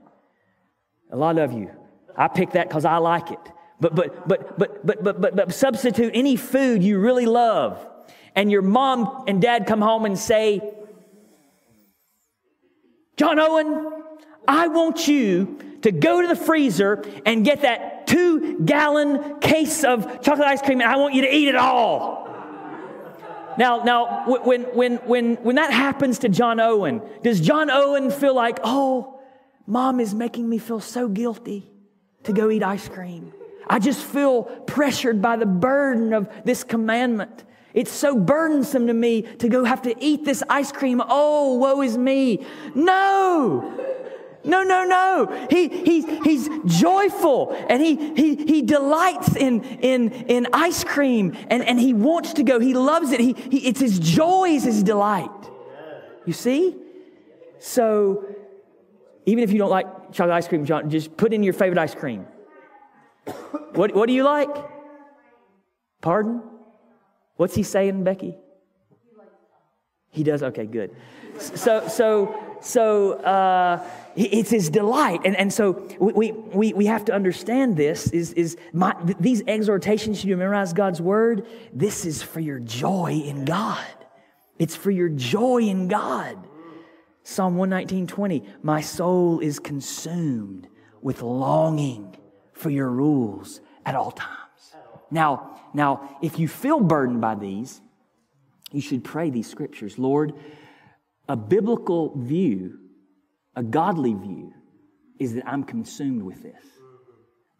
A 1.12 1.16
lot 1.16 1.38
of 1.38 1.52
you. 1.52 1.70
I 2.16 2.26
pick 2.26 2.52
that 2.52 2.68
because 2.68 2.84
I 2.84 2.96
like 2.96 3.30
it. 3.30 3.52
But, 3.80 3.94
but, 3.94 4.28
but, 4.28 4.58
but, 4.58 4.86
but, 4.86 5.02
but, 5.02 5.20
but, 5.20 5.36
but 5.36 5.54
substitute 5.54 6.12
any 6.14 6.36
food 6.36 6.82
you 6.82 6.98
really 6.98 7.26
love. 7.26 7.86
And 8.34 8.50
your 8.50 8.62
mom 8.62 9.24
and 9.26 9.40
dad 9.40 9.66
come 9.66 9.80
home 9.80 10.04
and 10.04 10.18
say, 10.18 10.60
John 13.16 13.38
Owen, 13.38 13.92
I 14.46 14.68
want 14.68 15.08
you 15.08 15.58
to 15.82 15.92
go 15.92 16.20
to 16.22 16.28
the 16.28 16.36
freezer 16.36 17.02
and 17.24 17.44
get 17.44 17.62
that 17.62 18.06
two 18.06 18.60
gallon 18.60 19.40
case 19.40 19.84
of 19.84 20.22
chocolate 20.22 20.46
ice 20.46 20.62
cream, 20.62 20.80
and 20.80 20.90
I 20.90 20.96
want 20.96 21.14
you 21.14 21.22
to 21.22 21.34
eat 21.34 21.48
it 21.48 21.56
all. 21.56 22.28
Now, 23.58 23.82
now, 23.82 24.24
when, 24.26 24.62
when, 24.62 24.96
when, 24.96 25.34
when 25.36 25.56
that 25.56 25.72
happens 25.72 26.20
to 26.20 26.28
John 26.28 26.60
Owen, 26.60 27.02
does 27.22 27.40
John 27.40 27.70
Owen 27.70 28.10
feel 28.10 28.34
like, 28.34 28.58
oh, 28.62 29.20
mom 29.66 30.00
is 30.00 30.14
making 30.14 30.48
me 30.48 30.58
feel 30.58 30.80
so 30.80 31.08
guilty 31.08 31.70
to 32.24 32.32
go 32.32 32.50
eat 32.50 32.62
ice 32.62 32.88
cream? 32.88 33.32
I 33.70 33.78
just 33.78 34.04
feel 34.04 34.42
pressured 34.42 35.22
by 35.22 35.36
the 35.36 35.46
burden 35.46 36.12
of 36.12 36.28
this 36.44 36.64
commandment. 36.64 37.44
It's 37.72 37.92
so 37.92 38.16
burdensome 38.16 38.88
to 38.88 38.92
me 38.92 39.22
to 39.22 39.48
go 39.48 39.62
have 39.62 39.82
to 39.82 39.94
eat 40.04 40.24
this 40.24 40.42
ice 40.50 40.72
cream. 40.72 41.00
Oh, 41.06 41.54
woe 41.54 41.80
is 41.80 41.96
me. 41.96 42.44
No. 42.74 43.72
No, 44.42 44.64
no, 44.64 44.84
no. 44.84 45.46
He, 45.50 45.68
he, 45.68 46.00
he's 46.24 46.48
joyful 46.64 47.56
and 47.68 47.80
he, 47.80 48.12
he, 48.14 48.34
he 48.34 48.62
delights 48.62 49.36
in, 49.36 49.62
in, 49.62 50.10
in 50.10 50.48
ice 50.52 50.82
cream 50.82 51.36
and, 51.48 51.62
and 51.62 51.78
he 51.78 51.92
wants 51.92 52.32
to 52.34 52.42
go. 52.42 52.58
He 52.58 52.74
loves 52.74 53.12
it. 53.12 53.20
He, 53.20 53.34
he, 53.34 53.68
it's 53.68 53.78
his 53.78 54.00
joy, 54.00 54.48
is 54.48 54.64
his 54.64 54.82
delight. 54.82 55.30
You 56.26 56.32
see? 56.32 56.76
So, 57.60 58.24
even 59.26 59.44
if 59.44 59.52
you 59.52 59.58
don't 59.58 59.70
like 59.70 60.10
chocolate 60.10 60.34
ice 60.34 60.48
cream, 60.48 60.64
John, 60.64 60.90
just 60.90 61.16
put 61.16 61.32
in 61.32 61.44
your 61.44 61.52
favorite 61.52 61.78
ice 61.78 61.94
cream. 61.94 62.26
What, 63.74 63.94
what 63.94 64.06
do 64.06 64.12
you 64.12 64.24
like? 64.24 64.50
Pardon? 66.00 66.42
What's 67.36 67.54
he 67.54 67.62
saying, 67.62 68.04
Becky? 68.04 68.36
He 70.10 70.24
does? 70.24 70.42
Okay, 70.42 70.66
good. 70.66 70.94
So, 71.38 71.86
so, 71.88 72.58
so 72.60 73.12
uh, 73.20 73.88
it's 74.16 74.50
his 74.50 74.68
delight. 74.68 75.20
And, 75.24 75.36
and 75.36 75.52
so 75.52 75.88
we, 75.98 76.32
we, 76.32 76.72
we 76.72 76.86
have 76.86 77.04
to 77.06 77.14
understand 77.14 77.76
this 77.76 78.08
is, 78.10 78.32
is 78.32 78.56
my, 78.72 78.94
these 79.20 79.42
exhortations 79.46 80.24
you 80.24 80.36
memorize 80.36 80.72
God's 80.72 81.00
word, 81.00 81.46
this 81.72 82.04
is 82.04 82.22
for 82.22 82.40
your 82.40 82.58
joy 82.58 83.22
in 83.24 83.44
God. 83.44 83.84
It's 84.58 84.76
for 84.76 84.90
your 84.90 85.08
joy 85.08 85.62
in 85.62 85.88
God. 85.88 86.36
Psalm 87.22 87.56
119, 87.56 88.06
20, 88.06 88.42
my 88.62 88.80
soul 88.80 89.40
is 89.40 89.58
consumed 89.58 90.68
with 91.00 91.22
longing 91.22 92.16
for 92.60 92.70
your 92.70 92.90
rules 92.90 93.60
at 93.84 93.94
all 93.94 94.10
times. 94.10 94.36
Now, 95.10 95.58
now, 95.74 96.18
if 96.22 96.38
you 96.38 96.46
feel 96.46 96.80
burdened 96.80 97.20
by 97.20 97.34
these, 97.34 97.80
you 98.72 98.80
should 98.80 99.02
pray 99.02 99.30
these 99.30 99.48
scriptures. 99.48 99.98
Lord, 99.98 100.34
a 101.28 101.36
biblical 101.36 102.16
view, 102.16 102.78
a 103.56 103.62
godly 103.62 104.14
view, 104.14 104.52
is 105.18 105.34
that 105.34 105.48
I'm 105.48 105.64
consumed 105.64 106.22
with 106.22 106.42
this. 106.42 106.64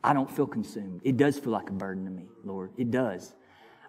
I 0.02 0.12
don't 0.12 0.30
feel 0.30 0.46
consumed. 0.46 1.00
It 1.04 1.16
does 1.16 1.38
feel 1.38 1.52
like 1.52 1.68
a 1.68 1.72
burden 1.72 2.04
to 2.04 2.10
me, 2.10 2.28
Lord. 2.44 2.72
It 2.78 2.90
does. 2.90 3.34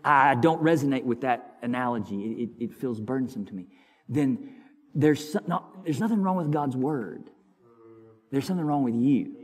I 0.03 0.35
don't 0.35 0.61
resonate 0.61 1.03
with 1.03 1.21
that 1.21 1.57
analogy. 1.61 2.21
It, 2.23 2.43
it, 2.43 2.49
it 2.65 2.73
feels 2.73 2.99
burdensome 2.99 3.45
to 3.45 3.53
me. 3.53 3.67
Then 4.09 4.55
there's, 4.93 5.35
not, 5.47 5.85
there's 5.85 5.99
nothing 5.99 6.21
wrong 6.21 6.37
with 6.37 6.51
God's 6.51 6.75
word. 6.75 7.29
There's 8.31 8.45
something 8.45 8.65
wrong 8.65 8.83
with 8.83 8.95
you. 8.95 9.40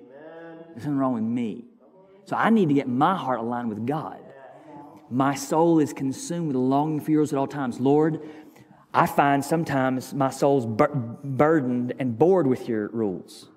There's 0.78 0.84
something 0.84 1.00
wrong 1.00 1.16
with 1.16 1.24
me. 1.24 1.66
So 2.26 2.36
I 2.36 2.52
need 2.52 2.68
to 2.68 2.76
get 2.76 2.88
my 2.88 3.16
heart 3.16 3.40
aligned 3.40 3.70
with 3.70 3.88
God. 3.88 4.20
My 5.10 5.34
soul 5.34 5.80
is 5.80 5.92
consumed 5.92 6.50
with 6.50 6.56
longing 6.56 7.00
for 7.00 7.10
yours 7.10 7.34
at 7.34 7.40
all 7.40 7.48
times. 7.48 7.80
Lord, 7.80 8.22
I 8.94 9.08
find 9.08 9.44
sometimes 9.44 10.14
my 10.14 10.30
soul's 10.30 10.68
bur- 10.68 10.94
burdened 11.24 11.94
and 11.98 12.16
bored 12.16 12.46
with 12.46 12.70
your 12.70 12.90
rules. 12.90 13.50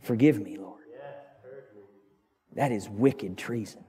Forgive 0.00 0.40
me, 0.40 0.58
Lord. 0.58 0.84
That 2.54 2.70
is 2.70 2.88
wicked 2.88 3.36
treason. 3.36 3.82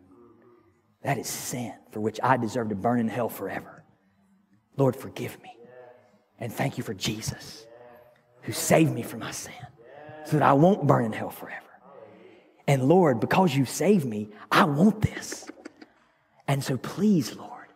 That 1.04 1.20
is 1.20 1.30
sin 1.30 1.76
for 1.92 2.00
which 2.00 2.20
I 2.24 2.38
deserve 2.38 2.70
to 2.70 2.76
burn 2.76 3.00
in 3.00 3.10
hell 3.10 3.30
forever. 3.30 3.84
Lord, 4.76 4.96
forgive 4.96 5.40
me. 5.44 5.56
And 6.40 6.52
thank 6.52 6.80
you 6.80 6.84
for 6.84 6.96
Jesus 6.96 7.68
who 8.42 8.54
saved 8.54 8.92
me 8.92 9.04
from 9.04 9.20
my 9.20 9.30
sin 9.30 9.54
so 10.26 10.38
that 10.38 10.44
I 10.44 10.54
won't 10.54 10.88
burn 10.88 11.06
in 11.06 11.14
hell 11.14 11.30
forever. 11.30 11.60
And 12.68 12.84
Lord, 12.84 13.20
because 13.20 13.56
you 13.56 13.66
saved 13.66 14.06
me, 14.06 14.30
I 14.52 14.64
want 14.64 15.02
this. 15.02 15.48
And 16.48 16.64
so 16.64 16.78
please, 16.78 17.36
Lord, 17.36 17.68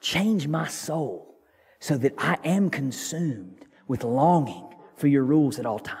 change 0.00 0.46
my 0.46 0.66
soul 0.68 1.34
so 1.80 1.96
that 1.98 2.14
I 2.18 2.36
am 2.44 2.70
consumed 2.70 3.64
with 3.88 4.04
longing 4.04 4.74
for 4.96 5.08
your 5.08 5.24
rules 5.24 5.58
at 5.58 5.66
all 5.66 5.78
times. 5.78 6.00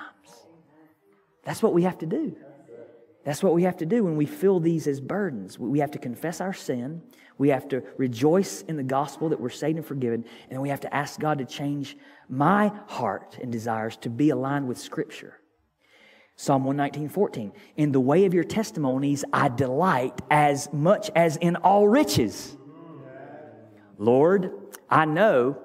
That's 1.44 1.62
what 1.62 1.74
we 1.74 1.84
have 1.84 1.98
to 1.98 2.06
do. 2.06 2.36
That's 3.24 3.42
what 3.42 3.54
we 3.54 3.64
have 3.64 3.76
to 3.78 3.86
do 3.86 4.04
when 4.04 4.16
we 4.16 4.26
feel 4.26 4.60
these 4.60 4.86
as 4.86 5.00
burdens. 5.00 5.58
We 5.58 5.80
have 5.80 5.90
to 5.92 5.98
confess 5.98 6.40
our 6.40 6.52
sin. 6.52 7.02
We 7.38 7.48
have 7.48 7.68
to 7.68 7.82
rejoice 7.96 8.62
in 8.62 8.76
the 8.76 8.82
gospel 8.82 9.28
that 9.30 9.40
we're 9.40 9.50
saved 9.50 9.78
and 9.78 9.86
forgiven. 9.86 10.24
And 10.48 10.62
we 10.62 10.68
have 10.68 10.80
to 10.80 10.94
ask 10.94 11.18
God 11.18 11.38
to 11.38 11.44
change 11.44 11.96
my 12.28 12.72
heart 12.86 13.38
and 13.42 13.50
desires 13.50 13.96
to 13.98 14.10
be 14.10 14.30
aligned 14.30 14.68
with 14.68 14.78
Scripture. 14.78 15.40
Psalm 16.36 16.64
119, 16.64 17.08
14. 17.08 17.52
In 17.76 17.92
the 17.92 18.00
way 18.00 18.24
of 18.26 18.34
your 18.34 18.44
testimonies, 18.44 19.24
I 19.32 19.48
delight 19.48 20.20
as 20.30 20.72
much 20.72 21.10
as 21.16 21.36
in 21.36 21.56
all 21.56 21.88
riches. 21.88 22.56
Lord, 23.98 24.52
I 24.90 25.06
know 25.06 25.58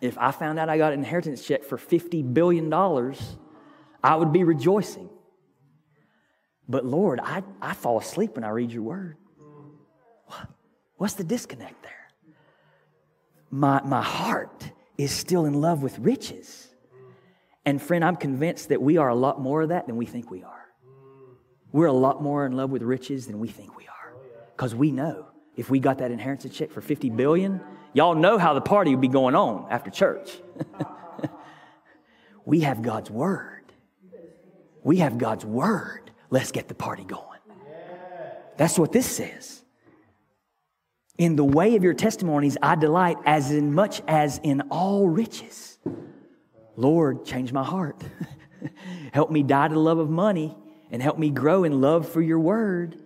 if 0.00 0.18
I 0.18 0.30
found 0.30 0.58
out 0.58 0.68
I 0.68 0.78
got 0.78 0.92
an 0.92 1.00
inheritance 1.00 1.44
check 1.44 1.64
for 1.64 1.78
$50 1.78 2.34
billion, 2.34 2.72
I 4.04 4.16
would 4.16 4.32
be 4.32 4.44
rejoicing. 4.44 5.08
But 6.68 6.84
Lord, 6.84 7.18
I, 7.22 7.42
I 7.60 7.74
fall 7.74 7.98
asleep 7.98 8.36
when 8.36 8.44
I 8.44 8.50
read 8.50 8.70
your 8.70 8.82
word. 8.82 9.16
What? 10.26 10.48
What's 10.96 11.14
the 11.14 11.24
disconnect 11.24 11.82
there? 11.82 12.00
my, 13.50 13.82
my 13.82 14.02
heart 14.02 14.70
is 14.96 15.10
still 15.10 15.44
in 15.44 15.54
love 15.54 15.82
with 15.82 15.98
riches. 15.98 16.68
And 17.70 17.80
friend, 17.80 18.04
I'm 18.04 18.16
convinced 18.16 18.70
that 18.70 18.82
we 18.82 18.96
are 18.96 19.08
a 19.08 19.14
lot 19.14 19.40
more 19.40 19.62
of 19.62 19.68
that 19.68 19.86
than 19.86 19.96
we 19.96 20.04
think 20.04 20.28
we 20.28 20.42
are. 20.42 20.66
We're 21.70 21.86
a 21.86 21.92
lot 21.92 22.20
more 22.20 22.44
in 22.44 22.56
love 22.56 22.70
with 22.70 22.82
riches 22.82 23.28
than 23.28 23.38
we 23.38 23.46
think 23.46 23.76
we 23.78 23.84
are. 23.86 24.12
Because 24.56 24.74
we 24.74 24.90
know 24.90 25.28
if 25.54 25.70
we 25.70 25.78
got 25.78 25.98
that 25.98 26.10
inheritance 26.10 26.52
check 26.52 26.72
for 26.72 26.80
50 26.80 27.10
billion, 27.10 27.60
y'all 27.92 28.16
know 28.16 28.38
how 28.38 28.54
the 28.54 28.60
party 28.60 28.90
would 28.90 29.00
be 29.00 29.06
going 29.06 29.36
on 29.36 29.68
after 29.70 29.88
church. 29.88 30.40
we 32.44 32.62
have 32.62 32.82
God's 32.82 33.08
word. 33.08 33.62
We 34.82 34.96
have 34.96 35.16
God's 35.16 35.44
word. 35.44 36.10
Let's 36.28 36.50
get 36.50 36.66
the 36.66 36.74
party 36.74 37.04
going. 37.04 37.38
That's 38.56 38.80
what 38.80 38.90
this 38.90 39.06
says. 39.06 39.62
In 41.18 41.36
the 41.36 41.44
way 41.44 41.76
of 41.76 41.84
your 41.84 41.94
testimonies, 41.94 42.56
I 42.60 42.74
delight 42.74 43.18
as 43.24 43.52
in 43.52 43.72
much 43.72 44.02
as 44.08 44.40
in 44.42 44.62
all 44.70 45.08
riches. 45.08 45.78
Lord, 46.76 47.24
change 47.24 47.52
my 47.52 47.64
heart. 47.64 48.02
help 49.12 49.30
me 49.30 49.42
die 49.42 49.68
to 49.68 49.74
the 49.74 49.80
love 49.80 49.98
of 49.98 50.10
money 50.10 50.56
and 50.90 51.02
help 51.02 51.18
me 51.18 51.30
grow 51.30 51.64
in 51.64 51.80
love 51.80 52.08
for 52.08 52.20
your 52.20 52.38
word. 52.38 52.96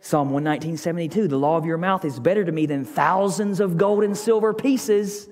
Psalm 0.00 0.30
119, 0.30 0.76
72. 0.76 1.28
The 1.28 1.38
law 1.38 1.56
of 1.56 1.64
your 1.64 1.78
mouth 1.78 2.04
is 2.04 2.18
better 2.18 2.44
to 2.44 2.52
me 2.52 2.66
than 2.66 2.84
thousands 2.84 3.60
of 3.60 3.76
gold 3.76 4.04
and 4.04 4.16
silver 4.16 4.52
pieces. 4.52 5.28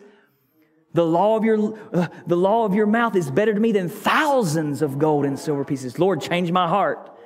The 0.93 1.05
law 1.05 1.37
of 1.37 1.45
your, 1.45 1.79
uh, 1.93 2.09
the 2.27 2.37
law 2.37 2.65
of 2.65 2.75
your 2.75 2.87
mouth 2.87 3.17
is 3.17 3.31
better 3.31 3.53
to 3.55 3.61
me 3.61 3.73
than 3.73 3.89
thousands 3.89 4.83
of 4.83 4.99
gold 4.99 5.25
and 5.25 5.39
silver 5.39 5.65
pieces. 5.65 5.99
Lord, 5.99 6.21
change 6.21 6.51
my 6.53 6.69
heart. 6.69 7.17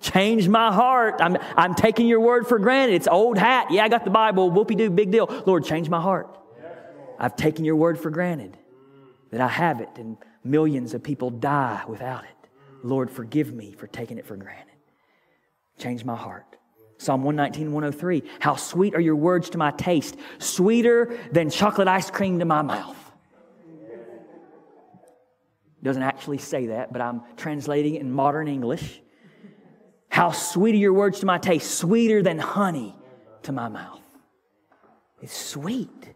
Change 0.00 0.48
my 0.48 0.72
heart. 0.72 1.16
I'm, 1.20 1.36
I'm 1.56 1.74
taking 1.74 2.06
your 2.06 2.20
word 2.20 2.46
for 2.46 2.58
granted. 2.58 2.94
It's 2.94 3.08
old 3.08 3.38
hat. 3.38 3.70
Yeah, 3.70 3.84
I 3.84 3.88
got 3.88 4.04
the 4.04 4.10
Bible. 4.10 4.50
Whoopie 4.50 4.76
doo, 4.76 4.90
big 4.90 5.10
deal. 5.10 5.26
Lord, 5.46 5.64
change 5.64 5.88
my 5.88 6.00
heart. 6.00 6.38
I've 7.18 7.34
taken 7.34 7.64
your 7.64 7.76
word 7.76 7.98
for 7.98 8.10
granted 8.10 8.56
that 9.36 9.42
I 9.42 9.48
have 9.48 9.82
it 9.82 9.90
and 9.96 10.16
millions 10.44 10.94
of 10.94 11.02
people 11.02 11.28
die 11.28 11.84
without 11.86 12.24
it. 12.24 12.48
Lord, 12.82 13.10
forgive 13.10 13.52
me 13.52 13.72
for 13.72 13.86
taking 13.86 14.16
it 14.16 14.24
for 14.24 14.34
granted. 14.34 14.72
Change 15.78 16.06
my 16.06 16.16
heart. 16.16 16.56
Psalm 16.96 17.22
119, 17.22 17.70
103. 17.70 18.22
How 18.40 18.56
sweet 18.56 18.94
are 18.94 19.00
your 19.00 19.14
words 19.14 19.50
to 19.50 19.58
my 19.58 19.72
taste, 19.72 20.16
sweeter 20.38 21.18
than 21.32 21.50
chocolate 21.50 21.86
ice 21.86 22.10
cream 22.10 22.38
to 22.38 22.46
my 22.46 22.62
mouth. 22.62 22.96
Doesn't 25.82 26.02
actually 26.02 26.38
say 26.38 26.68
that, 26.68 26.90
but 26.90 27.02
I'm 27.02 27.20
translating 27.36 27.96
it 27.96 28.00
in 28.00 28.10
modern 28.10 28.48
English. 28.48 29.02
How 30.08 30.30
sweet 30.30 30.74
are 30.76 30.78
your 30.78 30.94
words 30.94 31.20
to 31.20 31.26
my 31.26 31.36
taste, 31.36 31.72
sweeter 31.72 32.22
than 32.22 32.38
honey 32.38 32.96
to 33.42 33.52
my 33.52 33.68
mouth. 33.68 34.00
It's 35.20 35.36
sweet. 35.36 36.14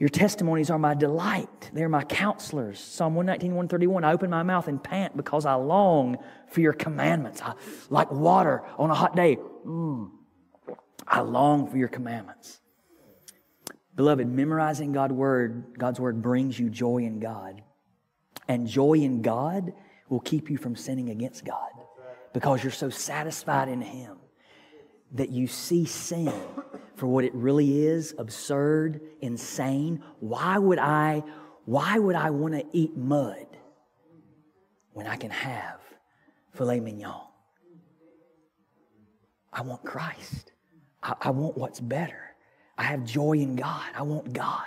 Your 0.00 0.08
testimonies 0.08 0.70
are 0.70 0.78
my 0.78 0.94
delight. 0.94 1.70
They're 1.74 1.90
my 1.90 2.04
counselors. 2.04 2.80
Psalm 2.80 3.14
119, 3.14 3.50
131. 3.50 4.02
I 4.02 4.12
open 4.14 4.30
my 4.30 4.42
mouth 4.42 4.66
and 4.66 4.82
pant 4.82 5.14
because 5.14 5.44
I 5.44 5.54
long 5.54 6.16
for 6.48 6.62
your 6.62 6.72
commandments. 6.72 7.42
I, 7.42 7.52
like 7.90 8.10
water 8.10 8.62
on 8.78 8.90
a 8.90 8.94
hot 8.94 9.14
day. 9.14 9.36
Mm, 9.66 10.10
I 11.06 11.20
long 11.20 11.68
for 11.68 11.76
your 11.76 11.88
commandments. 11.88 12.60
Beloved, 13.94 14.26
memorizing 14.26 14.92
God's 14.92 15.12
word, 15.12 15.74
God's 15.76 16.00
word 16.00 16.22
brings 16.22 16.58
you 16.58 16.70
joy 16.70 16.98
in 16.98 17.20
God. 17.20 17.62
And 18.48 18.66
joy 18.66 18.94
in 18.94 19.20
God 19.20 19.74
will 20.08 20.20
keep 20.20 20.48
you 20.48 20.56
from 20.56 20.76
sinning 20.76 21.10
against 21.10 21.44
God 21.44 21.72
because 22.32 22.64
you're 22.64 22.72
so 22.72 22.88
satisfied 22.88 23.68
in 23.68 23.82
Him 23.82 24.16
that 25.12 25.30
you 25.30 25.46
see 25.46 25.84
sin 25.84 26.32
for 26.96 27.06
what 27.06 27.24
it 27.24 27.34
really 27.34 27.84
is 27.86 28.14
absurd, 28.18 29.00
insane. 29.20 30.02
Why 30.20 30.58
would 30.58 30.78
I, 30.78 31.22
why 31.64 31.98
would 31.98 32.16
I 32.16 32.30
want 32.30 32.54
to 32.54 32.64
eat 32.72 32.96
mud 32.96 33.46
when 34.92 35.06
I 35.06 35.16
can 35.16 35.30
have 35.30 35.80
filet 36.52 36.80
mignon? 36.80 37.26
I 39.52 39.62
want 39.62 39.84
Christ. 39.84 40.52
I, 41.02 41.14
I 41.20 41.30
want 41.30 41.56
what's 41.56 41.80
better. 41.80 42.34
I 42.78 42.84
have 42.84 43.04
joy 43.04 43.32
in 43.32 43.56
God. 43.56 43.86
I 43.94 44.02
want 44.02 44.32
God. 44.32 44.66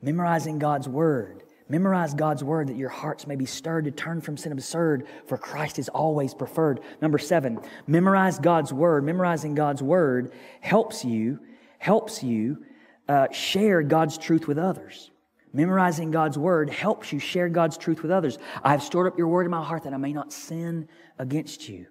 Memorizing 0.00 0.58
God's 0.58 0.88
word 0.88 1.41
Memorize 1.72 2.12
God's 2.12 2.44
word 2.44 2.68
that 2.68 2.76
your 2.76 2.90
hearts 2.90 3.26
may 3.26 3.34
be 3.34 3.46
stirred 3.46 3.86
to 3.86 3.90
turn 3.90 4.20
from 4.20 4.36
sin 4.36 4.52
absurd, 4.52 5.06
for 5.24 5.38
Christ 5.38 5.78
is 5.78 5.88
always 5.88 6.34
preferred. 6.34 6.80
Number 7.00 7.16
seven, 7.16 7.58
memorize 7.86 8.38
God's 8.38 8.74
word. 8.74 9.04
Memorizing 9.04 9.54
God's 9.54 9.82
word 9.82 10.34
helps 10.60 11.02
you, 11.02 11.40
helps 11.78 12.22
you 12.22 12.62
uh, 13.08 13.28
share 13.32 13.82
God's 13.82 14.18
truth 14.18 14.46
with 14.46 14.58
others. 14.58 15.12
Memorizing 15.54 16.10
God's 16.10 16.36
word 16.36 16.68
helps 16.68 17.10
you 17.10 17.18
share 17.18 17.48
God's 17.48 17.78
truth 17.78 18.02
with 18.02 18.10
others. 18.10 18.36
I 18.62 18.72
have 18.72 18.82
stored 18.82 19.06
up 19.06 19.16
your 19.16 19.28
word 19.28 19.46
in 19.46 19.50
my 19.50 19.64
heart 19.64 19.84
that 19.84 19.94
I 19.94 19.96
may 19.96 20.12
not 20.12 20.30
sin 20.30 20.90
against 21.18 21.70
you. 21.70 21.86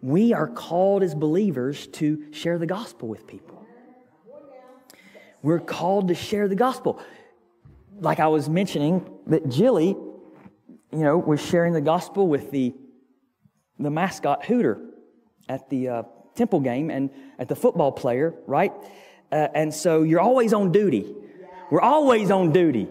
We 0.00 0.32
are 0.32 0.48
called 0.48 1.02
as 1.02 1.14
believers 1.14 1.86
to 1.88 2.32
share 2.32 2.56
the 2.56 2.64
gospel 2.64 3.08
with 3.08 3.26
people. 3.26 3.62
We're 5.42 5.60
called 5.60 6.08
to 6.08 6.14
share 6.14 6.48
the 6.48 6.56
gospel 6.56 6.98
like 8.02 8.20
I 8.20 8.26
was 8.26 8.48
mentioning, 8.48 9.08
that 9.28 9.48
Jilly, 9.48 9.88
you 9.88 10.98
know, 10.98 11.16
was 11.16 11.40
sharing 11.40 11.72
the 11.72 11.80
gospel 11.80 12.26
with 12.28 12.50
the, 12.50 12.74
the 13.78 13.90
mascot 13.90 14.44
Hooter 14.44 14.80
at 15.48 15.70
the 15.70 15.88
uh, 15.88 16.02
temple 16.34 16.60
game 16.60 16.90
and 16.90 17.10
at 17.38 17.48
the 17.48 17.56
football 17.56 17.92
player, 17.92 18.34
right? 18.46 18.72
Uh, 19.30 19.48
and 19.54 19.72
so 19.72 20.02
you're 20.02 20.20
always 20.20 20.52
on 20.52 20.72
duty. 20.72 21.14
We're 21.70 21.80
always 21.80 22.30
on 22.30 22.52
duty. 22.52 22.88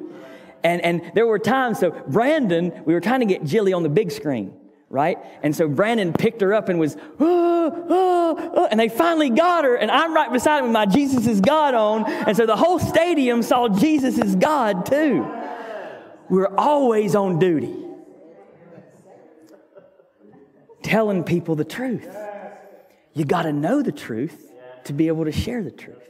And, 0.64 0.82
and 0.82 1.12
there 1.14 1.28
were 1.28 1.40
times, 1.40 1.80
so 1.80 1.92
Brandon, 2.08 2.84
we 2.86 2.94
were 2.94 3.02
trying 3.02 3.20
to 3.20 3.26
get 3.26 3.44
Jilly 3.44 3.74
on 3.74 3.84
the 3.84 3.90
big 3.90 4.12
screen 4.12 4.54
right? 4.92 5.18
And 5.42 5.56
so 5.56 5.68
Brandon 5.70 6.12
picked 6.12 6.42
her 6.42 6.54
up 6.54 6.68
and 6.70 6.80
was, 6.80 6.98
oh, 7.20 7.86
oh, 7.90 8.52
oh, 8.56 8.68
and 8.70 8.80
they 8.80 8.90
finally 8.90 9.30
got 9.30 9.64
her, 9.64 9.76
and 9.76 9.90
I'm 9.90 10.14
right 10.14 10.32
beside 10.32 10.60
him 10.60 10.66
with 10.66 10.74
my 10.74 10.86
Jesus 10.86 11.26
is 11.26 11.40
God 11.40 11.74
on. 11.74 12.06
And 12.06 12.36
so 12.36 12.46
the 12.46 12.58
whole 12.58 12.78
stadium 12.78 13.42
saw 13.42 13.70
Jesus 13.70 14.18
is 14.18 14.36
God 14.36 14.86
too. 14.86 15.26
We're 16.30 16.54
always 16.58 17.16
on 17.16 17.40
duty, 17.40 17.74
telling 20.84 21.24
people 21.24 21.56
the 21.56 21.66
truth. 21.66 22.08
You 23.14 23.26
got 23.26 23.44
to 23.44 23.54
know 23.54 23.82
the 23.82 23.92
truth 23.92 24.52
to 24.86 24.94
be 24.94 25.08
able 25.08 25.26
to 25.26 25.32
share 25.32 25.64
the 25.64 25.72
truth, 25.72 26.04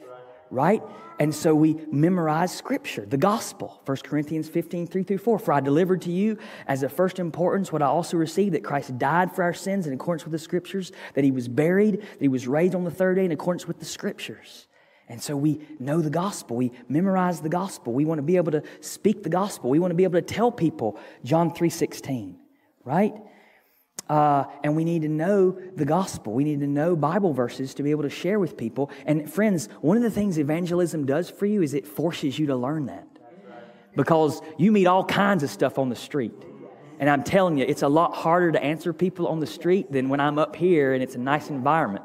right? 0.50 0.82
And 1.22 1.36
so 1.36 1.54
we 1.54 1.76
memorize 1.92 2.52
scripture, 2.52 3.06
the 3.06 3.16
gospel. 3.16 3.80
1 3.86 3.98
Corinthians 3.98 4.50
15, 4.50 4.88
3 4.88 5.04
through 5.04 5.20
4. 5.20 5.38
For 5.38 5.54
I 5.54 5.60
delivered 5.60 6.02
to 6.02 6.12
you 6.12 6.40
as 6.66 6.82
of 6.82 6.92
first 6.92 7.20
importance 7.20 7.72
what 7.72 7.84
I 7.84 7.86
also 7.86 8.18
received 8.18 8.56
that 8.56 8.64
Christ 8.64 8.98
died 8.98 9.32
for 9.36 9.44
our 9.44 9.54
sins 9.54 9.86
in 9.86 9.94
accordance 9.94 10.24
with 10.26 10.32
the 10.32 10.40
scriptures, 10.40 10.92
that 11.14 11.24
he 11.24 11.30
was 11.30 11.48
buried, 11.48 12.02
that 12.02 12.22
he 12.22 12.28
was 12.28 12.48
raised 12.48 12.74
on 12.74 12.86
the 12.86 12.90
third 12.90 13.18
day 13.18 13.26
in 13.26 13.32
accordance 13.32 13.68
with 13.68 13.78
the 13.78 13.86
scriptures. 13.86 14.66
And 15.10 15.22
so 15.22 15.38
we 15.38 15.62
know 15.80 16.02
the 16.02 16.10
gospel. 16.10 16.58
We 16.58 16.72
memorize 16.90 17.40
the 17.40 17.50
gospel. 17.50 17.94
We 17.94 18.04
want 18.04 18.18
to 18.18 18.24
be 18.24 18.38
able 18.38 18.54
to 18.54 18.64
speak 18.80 19.22
the 19.22 19.30
gospel. 19.30 19.70
We 19.70 19.78
want 19.78 19.92
to 19.92 19.96
be 19.96 20.06
able 20.06 20.20
to 20.20 20.24
tell 20.24 20.52
people 20.52 20.98
John 21.24 21.52
3:16, 21.52 22.38
right? 22.84 23.14
Uh, 24.12 24.43
and 24.62 24.76
we 24.76 24.84
need 24.84 25.03
to 25.03 25.07
know 25.07 25.57
the 25.78 25.86
gospel. 25.86 26.34
We 26.34 26.43
need 26.43 26.59
to 26.59 26.68
know 26.68 26.97
Bible 26.97 27.32
verses 27.32 27.74
to 27.76 27.84
be 27.84 27.91
able 27.91 28.03
to 28.03 28.09
share 28.09 28.39
with 28.39 28.57
people. 28.57 28.91
And 29.05 29.32
friends, 29.32 29.70
one 29.80 29.95
of 29.95 30.03
the 30.03 30.12
things 30.12 30.38
evangelism 30.38 31.05
does 31.05 31.30
for 31.30 31.45
you 31.45 31.62
is 31.62 31.74
it 31.74 31.88
forces 31.88 32.38
you 32.38 32.47
to 32.47 32.55
learn 32.57 32.88
that. 32.88 33.07
Because 33.95 34.41
you 34.57 34.74
meet 34.74 34.86
all 34.86 35.05
kinds 35.05 35.43
of 35.43 35.49
stuff 35.49 35.80
on 35.80 35.88
the 35.88 35.95
street. 35.95 36.34
And 36.99 37.09
I'm 37.09 37.24
telling 37.24 37.57
you, 37.57 37.64
it's 37.66 37.84
a 37.84 37.88
lot 37.88 38.14
harder 38.14 38.51
to 38.51 38.62
answer 38.62 38.91
people 38.91 39.30
on 39.30 39.39
the 39.39 39.47
street 39.47 39.89
than 39.89 40.09
when 40.09 40.20
I'm 40.20 40.38
up 40.38 40.57
here 40.57 40.93
and 40.93 41.01
it's 41.01 41.16
a 41.16 41.20
nice 41.20 41.49
environment. 41.49 42.03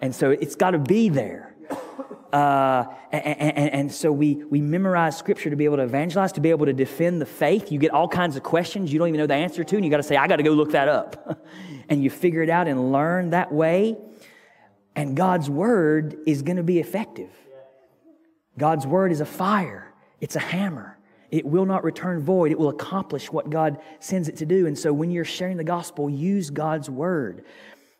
And 0.00 0.14
so 0.14 0.30
it's 0.30 0.54
got 0.54 0.70
to 0.70 0.78
be 0.78 1.10
there. 1.10 1.47
Uh, 2.32 2.84
and, 3.10 3.40
and, 3.40 3.70
and, 3.72 3.92
so 3.92 4.12
we, 4.12 4.34
we 4.50 4.60
memorize 4.60 5.16
scripture 5.16 5.48
to 5.48 5.56
be 5.56 5.64
able 5.64 5.78
to 5.78 5.84
evangelize, 5.84 6.32
to 6.32 6.42
be 6.42 6.50
able 6.50 6.66
to 6.66 6.74
defend 6.74 7.22
the 7.22 7.26
faith. 7.26 7.72
You 7.72 7.78
get 7.78 7.90
all 7.90 8.06
kinds 8.06 8.36
of 8.36 8.42
questions 8.42 8.92
you 8.92 8.98
don't 8.98 9.08
even 9.08 9.18
know 9.18 9.26
the 9.26 9.34
answer 9.34 9.64
to, 9.64 9.76
and 9.76 9.84
you 9.84 9.90
got 9.90 9.96
to 9.96 10.02
say, 10.02 10.16
I 10.16 10.26
got 10.26 10.36
to 10.36 10.42
go 10.42 10.50
look 10.50 10.72
that 10.72 10.88
up. 10.88 11.42
and 11.88 12.02
you 12.02 12.10
figure 12.10 12.42
it 12.42 12.50
out 12.50 12.68
and 12.68 12.92
learn 12.92 13.30
that 13.30 13.50
way. 13.50 13.96
And 14.94 15.16
God's 15.16 15.48
word 15.48 16.18
is 16.26 16.42
going 16.42 16.58
to 16.58 16.62
be 16.62 16.80
effective. 16.80 17.30
God's 18.58 18.86
word 18.86 19.10
is 19.12 19.20
a 19.20 19.26
fire, 19.26 19.94
it's 20.20 20.36
a 20.36 20.40
hammer. 20.40 20.98
It 21.30 21.44
will 21.44 21.66
not 21.66 21.84
return 21.84 22.22
void. 22.22 22.52
It 22.52 22.58
will 22.58 22.70
accomplish 22.70 23.30
what 23.30 23.50
God 23.50 23.78
sends 24.00 24.28
it 24.28 24.38
to 24.38 24.46
do. 24.46 24.66
And 24.66 24.78
so 24.78 24.94
when 24.94 25.10
you're 25.10 25.26
sharing 25.26 25.58
the 25.58 25.64
gospel, 25.64 26.08
use 26.08 26.48
God's 26.48 26.88
word. 26.88 27.44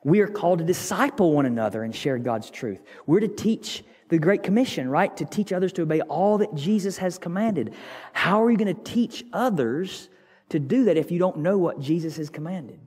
We 0.02 0.20
are 0.20 0.28
called 0.28 0.60
to 0.60 0.64
disciple 0.64 1.34
one 1.34 1.44
another 1.44 1.82
and 1.82 1.94
share 1.94 2.16
God's 2.18 2.48
truth. 2.50 2.80
We're 3.06 3.20
to 3.20 3.28
teach 3.28 3.84
the 4.08 4.18
Great 4.18 4.42
Commission, 4.42 4.88
right? 4.88 5.14
To 5.16 5.24
teach 5.24 5.52
others 5.52 5.72
to 5.74 5.82
obey 5.82 6.00
all 6.02 6.38
that 6.38 6.54
Jesus 6.54 6.98
has 6.98 7.18
commanded. 7.18 7.74
How 8.12 8.42
are 8.42 8.50
you 8.50 8.56
going 8.56 8.74
to 8.74 8.82
teach 8.82 9.24
others 9.32 10.08
to 10.48 10.58
do 10.58 10.84
that 10.84 10.96
if 10.96 11.10
you 11.10 11.18
don't 11.18 11.38
know 11.38 11.58
what 11.58 11.80
Jesus 11.80 12.16
has 12.16 12.30
commanded? 12.30 12.80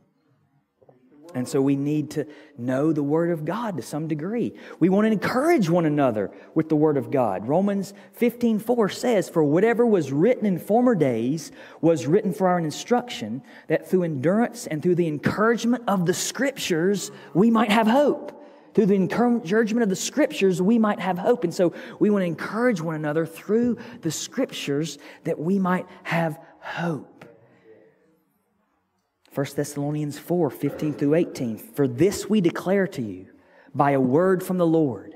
And 1.33 1.47
so 1.47 1.61
we 1.61 1.75
need 1.75 2.11
to 2.11 2.27
know 2.57 2.91
the 2.91 3.03
Word 3.03 3.31
of 3.31 3.45
God 3.45 3.77
to 3.77 3.83
some 3.83 4.07
degree. 4.07 4.53
We 4.79 4.89
want 4.89 5.05
to 5.05 5.11
encourage 5.11 5.69
one 5.69 5.85
another 5.85 6.31
with 6.55 6.69
the 6.69 6.75
Word 6.75 6.97
of 6.97 7.11
God. 7.11 7.47
Romans 7.47 7.93
15 8.13 8.59
4 8.59 8.89
says, 8.89 9.29
For 9.29 9.43
whatever 9.43 9.85
was 9.85 10.11
written 10.11 10.45
in 10.45 10.59
former 10.59 10.95
days 10.95 11.51
was 11.79 12.07
written 12.07 12.33
for 12.33 12.47
our 12.47 12.59
instruction, 12.59 13.43
that 13.67 13.89
through 13.89 14.03
endurance 14.03 14.67
and 14.67 14.83
through 14.83 14.95
the 14.95 15.07
encouragement 15.07 15.83
of 15.87 16.05
the 16.05 16.13
Scriptures 16.13 17.11
we 17.33 17.49
might 17.49 17.71
have 17.71 17.87
hope. 17.87 18.37
Through 18.73 18.85
the 18.87 18.95
encouragement 18.95 19.83
of 19.83 19.89
the 19.89 19.95
Scriptures, 19.95 20.61
we 20.61 20.79
might 20.79 20.99
have 20.99 21.17
hope. 21.17 21.43
And 21.43 21.53
so 21.53 21.73
we 21.99 22.09
want 22.09 22.23
to 22.23 22.27
encourage 22.27 22.81
one 22.81 22.95
another 22.95 23.25
through 23.25 23.77
the 24.01 24.11
Scriptures 24.11 24.97
that 25.23 25.37
we 25.37 25.59
might 25.59 25.85
have 26.03 26.39
hope. 26.59 27.25
1 29.33 29.47
Thessalonians 29.55 30.19
4 30.19 30.49
15 30.49 30.93
through 30.93 31.15
18. 31.15 31.57
For 31.57 31.87
this 31.87 32.29
we 32.29 32.41
declare 32.41 32.87
to 32.87 33.01
you 33.01 33.27
by 33.73 33.91
a 33.91 33.99
word 33.99 34.43
from 34.43 34.57
the 34.57 34.67
Lord, 34.67 35.15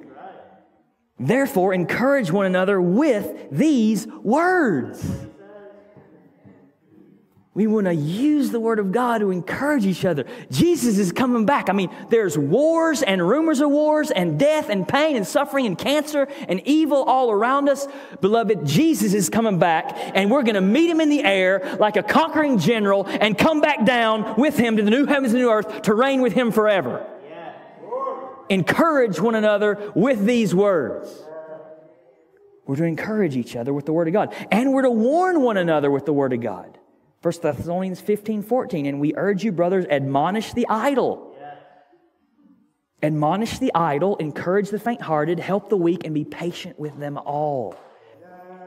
Therefore, 1.21 1.73
encourage 1.73 2.31
one 2.31 2.47
another 2.47 2.81
with 2.81 3.51
these 3.51 4.07
words. 4.07 5.07
We 7.53 7.67
want 7.67 7.87
to 7.87 7.93
use 7.93 8.49
the 8.49 8.61
Word 8.61 8.79
of 8.79 8.93
God 8.93 9.17
to 9.17 9.29
encourage 9.29 9.85
each 9.85 10.05
other. 10.05 10.25
Jesus 10.49 10.97
is 10.97 11.11
coming 11.11 11.45
back. 11.45 11.69
I 11.69 11.73
mean, 11.73 11.93
there's 12.09 12.37
wars 12.37 13.03
and 13.03 13.27
rumors 13.27 13.59
of 13.59 13.69
wars 13.69 14.09
and 14.09 14.39
death 14.39 14.69
and 14.69 14.87
pain 14.87 15.17
and 15.17 15.27
suffering 15.27 15.65
and 15.65 15.77
cancer 15.77 16.29
and 16.47 16.61
evil 16.65 17.03
all 17.03 17.29
around 17.29 17.67
us. 17.67 17.87
Beloved, 18.21 18.65
Jesus 18.65 19.13
is 19.13 19.29
coming 19.29 19.59
back 19.59 19.91
and 20.15 20.31
we're 20.31 20.43
going 20.43 20.55
to 20.55 20.61
meet 20.61 20.89
him 20.89 21.01
in 21.01 21.09
the 21.09 21.25
air 21.25 21.75
like 21.77 21.97
a 21.97 22.03
conquering 22.03 22.57
general 22.57 23.05
and 23.05 23.37
come 23.37 23.59
back 23.59 23.85
down 23.85 24.37
with 24.37 24.57
him 24.57 24.77
to 24.77 24.83
the 24.83 24.89
new 24.89 25.05
heavens 25.05 25.33
and 25.33 25.41
new 25.41 25.49
earth 25.49 25.81
to 25.81 25.93
reign 25.93 26.21
with 26.21 26.31
him 26.31 26.53
forever 26.53 27.05
encourage 28.51 29.19
one 29.19 29.35
another 29.35 29.91
with 29.95 30.25
these 30.25 30.53
words. 30.53 31.09
We're 32.65 32.75
to 32.75 32.83
encourage 32.83 33.35
each 33.35 33.55
other 33.55 33.73
with 33.73 33.85
the 33.85 33.93
Word 33.93 34.07
of 34.07 34.13
God. 34.13 34.35
And 34.51 34.71
we're 34.71 34.83
to 34.83 34.91
warn 34.91 35.41
one 35.41 35.57
another 35.57 35.89
with 35.89 36.05
the 36.05 36.13
Word 36.13 36.33
of 36.33 36.41
God. 36.41 36.77
1 37.21 37.33
Thessalonians 37.41 37.99
15, 37.99 38.43
14. 38.43 38.85
And 38.85 38.99
we 38.99 39.13
urge 39.15 39.43
you, 39.43 39.51
brothers, 39.51 39.85
admonish 39.89 40.53
the 40.53 40.67
idle. 40.69 41.35
Admonish 43.03 43.57
the 43.57 43.71
idle, 43.73 44.15
encourage 44.17 44.69
the 44.69 44.77
faint 44.77 45.01
hearted, 45.01 45.39
help 45.39 45.69
the 45.69 45.77
weak, 45.77 46.05
and 46.05 46.13
be 46.13 46.23
patient 46.23 46.79
with 46.79 46.97
them 46.99 47.17
all. 47.17 47.75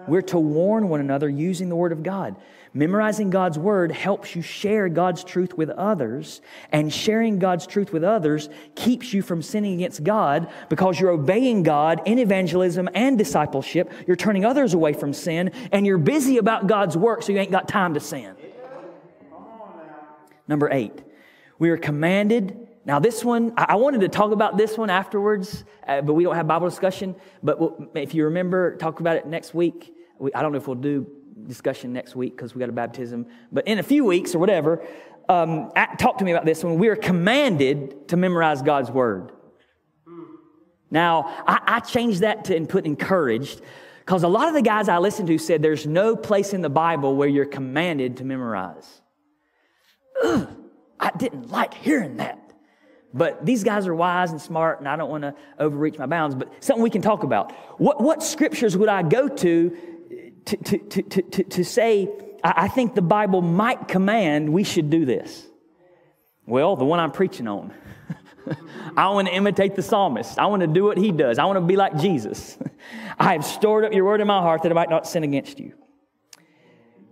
We're 0.09 0.23
to 0.23 0.39
warn 0.39 0.89
one 0.89 1.01
another 1.01 1.29
using 1.29 1.69
the 1.69 1.77
Word 1.77 1.93
of 1.93 2.03
God. 2.03 2.37
Memorizing 2.77 3.31
God's 3.31 3.57
Word 3.57 3.93
helps 3.93 4.35
you 4.35 4.43
share 4.43 4.89
God's 4.89 5.23
truth 5.23 5.57
with 5.57 5.71
others, 5.71 6.41
and 6.73 6.93
sharing 6.93 7.39
God's 7.39 7.69
truth 7.69 7.93
with 7.93 8.03
others 8.03 8.49
keeps 8.75 9.13
you 9.13 9.23
from 9.23 9.43
sinning 9.43 9.75
against 9.75 10.03
God 10.03 10.51
because 10.69 10.99
you're 10.99 11.13
obeying 11.13 11.63
God 11.63 12.03
in 12.05 12.19
evangelism 12.19 12.89
and 12.93 13.17
discipleship. 13.17 13.93
You're 14.09 14.17
turning 14.17 14.45
others 14.45 14.75
away 14.75 14.93
from 14.93 15.13
sin, 15.13 15.53
and 15.71 15.87
you're 15.87 15.99
busy 15.99 16.39
about 16.39 16.67
God's 16.67 16.97
work, 16.97 17.23
so 17.23 17.31
you 17.31 17.39
ain't 17.39 17.53
got 17.53 17.69
time 17.69 17.95
to 17.95 18.01
sin. 18.01 18.35
Number 20.49 20.69
eight, 20.73 21.01
we 21.61 21.71
are 21.71 21.77
commanded 21.77 22.65
now, 22.87 22.99
this 22.99 23.25
one, 23.25 23.55
I 23.57 23.77
wanted 23.77 24.03
to 24.03 24.09
talk 24.09 24.33
about 24.33 24.59
this 24.59 24.77
one 24.77 24.91
afterwards, 24.91 25.65
uh, 25.89 26.03
but 26.03 26.13
we 26.13 26.23
don't 26.23 26.35
have 26.35 26.47
Bible 26.47 26.69
discussion. 26.69 27.17
But 27.43 27.59
if 27.95 28.15
you 28.15 28.25
remember, 28.25 28.77
talk 28.77 29.01
about 29.01 29.17
it 29.17 29.27
next 29.27 29.55
week. 29.55 29.95
We, 30.19 30.35
I 30.35 30.43
don't 30.43 30.53
know 30.53 30.59
if 30.59 30.69
we'll 30.69 30.75
do 30.75 31.07
discussion 31.47 31.93
next 31.93 32.15
week 32.15 32.37
because 32.37 32.55
we 32.55 32.61
got 32.61 32.69
a 32.69 32.73
baptism, 32.73 33.27
but 33.53 33.67
in 33.67 33.79
a 33.79 33.83
few 33.83 34.05
weeks 34.05 34.35
or 34.35 34.39
whatever, 34.39 34.85
um, 35.29 35.71
talk 35.99 36.19
to 36.19 36.25
me 36.25 36.33
about 36.33 36.45
this 36.45 36.63
when 36.63 36.79
We 36.79 36.89
are 36.89 36.97
commanded 36.97 38.09
to 38.09 38.17
memorize 38.17 38.63
God's 38.63 38.91
word. 38.91 39.33
Now, 40.91 41.43
I, 41.47 41.61
I 41.67 41.81
changed 41.81 42.21
that 42.21 42.45
to 42.47 42.57
and 42.57 42.69
put 42.69 42.87
encouraged 42.87 43.63
because 44.05 44.23
a 44.23 44.29
lot 44.29 44.49
of 44.49 44.55
the 44.55 44.63
guys 44.63 44.89
I 44.89 44.99
listened 44.99 45.29
to 45.29 45.39
said 45.39 45.63
there's 45.63 45.87
no 45.87 46.15
place 46.15 46.53
in 46.53 46.61
the 46.61 46.71
Bible 46.71 47.17
where 47.17 47.29
you're 47.29 47.47
commanded 47.47 48.19
to 48.19 48.25
memorize. 48.25 49.01
Ugh, 50.23 50.49
I 51.01 51.11
didn't 51.17 51.51
like 51.51 51.75
hearing 51.75 52.19
that. 52.19 52.39
But 53.13 53.47
these 53.47 53.63
guys 53.63 53.87
are 53.87 53.95
wise 53.95 54.33
and 54.33 54.41
smart, 54.41 54.81
and 54.81 54.89
I 54.89 54.97
don't 54.97 55.09
want 55.09 55.23
to 55.23 55.35
overreach 55.59 55.97
my 55.99 56.07
bounds, 56.07 56.35
but 56.35 56.53
something 56.63 56.83
we 56.83 56.91
can 56.91 57.01
talk 57.01 57.23
about. 57.23 57.53
What, 57.81 58.03
what 58.03 58.23
scriptures 58.23 58.77
would 58.77 58.89
I 58.89 59.03
go 59.03 59.29
to 59.29 59.77
to, 60.47 60.57
to, 60.57 60.79
to, 60.79 61.23
to, 61.23 61.45
to 61.45 61.65
say, 61.65 62.09
I 62.43 62.69
think 62.69 62.95
the 62.95 63.03
Bible 63.03 63.41
might 63.41 63.89
command 63.89 64.53
we 64.53 64.65
should 64.65 64.91
do 64.91 65.05
this? 65.05 65.47
Well, 66.47 66.77
the 66.77 66.85
one 66.85 67.01
I'm 67.01 67.13
preaching 67.13 67.49
on. 67.49 67.73
I 68.97 69.09
want 69.09 69.29
to 69.29 69.35
imitate 69.35 69.75
the 69.75 69.83
psalmist. 69.83 70.39
I 70.39 70.47
want 70.47 70.61
to 70.61 70.67
do 70.67 70.85
what 70.85 70.99
he 70.99 71.11
does. 71.11 71.39
I 71.39 71.47
want 71.47 71.57
to 71.57 71.65
be 71.65 71.77
like 71.77 71.97
Jesus. 71.97 72.59
I 73.19 73.33
have 73.33 73.45
stored 73.45 73.85
up 73.85 73.95
your 73.95 74.05
word 74.05 74.21
in 74.21 74.27
my 74.27 74.41
heart 74.41 74.63
that 74.63 74.73
I 74.73 74.75
might 74.75 74.91
not 74.91 75.07
sin 75.07 75.25
against 75.25 75.59
you. 75.59 75.73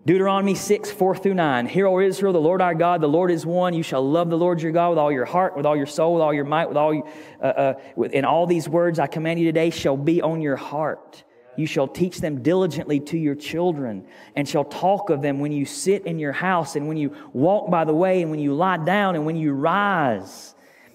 Deuteronomy 0.05 0.57
6, 0.57 0.91
4 0.91 1.17
through 1.17 1.35
9. 1.35 1.67
Hear, 1.67 1.87
O 1.87 2.01
Israel, 2.01 2.33
the 2.33 2.41
Lord 2.41 2.61
our 2.61 2.75
God, 2.75 3.01
the 3.01 3.09
Lord 3.09 3.31
is 3.31 3.47
one. 3.47 3.73
You 3.73 3.85
shall 3.85 4.07
love 4.07 4.31
the 4.31 4.37
Lord 4.37 4.61
your 4.61 4.73
God 4.73 4.91
with 4.91 4.99
all 4.99 5.13
your 5.13 5.25
heart, 5.25 5.57
with 5.57 5.65
all 5.65 5.77
your 5.77 5.87
soul, 5.87 6.15
with 6.15 6.23
all 6.23 6.35
your 6.35 6.45
might, 6.45 6.69
with 6.69 6.77
all, 6.77 7.09
uh, 7.41 7.45
uh, 7.45 7.75
with, 7.95 8.11
and 8.13 8.27
all 8.27 8.47
these 8.47 8.69
words 8.69 8.99
I 8.99 9.07
command 9.07 9.39
you 9.39 9.47
today 9.47 9.71
shall 9.71 9.97
be 9.97 10.21
on 10.21 10.43
your 10.43 10.57
heart. 10.57 11.23
You 11.57 11.67
shall 11.67 11.87
teach 11.87 12.21
them 12.21 12.43
diligently 12.43 13.01
to 13.01 13.19
your 13.19 13.35
children, 13.35 14.07
and 14.35 14.49
shall 14.49 14.65
talk 14.65 15.11
of 15.11 15.21
them 15.21 15.39
when 15.39 15.53
you 15.53 15.65
sit 15.65 16.07
in 16.07 16.19
your 16.19 16.33
house, 16.33 16.77
and 16.77 16.89
when 16.89 16.97
you 16.97 17.15
walk 17.33 17.71
by 17.71 17.85
the 17.85 17.93
way, 17.93 18.23
and 18.23 18.31
when 18.31 18.41
you 18.41 18.55
lie 18.55 18.79
down, 18.79 19.15
and 19.17 19.27
when 19.27 19.37
you 19.37 19.53
rise. 19.53 20.55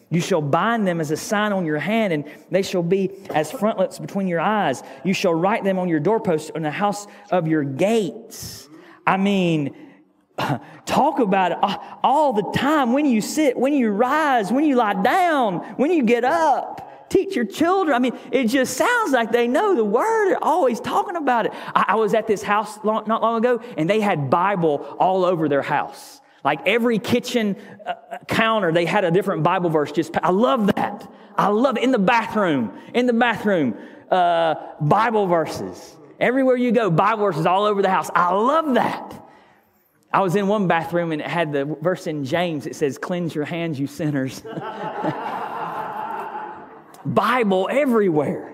You 0.09 0.21
shall 0.21 0.41
bind 0.41 0.87
them 0.87 1.01
as 1.01 1.11
a 1.11 1.17
sign 1.17 1.51
on 1.51 1.65
your 1.65 1.79
hand, 1.79 2.13
and 2.13 2.25
they 2.49 2.61
shall 2.61 2.81
be 2.81 3.11
as 3.29 3.51
frontlets 3.51 3.99
between 3.99 4.27
your 4.27 4.39
eyes. 4.39 4.81
You 5.03 5.13
shall 5.13 5.33
write 5.33 5.63
them 5.63 5.77
on 5.77 5.89
your 5.89 5.99
doorposts 5.99 6.49
in 6.55 6.63
the 6.63 6.71
house 6.71 7.07
of 7.29 7.47
your 7.47 7.63
gates. 7.63 8.69
I 9.05 9.17
mean, 9.17 9.75
talk 10.85 11.19
about 11.19 11.51
it 11.51 11.57
all 12.03 12.33
the 12.33 12.57
time 12.57 12.93
when 12.93 13.05
you 13.05 13.21
sit, 13.21 13.57
when 13.57 13.73
you 13.73 13.89
rise, 13.89 14.51
when 14.51 14.63
you 14.63 14.75
lie 14.75 15.01
down, 15.01 15.59
when 15.75 15.91
you 15.91 16.03
get 16.03 16.23
up 16.23 16.86
teach 17.09 17.35
your 17.35 17.45
children. 17.45 17.95
I 17.95 17.99
mean, 17.99 18.17
it 18.31 18.45
just 18.45 18.75
sounds 18.75 19.11
like 19.11 19.31
they 19.31 19.47
know 19.47 19.75
the 19.75 19.83
word. 19.83 20.29
They're 20.29 20.43
always 20.43 20.79
talking 20.79 21.15
about 21.15 21.45
it. 21.45 21.53
I, 21.75 21.85
I 21.89 21.95
was 21.95 22.13
at 22.13 22.27
this 22.27 22.43
house 22.43 22.77
long, 22.83 23.03
not 23.07 23.21
long 23.21 23.37
ago, 23.37 23.61
and 23.77 23.89
they 23.89 23.99
had 23.99 24.29
Bible 24.29 24.95
all 24.99 25.25
over 25.25 25.47
their 25.49 25.61
house. 25.61 26.21
Like 26.43 26.61
every 26.65 26.99
kitchen 26.99 27.57
uh, 27.85 27.95
counter, 28.27 28.71
they 28.71 28.85
had 28.85 29.03
a 29.03 29.11
different 29.11 29.43
Bible 29.43 29.69
verse. 29.69 29.91
Just 29.91 30.15
I 30.21 30.31
love 30.31 30.73
that. 30.75 31.11
I 31.35 31.47
love 31.47 31.77
it. 31.77 31.83
in 31.83 31.91
the 31.91 31.99
bathroom. 31.99 32.77
In 32.93 33.05
the 33.05 33.13
bathroom, 33.13 33.77
uh, 34.09 34.55
Bible 34.79 35.27
verses. 35.27 35.95
Everywhere 36.19 36.55
you 36.55 36.71
go, 36.71 36.89
Bible 36.89 37.25
verses 37.25 37.45
all 37.45 37.65
over 37.65 37.81
the 37.81 37.89
house. 37.89 38.09
I 38.15 38.33
love 38.33 38.73
that. 38.75 39.23
I 40.11 40.21
was 40.21 40.35
in 40.35 40.47
one 40.47 40.67
bathroom 40.67 41.11
and 41.11 41.21
it 41.21 41.27
had 41.27 41.51
the 41.51 41.65
verse 41.65 42.07
in 42.07 42.23
James. 42.23 42.65
It 42.65 42.75
says, 42.75 42.97
"Cleanse 42.97 43.35
your 43.35 43.45
hands, 43.45 43.79
you 43.79 43.87
sinners." 43.87 44.41
Bible 47.05 47.67
everywhere. 47.71 48.53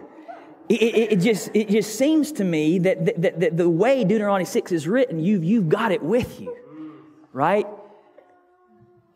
It, 0.70 0.82
it, 0.82 1.12
it, 1.14 1.20
just, 1.20 1.50
it 1.54 1.70
just 1.70 1.98
seems 1.98 2.32
to 2.34 2.44
me 2.44 2.80
that, 2.80 3.22
that, 3.22 3.58
the 3.58 3.70
way 3.70 4.04
Deuteronomy 4.04 4.46
6 4.46 4.72
is 4.72 4.88
written, 4.88 5.20
you've, 5.20 5.44
you've 5.44 5.68
got 5.68 5.91
it 5.91 6.02
with 6.02 6.39
you, 6.39 6.56
right? 7.34 7.68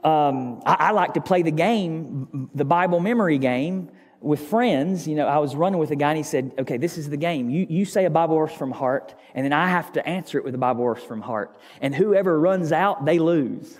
Um, 0.03 0.61
I, 0.65 0.75
I, 0.80 0.91
like 0.91 1.13
to 1.13 1.21
play 1.21 1.41
the 1.41 1.51
game, 1.51 2.49
the 2.53 2.65
Bible 2.65 2.99
memory 2.99 3.38
game, 3.38 3.89
with 4.19 4.47
friends. 4.47 5.07
You 5.07 5.15
know, 5.15 5.28
I 5.28 5.38
was 5.38 5.55
running 5.55 5.80
with 5.80 5.91
a 5.91 5.95
guy 5.95 6.09
and 6.09 6.17
he 6.17 6.23
said, 6.23 6.53
Okay, 6.59 6.78
this 6.78 6.97
is 6.97 7.09
the 7.09 7.17
game. 7.17 7.49
You, 7.49 7.65
you 7.69 7.86
say 7.86 8.05
a 8.05 8.09
Bible 8.09 8.38
verse 8.38 8.53
from 8.53 8.71
heart, 8.71 9.15
and 9.34 9.43
then 9.43 9.53
I 9.53 9.67
have 9.67 9.91
to 9.93 10.07
answer 10.07 10.38
it 10.38 10.43
with 10.43 10.53
a 10.53 10.57
Bible 10.57 10.84
verse 10.84 11.03
from 11.03 11.21
heart. 11.21 11.57
And 11.82 11.95
whoever 11.95 12.39
runs 12.39 12.71
out, 12.71 13.05
they 13.05 13.19
lose. 13.19 13.78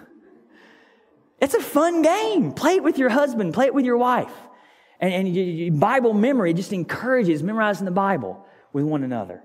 It's 1.39 1.54
a 1.54 1.62
fun 1.62 2.02
game. 2.02 2.52
Play 2.54 2.76
it 2.76 2.84
with 2.84 2.98
your 2.98 3.10
husband, 3.10 3.54
play 3.54 3.68
it 3.68 3.74
with 3.74 3.86
your 3.86 3.98
wife. 3.98 4.34
And, 5.00 5.14
and 5.14 5.36
you, 5.36 5.43
you, 5.43 5.72
Bible 5.72 6.14
memory 6.14 6.54
just 6.54 6.74
encourages 6.74 7.43
memorizing 7.43 7.86
the 7.86 7.91
Bible 7.91 8.45
with 8.74 8.86
one 8.86 9.04
another. 9.04 9.43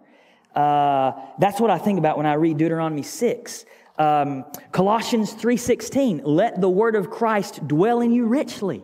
Uh, 0.55 1.12
that's 1.38 1.61
what 1.61 1.70
I 1.70 1.78
think 1.78 1.98
about 1.98 2.16
when 2.16 2.26
I 2.26 2.34
read 2.34 2.59
Deuteronomy 2.59 3.03
6. 3.03 3.64
Um, 3.98 4.44
Colossians 4.72 5.34
3.16, 5.34 6.22
let 6.24 6.61
the 6.61 6.68
word 6.68 6.96
of 6.96 7.11
Christ 7.11 7.66
dwell 7.66 8.00
in 8.00 8.12
you 8.12 8.26
richly. 8.26 8.82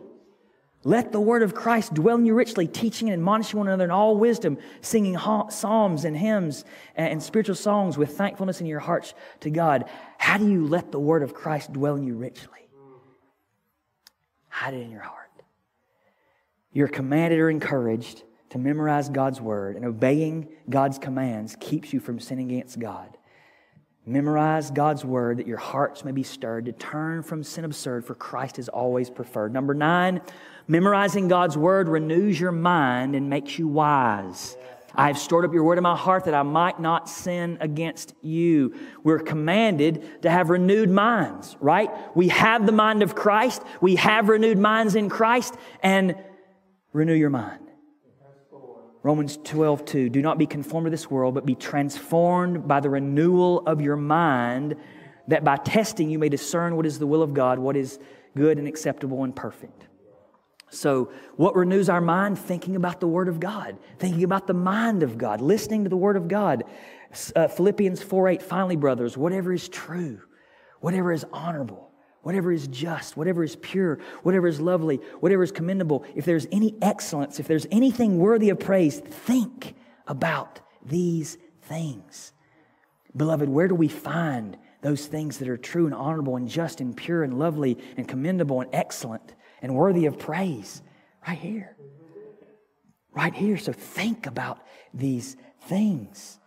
Let 0.83 1.11
the 1.11 1.19
word 1.19 1.43
of 1.43 1.53
Christ 1.53 1.93
dwell 1.93 2.15
in 2.15 2.25
you 2.25 2.33
richly, 2.33 2.65
teaching 2.65 3.09
and 3.09 3.13
admonishing 3.15 3.57
one 3.57 3.67
another 3.67 3.83
in 3.83 3.91
all 3.91 4.15
wisdom, 4.15 4.57
singing 4.79 5.17
psalms 5.49 6.05
and 6.05 6.15
hymns 6.15 6.63
and 6.95 7.21
spiritual 7.21 7.55
songs 7.55 7.97
with 7.97 8.17
thankfulness 8.17 8.61
in 8.61 8.67
your 8.67 8.79
hearts 8.79 9.13
to 9.41 9.49
God. 9.49 9.89
How 10.17 10.37
do 10.37 10.49
you 10.49 10.65
let 10.67 10.91
the 10.91 10.99
word 10.99 11.21
of 11.21 11.33
Christ 11.33 11.73
dwell 11.73 11.95
in 11.95 12.03
you 12.03 12.15
richly? 12.15 12.69
Hide 14.47 14.73
it 14.73 14.81
in 14.81 14.91
your 14.91 15.01
heart. 15.01 15.28
You're 16.71 16.87
commanded 16.87 17.39
or 17.39 17.49
encouraged 17.49 18.23
to 18.51 18.57
memorize 18.57 19.09
God's 19.09 19.39
word, 19.39 19.75
and 19.75 19.85
obeying 19.85 20.49
God's 20.69 20.97
commands 20.97 21.55
keeps 21.59 21.93
you 21.93 21.99
from 21.99 22.19
sinning 22.19 22.51
against 22.51 22.79
God. 22.79 23.15
Memorize 24.05 24.71
God's 24.71 25.05
word 25.05 25.37
that 25.37 25.45
your 25.45 25.57
hearts 25.57 26.03
may 26.03 26.11
be 26.11 26.23
stirred 26.23 26.65
to 26.65 26.71
turn 26.71 27.21
from 27.21 27.43
sin 27.43 27.63
absurd, 27.63 28.05
for 28.05 28.15
Christ 28.15 28.57
is 28.57 28.67
always 28.67 29.09
preferred. 29.09 29.53
Number 29.53 29.75
nine, 29.75 30.21
memorizing 30.67 31.27
God's 31.27 31.57
word 31.57 31.87
renews 31.87 32.39
your 32.39 32.51
mind 32.51 33.13
and 33.15 33.29
makes 33.29 33.59
you 33.59 33.67
wise. 33.67 34.57
I 34.95 35.07
have 35.07 35.19
stored 35.19 35.45
up 35.45 35.53
your 35.53 35.63
word 35.63 35.77
in 35.77 35.83
my 35.83 35.95
heart 35.95 36.25
that 36.25 36.33
I 36.33 36.41
might 36.41 36.79
not 36.79 37.07
sin 37.07 37.59
against 37.61 38.15
you. 38.23 38.73
We're 39.03 39.19
commanded 39.19 40.23
to 40.23 40.31
have 40.31 40.49
renewed 40.49 40.89
minds, 40.89 41.55
right? 41.59 41.91
We 42.15 42.29
have 42.29 42.65
the 42.65 42.71
mind 42.71 43.03
of 43.03 43.13
Christ. 43.13 43.61
We 43.81 43.97
have 43.97 44.29
renewed 44.29 44.57
minds 44.57 44.95
in 44.95 45.09
Christ, 45.09 45.53
and 45.83 46.15
renew 46.93 47.13
your 47.13 47.29
mind. 47.29 47.69
Romans 49.01 49.37
12, 49.43 49.85
2. 49.85 50.09
Do 50.09 50.21
not 50.21 50.37
be 50.37 50.45
conformed 50.45 50.85
to 50.85 50.91
this 50.91 51.09
world, 51.09 51.33
but 51.33 51.45
be 51.45 51.55
transformed 51.55 52.67
by 52.67 52.79
the 52.79 52.89
renewal 52.89 53.65
of 53.65 53.79
your 53.79 53.95
mind, 53.95 54.75
that 55.27 55.43
by 55.43 55.55
testing 55.55 56.09
you 56.09 56.19
may 56.19 56.29
discern 56.29 56.75
what 56.75 56.85
is 56.85 56.99
the 56.99 57.07
will 57.07 57.21
of 57.21 57.33
God, 57.33 57.59
what 57.59 57.77
is 57.77 57.99
good 58.35 58.57
and 58.57 58.67
acceptable 58.67 59.23
and 59.23 59.35
perfect. 59.35 59.87
So, 60.71 61.11
what 61.35 61.55
renews 61.55 61.89
our 61.89 62.01
mind? 62.01 62.37
Thinking 62.37 62.75
about 62.75 62.99
the 62.99 63.07
Word 63.07 63.27
of 63.27 63.39
God, 63.39 63.77
thinking 63.97 64.23
about 64.23 64.45
the 64.45 64.53
mind 64.53 65.01
of 65.01 65.17
God, 65.17 65.41
listening 65.41 65.83
to 65.83 65.89
the 65.89 65.97
Word 65.97 66.15
of 66.15 66.27
God. 66.27 66.63
Uh, 67.35 67.47
Philippians 67.47 68.03
4 68.03 68.27
8, 68.27 68.41
finally, 68.41 68.75
brothers, 68.75 69.17
whatever 69.17 69.51
is 69.51 69.67
true, 69.67 70.21
whatever 70.79 71.11
is 71.11 71.25
honorable, 71.33 71.88
whatever 72.29 72.51
is 72.51 72.67
just, 72.67 73.17
whatever 73.17 73.43
is 73.43 73.55
pure, 73.55 73.97
whatever 74.21 74.47
is 74.47 74.61
lovely, 74.61 74.97
whatever 75.19 75.41
is 75.41 75.51
commendable, 75.51 76.05
if 76.13 76.25
there's 76.25 76.45
any 76.51 76.75
excellence, 76.79 77.39
if 77.39 77.47
there's 77.47 77.65
anything 77.71 78.19
worthy 78.19 78.51
of 78.51 78.59
praise, 78.59 78.99
think 78.99 79.73
about 80.05 80.59
these 80.85 81.39
things. 81.63 82.31
Beloved, 83.17 83.49
where 83.49 83.67
do 83.67 83.73
we 83.73 83.87
find 83.87 84.59
those 84.83 85.07
things 85.07 85.39
that 85.39 85.49
are 85.49 85.57
true 85.57 85.87
and 85.87 85.95
honorable 85.95 86.35
and 86.35 86.47
just 86.47 86.81
and 86.81 86.95
pure 86.95 87.23
and 87.23 87.39
lovely 87.39 87.79
and 87.97 88.07
commendable 88.07 88.61
and 88.61 88.69
excellent 88.73 89.33
and 89.63 89.73
worthy 89.73 90.05
of 90.05 90.19
praise? 90.19 90.83
Right 91.27 91.39
here. 91.39 91.75
Right 93.11 93.33
here. 93.33 93.57
So 93.57 93.73
think 93.73 94.27
about 94.27 94.59
these 94.93 95.35
things. 95.61 96.39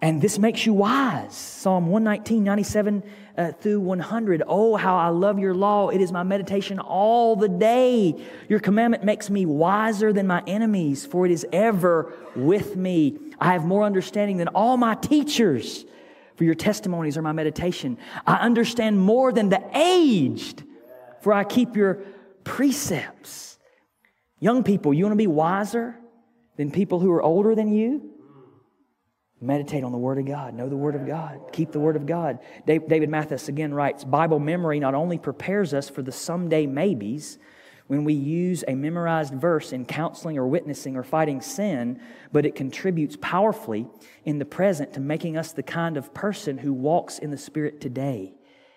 And 0.00 0.22
this 0.22 0.38
makes 0.38 0.64
you 0.64 0.72
wise. 0.72 1.34
Psalm 1.34 1.88
119, 1.88 2.44
97 2.44 3.02
uh, 3.38 3.52
through 3.52 3.78
100. 3.78 4.42
Oh, 4.48 4.74
how 4.76 4.96
I 4.96 5.08
love 5.08 5.38
your 5.38 5.54
law. 5.54 5.88
It 5.90 6.00
is 6.00 6.10
my 6.10 6.24
meditation 6.24 6.80
all 6.80 7.36
the 7.36 7.48
day. 7.48 8.16
Your 8.48 8.58
commandment 8.58 9.04
makes 9.04 9.30
me 9.30 9.46
wiser 9.46 10.12
than 10.12 10.26
my 10.26 10.42
enemies, 10.46 11.06
for 11.06 11.24
it 11.24 11.30
is 11.30 11.46
ever 11.52 12.12
with 12.34 12.74
me. 12.74 13.16
I 13.40 13.52
have 13.52 13.64
more 13.64 13.84
understanding 13.84 14.38
than 14.38 14.48
all 14.48 14.76
my 14.76 14.96
teachers, 14.96 15.84
for 16.34 16.42
your 16.42 16.56
testimonies 16.56 17.16
are 17.16 17.22
my 17.22 17.32
meditation. 17.32 17.96
I 18.26 18.34
understand 18.36 19.00
more 19.00 19.32
than 19.32 19.48
the 19.48 19.62
aged, 19.72 20.64
for 21.20 21.32
I 21.32 21.44
keep 21.44 21.76
your 21.76 22.00
precepts. 22.42 23.58
Young 24.40 24.64
people, 24.64 24.92
you 24.92 25.04
want 25.04 25.12
to 25.12 25.16
be 25.16 25.28
wiser 25.28 25.96
than 26.56 26.72
people 26.72 26.98
who 26.98 27.12
are 27.12 27.22
older 27.22 27.54
than 27.54 27.72
you? 27.72 28.10
Meditate 29.40 29.84
on 29.84 29.92
the 29.92 29.98
Word 29.98 30.18
of 30.18 30.26
God. 30.26 30.54
Know 30.54 30.68
the 30.68 30.76
Word 30.76 30.96
of 30.96 31.06
God. 31.06 31.40
Keep 31.52 31.70
the 31.72 31.78
Word 31.78 31.96
of 31.96 32.06
God. 32.06 32.40
David 32.66 33.08
Mathis 33.08 33.48
again 33.48 33.72
writes 33.72 34.02
Bible 34.02 34.40
memory 34.40 34.80
not 34.80 34.94
only 34.94 35.18
prepares 35.18 35.72
us 35.72 35.88
for 35.88 36.02
the 36.02 36.10
someday 36.10 36.66
maybes 36.66 37.38
when 37.86 38.04
we 38.04 38.12
use 38.12 38.64
a 38.66 38.74
memorized 38.74 39.32
verse 39.32 39.72
in 39.72 39.86
counseling 39.86 40.36
or 40.36 40.46
witnessing 40.46 40.96
or 40.96 41.02
fighting 41.02 41.40
sin, 41.40 42.00
but 42.32 42.44
it 42.44 42.54
contributes 42.54 43.16
powerfully 43.20 43.86
in 44.24 44.38
the 44.38 44.44
present 44.44 44.92
to 44.92 45.00
making 45.00 45.36
us 45.36 45.52
the 45.52 45.62
kind 45.62 45.96
of 45.96 46.12
person 46.12 46.58
who 46.58 46.72
walks 46.72 47.18
in 47.18 47.30
the 47.30 47.38
Spirit 47.38 47.80
today. 47.80 48.34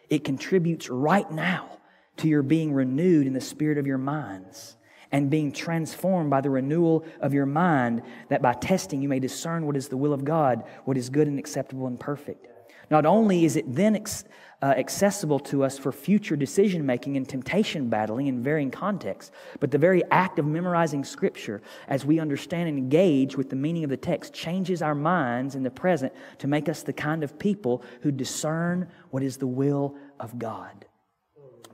It 0.10 0.24
contributes 0.24 0.90
right 0.90 1.30
now 1.32 1.80
to 2.18 2.28
your 2.28 2.44
being 2.44 2.72
renewed 2.74 3.26
in 3.26 3.34
the 3.34 3.42
spirit 3.42 3.78
of 3.78 3.88
your 3.88 3.98
minds 3.98 4.76
and 5.12 5.30
being 5.30 5.52
transformed 5.52 6.30
by 6.30 6.42
the 6.42 6.50
renewal 6.50 7.06
of 7.20 7.34
your 7.34 7.46
mind, 7.46 8.02
that 8.30 8.42
by 8.42 8.54
testing 8.54 9.02
you 9.02 9.10
may 9.10 9.20
discern 9.20 9.66
what 9.66 9.76
is 9.76 9.90
the 9.90 9.98
will 9.98 10.14
of 10.14 10.24
God, 10.24 10.64
what 10.86 10.98
is 10.98 11.10
good 11.10 11.28
and 11.28 11.40
acceptable 11.40 11.88
and 11.88 12.00
perfect. 12.00 12.48
Not 12.90 13.06
only 13.06 13.46
is 13.46 13.56
it 13.56 13.74
then 13.74 13.96
ex- 13.96 14.26
uh, 14.62 14.74
accessible 14.78 15.40
to 15.40 15.64
us 15.64 15.80
for 15.80 15.92
future 15.92 16.36
decision 16.36 16.86
making 16.86 17.18
and 17.18 17.28
temptation 17.28 17.90
battling 17.90 18.28
in 18.28 18.44
varying 18.44 18.70
contexts, 18.70 19.32
but 19.60 19.72
the 19.72 19.78
very 19.78 20.04
act 20.12 20.38
of 20.38 20.46
memorizing 20.46 21.04
Scripture 21.04 21.62
as 21.88 22.06
we 22.06 22.20
understand 22.20 22.70
and 22.70 22.78
engage 22.78 23.38
with 23.38 23.50
the 23.50 23.56
meaning 23.56 23.84
of 23.84 23.90
the 23.90 23.98
text 23.98 24.34
changes 24.34 24.82
our 24.82 24.94
minds 24.94 25.56
in 25.56 25.64
the 25.64 25.72
present 25.72 26.14
to 26.38 26.48
make 26.48 26.70
us 26.70 26.84
the 26.84 26.94
kind 26.94 27.24
of 27.24 27.40
people 27.40 27.82
who 28.02 28.12
discern 28.12 28.88
what 29.10 29.24
is 29.24 29.38
the 29.38 29.48
will 29.48 29.96
of 30.20 30.38
God. 30.38 30.86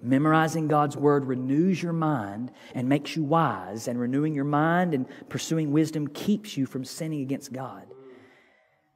Memorizing 0.01 0.67
God's 0.67 0.95
word 0.95 1.25
renews 1.25 1.81
your 1.81 1.93
mind 1.93 2.51
and 2.73 2.87
makes 2.87 3.15
you 3.15 3.23
wise, 3.23 3.87
and 3.87 3.99
renewing 3.99 4.33
your 4.33 4.45
mind 4.45 4.93
and 4.93 5.07
pursuing 5.29 5.71
wisdom 5.71 6.07
keeps 6.07 6.57
you 6.57 6.65
from 6.65 6.85
sinning 6.85 7.21
against 7.21 7.53
God. 7.53 7.87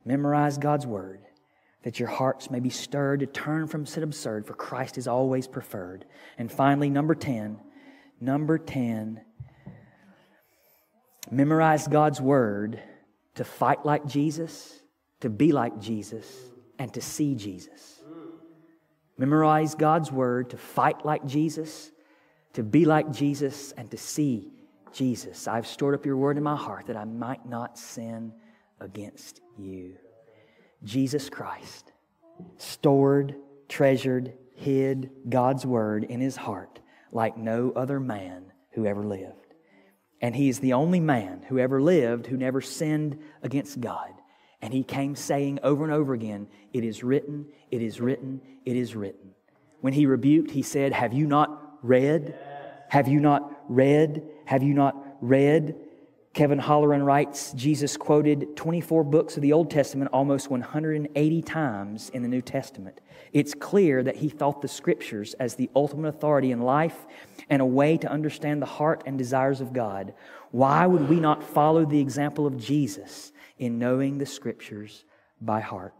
Memorize 0.05 0.57
God's 0.57 0.85
word 0.85 1.21
that 1.83 1.99
your 1.99 2.09
hearts 2.09 2.51
may 2.51 2.59
be 2.59 2.69
stirred 2.69 3.21
to 3.21 3.25
turn 3.25 3.67
from 3.67 3.85
sin 3.85 4.03
absurd, 4.03 4.45
for 4.45 4.53
Christ 4.53 4.97
is 4.97 5.07
always 5.07 5.47
preferred. 5.47 6.05
And 6.37 6.51
finally, 6.51 6.89
number 6.89 7.15
10, 7.15 7.59
number 8.19 8.59
10, 8.59 9.21
memorize 11.31 11.87
God's 11.87 12.21
word 12.21 12.79
to 13.35 13.43
fight 13.43 13.83
like 13.85 14.05
Jesus, 14.05 14.79
to 15.21 15.29
be 15.29 15.51
like 15.51 15.79
Jesus, 15.79 16.27
and 16.77 16.93
to 16.93 17.01
see 17.01 17.33
Jesus 17.33 18.00
memorize 19.21 19.75
God's 19.75 20.11
word, 20.11 20.49
to 20.49 20.57
fight 20.57 21.05
like 21.05 21.25
Jesus, 21.27 21.91
to 22.53 22.63
be 22.63 22.85
like 22.85 23.11
Jesus, 23.11 23.71
and 23.73 23.89
to 23.91 23.97
see 23.97 24.51
Jesus. 24.91 25.47
I've 25.47 25.67
stored 25.67 25.93
up 25.93 26.07
your 26.07 26.17
word 26.17 26.37
in 26.37 26.43
my 26.43 26.55
heart 26.55 26.87
that 26.87 26.97
I 26.97 27.05
might 27.05 27.45
not 27.45 27.77
sin 27.77 28.33
against 28.79 29.39
you. 29.59 29.93
Jesus 30.83 31.29
Christ 31.29 31.91
stored, 32.57 33.35
treasured, 33.69 34.33
hid 34.55 35.11
God's 35.29 35.67
word 35.67 36.03
in 36.03 36.19
his 36.19 36.35
heart 36.35 36.79
like 37.11 37.37
no 37.37 37.71
other 37.75 37.99
man 37.99 38.51
who 38.71 38.87
ever 38.87 39.05
lived. 39.05 39.53
And 40.19 40.35
he 40.35 40.49
is 40.49 40.59
the 40.59 40.73
only 40.73 40.99
man 40.99 41.45
who 41.47 41.59
ever 41.59 41.79
lived 41.79 42.25
who 42.25 42.37
never 42.37 42.59
sinned 42.59 43.19
against 43.43 43.79
God. 43.79 44.09
And 44.61 44.73
he 44.73 44.83
came 44.83 45.15
saying 45.15 45.59
over 45.63 45.83
and 45.83 45.93
over 45.93 46.13
again, 46.13 46.47
It 46.73 46.83
is 46.83 47.03
written, 47.03 47.47
it 47.69 47.81
is 47.81 47.99
written, 47.99 48.41
it 48.65 48.75
is 48.75 48.95
written. 48.95 49.31
When 49.81 49.93
he 49.93 50.05
rebuked, 50.05 50.51
he 50.51 50.61
said, 50.61 50.93
Have 50.93 51.13
you 51.13 51.25
not 51.25 51.79
read? 51.81 52.35
Have 52.89 53.07
you 53.07 53.19
not 53.19 53.63
read? 53.67 54.23
Have 54.45 54.63
you 54.63 54.73
not 54.73 55.17
read? 55.21 55.75
Kevin 56.33 56.59
Holleran 56.59 57.03
writes 57.03 57.51
Jesus 57.53 57.97
quoted 57.97 58.55
24 58.55 59.03
books 59.03 59.35
of 59.35 59.41
the 59.41 59.51
Old 59.51 59.69
Testament 59.69 60.11
almost 60.13 60.49
180 60.49 61.41
times 61.41 62.09
in 62.09 62.21
the 62.21 62.29
New 62.29 62.41
Testament. 62.41 63.01
It's 63.33 63.53
clear 63.53 64.01
that 64.03 64.15
he 64.15 64.29
thought 64.29 64.61
the 64.61 64.67
scriptures 64.69 65.33
as 65.35 65.55
the 65.55 65.69
ultimate 65.75 66.07
authority 66.07 66.51
in 66.51 66.61
life 66.61 67.05
and 67.49 67.61
a 67.61 67.65
way 67.65 67.97
to 67.97 68.09
understand 68.09 68.61
the 68.61 68.65
heart 68.65 69.03
and 69.05 69.17
desires 69.17 69.59
of 69.59 69.73
God. 69.73 70.13
Why 70.51 70.85
would 70.85 71.09
we 71.09 71.19
not 71.19 71.43
follow 71.43 71.85
the 71.85 71.99
example 71.99 72.47
of 72.47 72.57
Jesus 72.57 73.33
in 73.61 73.79
knowing 73.79 74.17
the 74.17 74.25
scriptures 74.25 75.05
by 75.39 75.61
heart? 75.61 75.93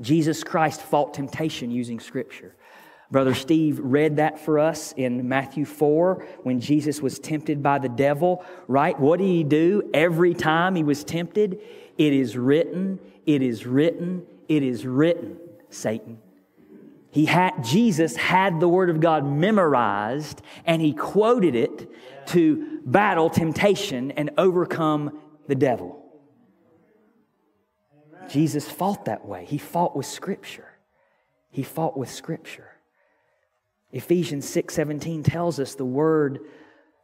Jesus 0.00 0.42
Christ 0.42 0.80
fought 0.80 1.12
temptation 1.12 1.70
using 1.70 2.00
Scripture. 2.00 2.54
Brother 3.10 3.34
Steve 3.34 3.78
read 3.78 4.16
that 4.16 4.40
for 4.40 4.58
us 4.58 4.94
in 4.96 5.28
Matthew 5.28 5.66
4 5.66 6.26
when 6.44 6.60
Jesus 6.60 7.02
was 7.02 7.18
tempted 7.18 7.62
by 7.62 7.78
the 7.78 7.90
devil, 7.90 8.42
right? 8.68 8.98
What 8.98 9.18
did 9.18 9.26
he 9.26 9.44
do 9.44 9.90
every 9.92 10.32
time 10.32 10.76
he 10.76 10.82
was 10.82 11.04
tempted? 11.04 11.60
It 11.98 12.12
is 12.14 12.38
written, 12.38 12.98
it 13.26 13.42
is 13.42 13.66
written, 13.66 14.22
it 14.48 14.62
is 14.62 14.86
written, 14.86 15.36
Satan. 15.68 16.20
He 17.10 17.26
had, 17.26 17.62
Jesus 17.62 18.16
had 18.16 18.60
the 18.60 18.68
Word 18.68 18.88
of 18.88 19.00
God 19.00 19.26
memorized 19.26 20.40
and 20.64 20.80
he 20.80 20.94
quoted 20.94 21.54
it 21.54 21.90
to 22.28 22.80
battle 22.86 23.28
temptation 23.28 24.12
and 24.12 24.30
overcome 24.38 25.20
the 25.48 25.54
devil. 25.54 26.01
Jesus 28.32 28.68
fought 28.68 29.04
that 29.04 29.26
way. 29.26 29.44
He 29.44 29.58
fought 29.58 29.94
with 29.94 30.06
Scripture. 30.06 30.68
He 31.50 31.62
fought 31.62 31.98
with 31.98 32.10
Scripture. 32.10 32.70
Ephesians 33.92 34.48
6:17 34.48 35.22
tells 35.22 35.60
us 35.60 35.74
the 35.74 35.84
word 35.84 36.40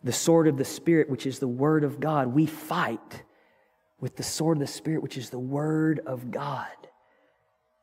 the 0.03 0.13
sword 0.13 0.47
of 0.47 0.57
the 0.57 0.65
Spirit, 0.65 1.11
which 1.11 1.27
is 1.27 1.39
the 1.39 1.49
Word 1.49 1.85
of 1.85 2.01
God. 2.01 2.29
We 2.29 2.47
fight 2.47 3.25
with 4.01 4.17
the 4.17 4.23
sword 4.23 4.59
of 4.59 4.61
the 4.61 4.67
Spirit, 4.67 5.03
which 5.03 5.19
is 5.19 5.31
the 5.31 5.39
Word 5.39 6.01
of 6.07 6.31
God. 6.31 6.67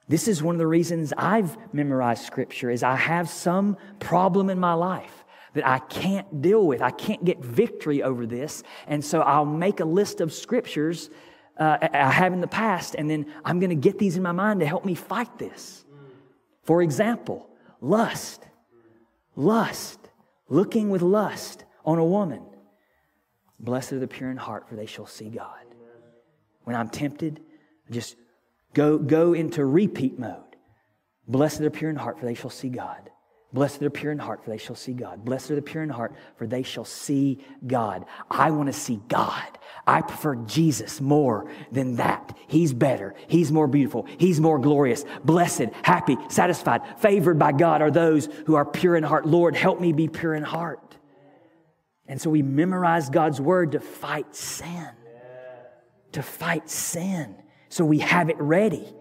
This 0.08 0.28
is 0.28 0.42
one 0.42 0.56
of 0.56 0.60
the 0.60 0.68
reasons 0.68 1.14
I've 1.18 1.58
memorized 1.74 2.24
Scripture 2.24 2.70
is 2.70 2.84
I 2.84 2.96
have 2.96 3.30
some 3.30 3.76
problem 4.00 4.50
in 4.50 4.60
my 4.60 4.74
life 4.74 5.26
that 5.54 5.68
I 5.68 5.80
can't 5.80 6.42
deal 6.42 6.66
with. 6.66 6.82
I 6.82 6.92
can't 6.92 7.26
get 7.26 7.44
victory 7.44 8.02
over 8.02 8.26
this. 8.26 8.64
And 8.88 9.04
so 9.04 9.22
I'll 9.22 9.46
make 9.46 9.80
a 9.80 9.86
list 9.86 10.22
of 10.22 10.32
Scriptures 10.32 11.10
uh, 11.58 11.78
I 11.94 12.12
have 12.12 12.34
in 12.34 12.42
the 12.42 12.48
past, 12.48 12.96
and 12.96 13.10
then 13.10 13.26
I'm 13.44 13.60
going 13.60 13.70
to 13.70 13.76
get 13.76 13.98
these 13.98 14.18
in 14.18 14.24
my 14.24 14.32
mind 14.32 14.60
to 14.60 14.66
help 14.66 14.86
me 14.86 14.96
fight 14.96 15.38
this. 15.38 15.86
For 16.64 16.82
example, 16.82 17.50
lust. 17.82 18.46
Lust. 19.36 20.00
Looking 20.50 20.90
with 20.90 21.02
lust 21.02 21.66
on 21.86 21.98
a 21.98 22.06
woman. 22.06 22.44
Blessed 23.60 23.94
are 23.94 24.00
the 24.00 24.08
pure 24.08 24.32
in 24.32 24.38
heart, 24.38 24.68
for 24.68 24.76
they 24.76 24.86
shall 24.86 25.06
see 25.08 25.30
God. 25.30 25.66
When 26.64 26.76
I'm 26.76 26.90
tempted, 26.90 27.42
just 27.90 28.16
go, 28.74 28.98
go 28.98 29.34
into 29.34 29.66
repeat 29.66 30.20
mode. 30.20 30.42
Blessed 31.28 31.62
are 31.62 31.66
the 31.66 31.72
pure 31.72 31.90
in 31.90 31.96
heart, 31.96 32.20
for 32.20 32.26
they 32.26 32.34
shall 32.34 32.50
see 32.50 32.70
God. 32.70 33.10
Blessed 33.56 33.82
are 33.82 33.86
the 33.86 33.90
pure 33.90 34.12
in 34.12 34.20
heart, 34.20 34.44
for 34.44 34.50
they 34.50 34.58
shall 34.58 34.76
see 34.76 34.92
God. 34.92 35.24
Blessed 35.24 35.52
are 35.52 35.56
the 35.56 35.62
pure 35.62 35.82
in 35.82 35.88
heart, 35.88 36.14
for 36.36 36.46
they 36.46 36.62
shall 36.62 36.84
see 36.84 37.40
God. 37.66 38.06
I 38.30 38.52
want 38.52 38.68
to 38.68 38.74
see 38.74 39.00
God. 39.08 39.48
I 39.88 40.02
prefer 40.02 40.36
Jesus 40.36 41.00
more 41.00 41.50
than 41.72 41.96
that. 41.96 42.38
He's 42.48 42.74
better. 42.74 43.16
He's 43.30 43.54
more 43.54 43.68
beautiful. 43.70 44.08
He's 44.18 44.42
more 44.42 44.60
glorious. 44.60 45.06
Blessed, 45.24 45.68
happy, 45.84 46.18
satisfied, 46.28 47.00
favored 47.00 47.40
by 47.40 47.54
God 47.54 47.82
are 47.82 47.92
those 47.92 48.28
who 48.46 48.56
are 48.56 48.66
pure 48.66 48.98
in 48.98 49.04
heart. 49.04 49.26
Lord, 49.26 49.56
help 49.56 49.80
me 49.80 49.94
be 49.94 50.10
pure 50.10 50.34
in 50.34 50.44
heart. 50.44 50.98
And 52.08 52.22
so 52.22 52.30
we 52.30 52.42
memorize 52.42 53.10
God's 53.10 53.40
word 53.40 53.72
to 53.72 53.80
fight 53.80 54.36
sin. 54.36 54.90
To 56.12 56.22
fight 56.22 56.70
sin. 56.70 57.38
So 57.70 57.86
we 57.86 58.00
have 58.00 58.30
it 58.30 58.38
ready. 58.38 58.94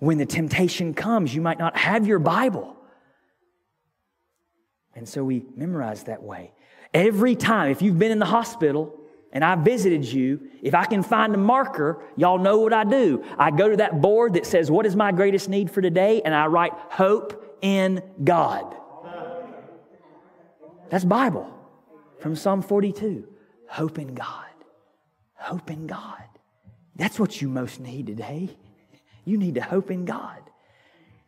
When 0.00 0.18
the 0.18 0.26
temptation 0.26 0.94
comes, 0.94 1.32
you 1.32 1.40
might 1.40 1.60
not 1.60 1.76
have 1.76 2.08
your 2.08 2.18
Bible. 2.18 2.76
And 4.94 5.08
so 5.08 5.24
we 5.24 5.44
memorize 5.56 6.04
that 6.04 6.22
way. 6.22 6.52
Every 6.92 7.34
time, 7.34 7.70
if 7.70 7.80
you've 7.80 7.98
been 7.98 8.12
in 8.12 8.18
the 8.18 8.26
hospital 8.26 8.98
and 9.32 9.42
I 9.42 9.54
visited 9.54 10.04
you, 10.04 10.40
if 10.62 10.74
I 10.74 10.84
can 10.84 11.02
find 11.02 11.34
a 11.34 11.38
marker, 11.38 12.02
y'all 12.16 12.38
know 12.38 12.58
what 12.58 12.72
I 12.72 12.84
do. 12.84 13.24
I 13.38 13.50
go 13.50 13.70
to 13.70 13.76
that 13.78 14.00
board 14.00 14.34
that 14.34 14.44
says, 14.44 14.70
What 14.70 14.84
is 14.84 14.94
my 14.94 15.12
greatest 15.12 15.48
need 15.48 15.70
for 15.70 15.80
today? 15.80 16.20
And 16.22 16.34
I 16.34 16.46
write, 16.46 16.72
Hope 16.90 17.58
in 17.62 18.02
God. 18.22 18.76
That's 20.90 21.04
Bible 21.04 21.50
from 22.20 22.36
Psalm 22.36 22.60
42. 22.60 23.26
Hope 23.68 23.98
in 23.98 24.14
God. 24.14 24.44
Hope 25.34 25.70
in 25.70 25.86
God. 25.86 26.22
That's 26.94 27.18
what 27.18 27.40
you 27.40 27.48
most 27.48 27.80
need 27.80 28.06
today. 28.06 28.50
You 29.24 29.38
need 29.38 29.54
to 29.54 29.62
hope 29.62 29.90
in 29.90 30.04
God. 30.04 30.38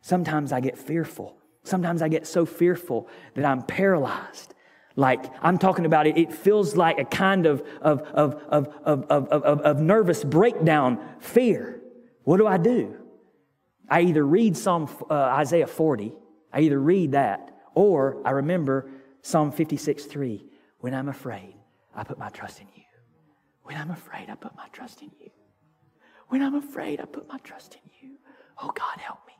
Sometimes 0.01 0.51
I 0.51 0.59
get 0.59 0.77
fearful. 0.77 1.35
Sometimes 1.65 2.01
I 2.01 2.07
get 2.07 2.27
so 2.27 2.45
fearful 2.45 3.09
that 3.33 3.43
I'm 3.43 3.63
paralyzed. 3.63 4.53
Like 4.95 5.25
I'm 5.41 5.57
talking 5.57 5.85
about 5.85 6.07
it, 6.07 6.17
it 6.17 6.31
feels 6.31 6.75
like 6.75 6.99
a 6.99 7.05
kind 7.05 7.45
of, 7.45 7.61
of, 7.81 8.01
of, 8.13 8.35
of, 8.47 8.67
of, 8.83 9.05
of, 9.09 9.27
of, 9.27 9.59
of 9.61 9.79
nervous 9.81 10.23
breakdown 10.23 10.99
fear. 11.19 11.81
What 12.23 12.37
do 12.37 12.47
I 12.47 12.57
do? 12.57 12.95
I 13.89 14.01
either 14.01 14.25
read 14.25 14.55
Psalm 14.55 14.89
uh, 15.09 15.13
Isaiah 15.13 15.67
40, 15.67 16.13
I 16.53 16.61
either 16.61 16.79
read 16.79 17.11
that, 17.11 17.51
or 17.73 18.21
I 18.25 18.31
remember 18.31 18.89
Psalm 19.21 19.51
56 19.51 20.05
3. 20.05 20.45
When 20.79 20.93
I'm 20.93 21.09
afraid, 21.09 21.55
I 21.95 22.03
put 22.03 22.17
my 22.17 22.29
trust 22.29 22.61
in 22.61 22.67
you. 22.75 22.83
When 23.63 23.75
I'm 23.75 23.91
afraid, 23.91 24.29
I 24.29 24.35
put 24.35 24.55
my 24.55 24.67
trust 24.71 25.01
in 25.01 25.11
you. 25.19 25.31
When 26.29 26.41
I'm 26.41 26.55
afraid, 26.55 27.01
I 27.01 27.05
put 27.05 27.27
my 27.27 27.37
trust 27.39 27.75
in 27.75 28.07
you. 28.07 28.15
Oh 28.61 28.71
God, 28.71 28.99
help 28.99 29.19
me. 29.27 29.33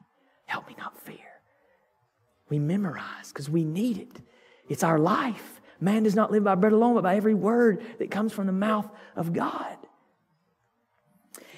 Help 0.46 0.68
me 0.68 0.76
not 0.78 1.00
fear. 1.00 1.35
We 2.50 2.60
memorize 2.60 3.30
because 3.30 3.50
we 3.50 3.64
need 3.64 3.98
it. 3.98 4.22
It's 4.70 4.84
our 4.84 5.00
life. 5.00 5.62
Man 5.80 6.04
does 6.04 6.16
not 6.16 6.32
live 6.32 6.44
by 6.44 6.56
bread 6.56 6.74
alone, 6.74 6.96
but 6.96 7.04
by 7.04 7.16
every 7.16 7.34
word 7.34 7.84
that 8.00 8.12
comes 8.12 8.32
from 8.34 8.48
the 8.48 8.54
mouth 8.54 8.90
of 9.16 9.34
God. 9.34 9.78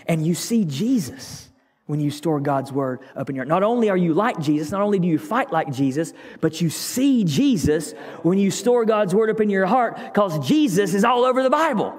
And 0.07 0.25
you 0.25 0.33
see 0.33 0.65
Jesus 0.65 1.49
when 1.85 1.99
you 1.99 2.11
store 2.11 2.39
God's 2.39 2.71
word 2.71 2.99
up 3.15 3.29
in 3.29 3.35
your 3.35 3.43
heart. 3.43 3.49
Not 3.49 3.63
only 3.63 3.89
are 3.89 3.97
you 3.97 4.13
like 4.13 4.39
Jesus, 4.39 4.71
not 4.71 4.81
only 4.81 4.99
do 4.99 5.07
you 5.07 5.17
fight 5.17 5.51
like 5.51 5.71
Jesus, 5.71 6.13
but 6.41 6.61
you 6.61 6.69
see 6.69 7.23
Jesus 7.23 7.93
when 8.23 8.37
you 8.37 8.51
store 8.51 8.85
God's 8.85 9.13
word 9.15 9.29
up 9.29 9.41
in 9.41 9.49
your 9.49 9.65
heart 9.65 9.97
because 9.97 10.45
Jesus 10.45 10.93
is 10.93 11.03
all 11.03 11.23
over 11.23 11.43
the 11.43 11.49
Bible. 11.49 11.97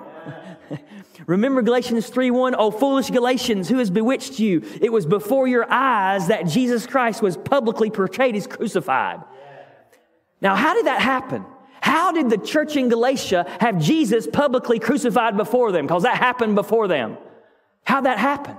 Remember 1.27 1.63
Galatians 1.63 2.09
3 2.09 2.31
1, 2.31 2.55
oh 2.57 2.71
foolish 2.71 3.11
Galatians, 3.11 3.69
who 3.69 3.79
has 3.79 3.91
bewitched 3.91 4.39
you? 4.39 4.63
It 4.81 4.93
was 4.93 5.07
before 5.07 5.49
your 5.49 5.71
eyes 5.71 6.29
that 6.29 6.47
Jesus 6.47 6.87
Christ 6.87 7.23
was 7.23 7.37
publicly 7.37 7.91
portrayed 7.91 8.37
as 8.37 8.47
crucified. 8.47 9.21
Now, 10.41 10.55
how 10.55 10.75
did 10.75 10.87
that 10.87 11.01
happen? 11.01 11.45
How 11.81 12.13
did 12.13 12.31
the 12.31 12.39
church 12.39 12.77
in 12.77 12.89
Galatia 12.89 13.47
have 13.61 13.81
Jesus 13.81 14.27
publicly 14.27 14.79
crucified 14.79 15.37
before 15.37 15.73
them? 15.73 15.87
Because 15.87 16.03
that 16.03 16.17
happened 16.17 16.55
before 16.55 16.89
them. 16.89 17.17
How'd 17.85 18.05
that 18.05 18.19
happen? 18.19 18.57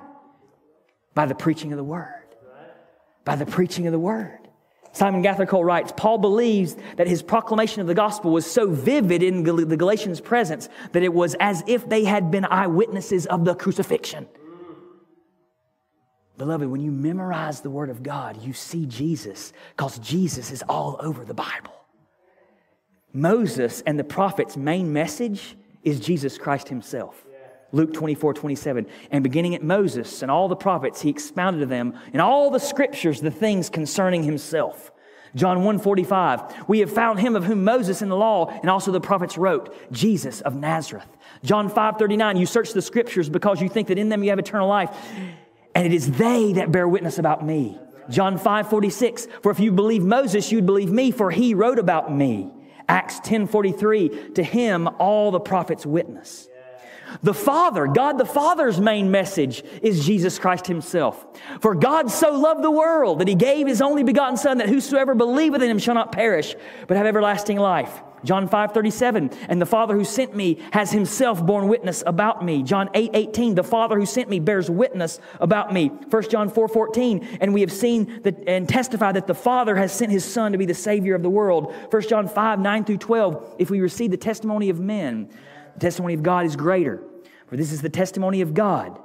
By 1.13 1.25
the 1.25 1.35
preaching 1.35 1.71
of 1.71 1.77
the 1.77 1.83
word. 1.83 2.07
By 3.25 3.35
the 3.35 3.45
preaching 3.45 3.87
of 3.87 3.91
the 3.91 3.99
word. 3.99 4.48
Simon 4.91 5.23
Gathercole 5.23 5.63
writes 5.63 5.93
Paul 5.95 6.17
believes 6.17 6.75
that 6.97 7.07
his 7.07 7.21
proclamation 7.21 7.81
of 7.81 7.87
the 7.87 7.93
gospel 7.93 8.31
was 8.31 8.49
so 8.49 8.69
vivid 8.69 9.21
in 9.23 9.43
the 9.43 9.77
Galatians' 9.77 10.19
presence 10.19 10.67
that 10.91 11.03
it 11.03 11.13
was 11.13 11.35
as 11.39 11.63
if 11.67 11.87
they 11.87 12.03
had 12.03 12.31
been 12.31 12.45
eyewitnesses 12.45 13.25
of 13.27 13.45
the 13.45 13.55
crucifixion. 13.55 14.27
Beloved, 16.37 16.69
when 16.69 16.81
you 16.81 16.91
memorize 16.91 17.61
the 17.61 17.69
Word 17.69 17.89
of 17.89 18.01
God, 18.01 18.41
you 18.41 18.53
see 18.53 18.85
Jesus 18.85 19.51
because 19.75 19.99
Jesus 19.99 20.51
is 20.51 20.63
all 20.69 20.97
over 21.01 21.25
the 21.25 21.33
Bible. 21.33 21.73
Moses 23.11 23.81
and 23.81 23.99
the 23.99 24.03
prophets' 24.03 24.55
main 24.55 24.93
message 24.93 25.57
is 25.83 25.99
Jesus 25.99 26.37
Christ 26.37 26.69
Himself. 26.69 27.25
Luke 27.71 27.93
24, 27.93 28.33
27. 28.33 28.87
And 29.11 29.23
beginning 29.23 29.55
at 29.55 29.63
Moses 29.63 30.21
and 30.21 30.31
all 30.31 30.47
the 30.47 30.55
prophets, 30.55 31.01
he 31.01 31.09
expounded 31.09 31.59
to 31.59 31.65
them 31.65 31.97
in 32.13 32.19
all 32.19 32.49
the 32.49 32.59
scriptures 32.59 33.21
the 33.21 33.31
things 33.31 33.69
concerning 33.69 34.23
himself. 34.23 34.91
John 35.35 35.63
1 35.63 35.79
45, 35.79 36.67
we 36.67 36.79
have 36.79 36.91
found 36.91 37.19
him 37.19 37.35
of 37.35 37.43
whom 37.43 37.63
Moses 37.63 38.01
in 38.01 38.09
the 38.09 38.15
law 38.15 38.47
and 38.47 38.69
also 38.69 38.91
the 38.91 38.99
prophets 38.99 39.37
wrote, 39.37 39.75
Jesus 39.91 40.41
of 40.41 40.55
Nazareth. 40.55 41.07
John 41.43 41.69
5 41.69 41.97
39, 41.97 42.37
you 42.37 42.45
search 42.45 42.73
the 42.73 42.81
scriptures 42.81 43.29
because 43.29 43.61
you 43.61 43.69
think 43.69 43.89
that 43.89 43.99
in 43.99 44.09
them 44.09 44.23
you 44.23 44.31
have 44.31 44.39
eternal 44.39 44.67
life, 44.67 44.89
and 45.75 45.85
it 45.85 45.93
is 45.93 46.11
they 46.13 46.53
that 46.53 46.71
bear 46.71 46.87
witness 46.87 47.19
about 47.19 47.45
me. 47.45 47.77
John 48.09 48.39
5 48.39 48.69
46, 48.69 49.27
for 49.43 49.51
if 49.51 49.59
you 49.59 49.71
believe 49.71 50.03
Moses, 50.03 50.51
you'd 50.51 50.65
believe 50.65 50.91
me, 50.91 51.11
for 51.11 51.29
he 51.29 51.53
wrote 51.53 51.77
about 51.77 52.11
me. 52.11 52.49
Acts 52.87 53.19
10 53.19 53.45
43, 53.45 54.31
to 54.33 54.43
him 54.43 54.87
all 54.97 55.29
the 55.29 55.39
prophets 55.39 55.85
witness. 55.85 56.49
The 57.21 57.33
Father, 57.33 57.87
God 57.87 58.17
the 58.17 58.25
Father's 58.25 58.79
main 58.79 59.11
message 59.11 59.63
is 59.81 60.05
Jesus 60.05 60.39
Christ 60.39 60.67
Himself. 60.67 61.25
For 61.61 61.75
God 61.75 62.11
so 62.11 62.33
loved 62.33 62.63
the 62.63 62.71
world 62.71 63.19
that 63.19 63.27
He 63.27 63.35
gave 63.35 63.67
His 63.67 63.81
only 63.81 64.03
begotten 64.03 64.37
Son 64.37 64.59
that 64.59 64.69
whosoever 64.69 65.15
believeth 65.15 65.61
in 65.61 65.69
Him 65.69 65.79
shall 65.79 65.95
not 65.95 66.11
perish, 66.11 66.55
but 66.87 66.97
have 66.97 67.05
everlasting 67.05 67.57
life. 67.57 68.01
John 68.23 68.47
5 68.47 68.73
37, 68.73 69.31
and 69.47 69.61
the 69.61 69.65
Father 69.65 69.95
who 69.95 70.03
sent 70.03 70.35
me 70.35 70.59
has 70.71 70.91
Himself 70.91 71.45
borne 71.45 71.67
witness 71.67 72.03
about 72.05 72.43
me. 72.43 72.63
John 72.63 72.89
8 72.93 73.11
18, 73.13 73.55
the 73.55 73.63
Father 73.63 73.97
who 73.97 74.05
sent 74.05 74.29
me 74.29 74.39
bears 74.39 74.69
witness 74.69 75.19
about 75.39 75.73
me. 75.73 75.87
1 75.87 76.29
John 76.29 76.49
4 76.49 76.67
14, 76.67 77.37
and 77.41 77.53
we 77.53 77.61
have 77.61 77.71
seen 77.71 78.21
that, 78.23 78.43
and 78.47 78.67
testify 78.67 79.11
that 79.13 79.27
the 79.27 79.33
Father 79.33 79.75
has 79.75 79.93
sent 79.93 80.11
His 80.11 80.25
Son 80.25 80.51
to 80.51 80.57
be 80.57 80.65
the 80.65 80.73
Savior 80.73 81.15
of 81.15 81.23
the 81.23 81.29
world. 81.29 81.73
1 81.91 82.01
John 82.03 82.27
5 82.27 82.59
9 82.59 82.85
through 82.85 82.97
12, 82.97 83.55
if 83.57 83.69
we 83.69 83.79
receive 83.79 84.11
the 84.11 84.17
testimony 84.17 84.69
of 84.69 84.79
men, 84.79 85.29
testimony 85.79 86.13
of 86.13 86.23
God 86.23 86.45
is 86.45 86.55
greater. 86.55 87.01
For 87.47 87.57
this 87.57 87.71
is 87.71 87.81
the 87.81 87.89
testimony 87.89 88.41
of 88.41 88.53
God 88.53 88.99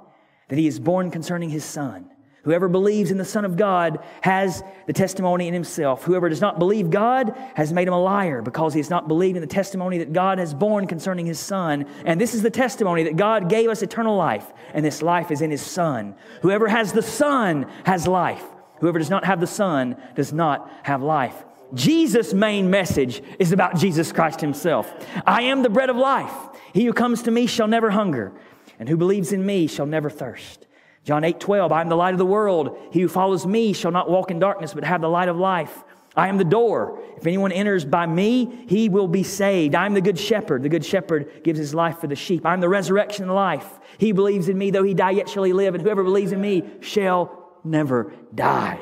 that 0.48 0.58
he 0.58 0.66
is 0.66 0.78
born 0.78 1.10
concerning 1.10 1.50
his 1.50 1.64
Son. 1.64 2.10
Whoever 2.44 2.68
believes 2.68 3.10
in 3.10 3.16
the 3.16 3.24
Son 3.24 3.46
of 3.46 3.56
God 3.56 4.04
has 4.20 4.62
the 4.86 4.92
testimony 4.92 5.48
in 5.48 5.54
himself. 5.54 6.04
Whoever 6.04 6.28
does 6.28 6.42
not 6.42 6.58
believe 6.58 6.90
God 6.90 7.34
has 7.54 7.72
made 7.72 7.88
him 7.88 7.94
a 7.94 8.02
liar 8.02 8.42
because 8.42 8.74
he 8.74 8.80
has 8.80 8.90
not 8.90 9.08
believed 9.08 9.38
in 9.38 9.40
the 9.40 9.46
testimony 9.46 9.96
that 9.98 10.12
God 10.12 10.38
has 10.38 10.52
borne 10.52 10.86
concerning 10.86 11.24
his 11.24 11.40
Son. 11.40 11.86
And 12.04 12.20
this 12.20 12.34
is 12.34 12.42
the 12.42 12.50
testimony 12.50 13.04
that 13.04 13.16
God 13.16 13.48
gave 13.48 13.70
us 13.70 13.82
eternal 13.82 14.14
life, 14.14 14.52
and 14.74 14.84
this 14.84 15.00
life 15.00 15.30
is 15.30 15.40
in 15.40 15.50
his 15.50 15.62
Son. 15.62 16.14
Whoever 16.42 16.68
has 16.68 16.92
the 16.92 17.00
Son 17.00 17.66
has 17.86 18.06
life. 18.06 18.44
Whoever 18.80 18.98
does 18.98 19.10
not 19.10 19.24
have 19.24 19.40
the 19.40 19.46
Son 19.46 19.96
does 20.14 20.34
not 20.34 20.70
have 20.82 21.02
life. 21.02 21.44
Jesus' 21.72 22.34
main 22.34 22.70
message 22.70 23.22
is 23.38 23.52
about 23.52 23.76
Jesus 23.76 24.12
Christ 24.12 24.40
himself. 24.40 24.92
I 25.26 25.42
am 25.42 25.62
the 25.62 25.70
bread 25.70 25.90
of 25.90 25.96
life. 25.96 26.34
He 26.72 26.84
who 26.84 26.92
comes 26.92 27.22
to 27.22 27.30
me 27.30 27.46
shall 27.46 27.68
never 27.68 27.90
hunger, 27.90 28.32
and 28.78 28.88
who 28.88 28.96
believes 28.96 29.32
in 29.32 29.44
me 29.46 29.66
shall 29.66 29.86
never 29.86 30.10
thirst. 30.10 30.66
John 31.04 31.22
8, 31.22 31.38
12, 31.38 31.70
I 31.70 31.80
am 31.80 31.88
the 31.88 31.96
light 31.96 32.14
of 32.14 32.18
the 32.18 32.26
world. 32.26 32.78
He 32.90 33.00
who 33.00 33.08
follows 33.08 33.46
me 33.46 33.72
shall 33.72 33.90
not 33.90 34.10
walk 34.10 34.30
in 34.30 34.38
darkness, 34.38 34.74
but 34.74 34.84
have 34.84 35.00
the 35.00 35.08
light 35.08 35.28
of 35.28 35.36
life. 35.36 35.84
I 36.16 36.28
am 36.28 36.38
the 36.38 36.44
door. 36.44 37.00
If 37.16 37.26
anyone 37.26 37.52
enters 37.52 37.84
by 37.84 38.06
me, 38.06 38.64
he 38.68 38.88
will 38.88 39.08
be 39.08 39.22
saved. 39.22 39.74
I 39.74 39.84
am 39.84 39.94
the 39.94 40.00
good 40.00 40.18
shepherd. 40.18 40.62
The 40.62 40.68
good 40.68 40.84
shepherd 40.84 41.42
gives 41.42 41.58
his 41.58 41.74
life 41.74 41.98
for 41.98 42.06
the 42.06 42.16
sheep. 42.16 42.46
I 42.46 42.54
am 42.54 42.60
the 42.60 42.68
resurrection 42.68 43.24
and 43.24 43.34
life. 43.34 43.68
He 43.98 44.12
believes 44.12 44.48
in 44.48 44.56
me, 44.56 44.70
though 44.70 44.84
he 44.84 44.94
die, 44.94 45.10
yet 45.10 45.28
shall 45.28 45.42
he 45.42 45.52
live. 45.52 45.74
And 45.74 45.82
whoever 45.82 46.04
believes 46.04 46.32
in 46.32 46.40
me 46.40 46.62
shall 46.80 47.58
never 47.64 48.12
die. 48.34 48.78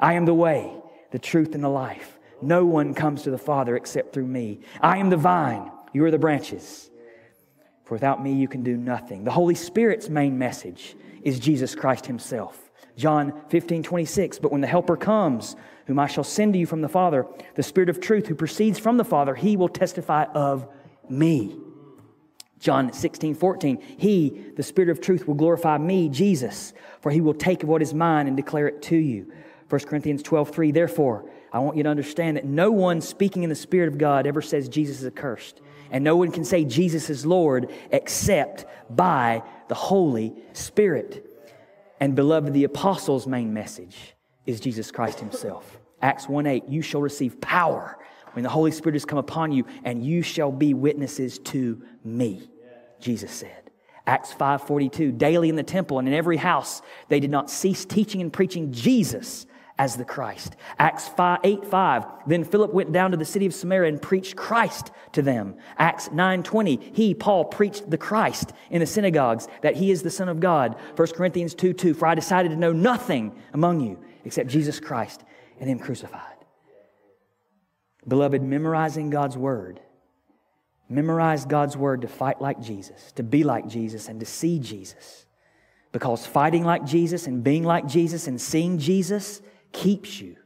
I 0.00 0.14
am 0.14 0.24
the 0.24 0.34
way, 0.34 0.72
the 1.12 1.18
truth, 1.18 1.54
and 1.54 1.62
the 1.62 1.68
life. 1.68 2.18
No 2.42 2.64
one 2.64 2.92
comes 2.92 3.22
to 3.22 3.30
the 3.30 3.38
Father 3.38 3.76
except 3.76 4.12
through 4.12 4.26
me. 4.26 4.60
I 4.80 4.98
am 4.98 5.10
the 5.10 5.16
vine. 5.16 5.70
You 5.92 6.04
are 6.04 6.10
the 6.10 6.18
branches. 6.18 6.90
For 7.84 7.94
without 7.94 8.22
me, 8.22 8.32
you 8.32 8.48
can 8.48 8.62
do 8.62 8.76
nothing. 8.76 9.24
The 9.24 9.30
Holy 9.30 9.54
Spirit's 9.54 10.08
main 10.08 10.38
message 10.38 10.96
is 11.22 11.38
Jesus 11.38 11.74
Christ 11.74 12.06
himself. 12.06 12.70
John 12.96 13.40
15, 13.48 13.82
26. 13.82 14.38
But 14.38 14.50
when 14.50 14.60
the 14.60 14.66
Helper 14.66 14.96
comes, 14.96 15.56
whom 15.86 15.98
I 15.98 16.06
shall 16.06 16.24
send 16.24 16.54
to 16.54 16.58
you 16.58 16.66
from 16.66 16.80
the 16.80 16.88
Father, 16.88 17.26
the 17.54 17.62
Spirit 17.62 17.88
of 17.88 18.00
truth 18.00 18.26
who 18.26 18.34
proceeds 18.34 18.78
from 18.78 18.96
the 18.96 19.04
Father, 19.04 19.34
he 19.34 19.56
will 19.56 19.68
testify 19.68 20.24
of 20.34 20.66
me. 21.08 21.56
John 22.58 22.92
16, 22.92 23.34
14. 23.34 23.82
He, 23.98 24.52
the 24.56 24.62
Spirit 24.62 24.88
of 24.88 25.00
truth, 25.00 25.26
will 25.26 25.34
glorify 25.34 25.78
me, 25.78 26.08
Jesus, 26.08 26.72
for 27.00 27.10
he 27.10 27.20
will 27.20 27.34
take 27.34 27.64
of 27.64 27.68
what 27.68 27.82
is 27.82 27.92
mine 27.92 28.28
and 28.28 28.36
declare 28.36 28.68
it 28.68 28.82
to 28.82 28.96
you. 28.96 29.32
1 29.72 29.80
Corinthians 29.86 30.22
12, 30.22 30.50
3. 30.50 30.70
Therefore, 30.70 31.24
I 31.50 31.58
want 31.60 31.78
you 31.78 31.82
to 31.84 31.88
understand 31.88 32.36
that 32.36 32.44
no 32.44 32.70
one 32.70 33.00
speaking 33.00 33.42
in 33.42 33.48
the 33.48 33.54
Spirit 33.54 33.88
of 33.88 33.96
God 33.96 34.26
ever 34.26 34.42
says 34.42 34.68
Jesus 34.68 35.00
is 35.00 35.06
accursed. 35.06 35.62
And 35.90 36.04
no 36.04 36.14
one 36.14 36.30
can 36.30 36.44
say 36.44 36.66
Jesus 36.66 37.08
is 37.08 37.24
Lord 37.24 37.72
except 37.90 38.66
by 38.90 39.42
the 39.68 39.74
Holy 39.74 40.34
Spirit. 40.52 41.26
And 42.00 42.14
beloved, 42.14 42.52
the 42.52 42.64
apostles' 42.64 43.26
main 43.26 43.54
message 43.54 44.14
is 44.44 44.60
Jesus 44.60 44.90
Christ 44.90 45.20
Himself. 45.20 45.80
Acts 46.02 46.28
1 46.28 46.44
8, 46.46 46.64
you 46.68 46.82
shall 46.82 47.00
receive 47.00 47.40
power 47.40 47.96
when 48.34 48.42
the 48.42 48.50
Holy 48.50 48.72
Spirit 48.72 48.96
has 48.96 49.06
come 49.06 49.18
upon 49.18 49.52
you, 49.52 49.64
and 49.84 50.04
you 50.04 50.20
shall 50.20 50.52
be 50.52 50.74
witnesses 50.74 51.38
to 51.38 51.82
me, 52.04 52.46
Jesus 53.00 53.32
said. 53.32 53.70
Acts 54.06 54.34
5:42 54.34 55.16
daily 55.16 55.48
in 55.48 55.56
the 55.56 55.62
temple 55.62 55.98
and 55.98 56.06
in 56.06 56.12
every 56.12 56.36
house 56.36 56.82
they 57.08 57.20
did 57.20 57.30
not 57.30 57.48
cease 57.48 57.86
teaching 57.86 58.20
and 58.20 58.30
preaching 58.30 58.70
Jesus 58.70 59.46
as 59.82 59.96
the 59.96 60.04
Christ. 60.04 60.54
Acts 60.78 61.08
5, 61.08 61.40
8 61.42 61.66
5. 61.66 62.04
Then 62.28 62.44
Philip 62.44 62.72
went 62.72 62.92
down 62.92 63.10
to 63.10 63.16
the 63.16 63.24
city 63.24 63.46
of 63.46 63.52
Samaria 63.52 63.88
and 63.88 64.00
preached 64.00 64.36
Christ 64.36 64.92
to 65.10 65.22
them. 65.22 65.56
Acts 65.76 66.08
9 66.12 66.44
20. 66.44 66.92
He, 66.92 67.14
Paul, 67.14 67.46
preached 67.46 67.90
the 67.90 67.98
Christ 67.98 68.52
in 68.70 68.78
the 68.78 68.86
synagogues 68.86 69.48
that 69.62 69.74
he 69.74 69.90
is 69.90 70.02
the 70.02 70.10
Son 70.10 70.28
of 70.28 70.38
God. 70.38 70.76
1 70.94 71.08
Corinthians 71.08 71.52
2 71.54 71.72
2. 71.72 71.94
For 71.94 72.06
I 72.06 72.14
decided 72.14 72.50
to 72.50 72.56
know 72.56 72.72
nothing 72.72 73.34
among 73.52 73.80
you 73.80 73.98
except 74.24 74.48
Jesus 74.48 74.78
Christ 74.78 75.24
and 75.58 75.68
Him 75.68 75.80
crucified. 75.80 76.20
Beloved, 78.06 78.40
memorizing 78.40 79.10
God's 79.10 79.36
Word. 79.36 79.80
Memorize 80.88 81.44
God's 81.44 81.76
Word 81.76 82.02
to 82.02 82.08
fight 82.08 82.40
like 82.40 82.60
Jesus, 82.60 83.10
to 83.12 83.24
be 83.24 83.42
like 83.42 83.66
Jesus, 83.66 84.08
and 84.08 84.20
to 84.20 84.26
see 84.26 84.60
Jesus. 84.60 85.26
Because 85.90 86.24
fighting 86.24 86.64
like 86.64 86.84
Jesus 86.84 87.26
and 87.26 87.42
being 87.42 87.64
like 87.64 87.86
Jesus 87.88 88.28
and 88.28 88.40
seeing 88.40 88.78
Jesus 88.78 89.42
keeps 89.72 90.20
you 90.20 90.36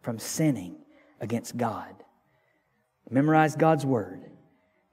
from 0.00 0.18
sinning 0.18 0.76
against 1.20 1.56
God. 1.56 1.94
Memorize 3.10 3.56
God's 3.56 3.86
Word 3.86 4.30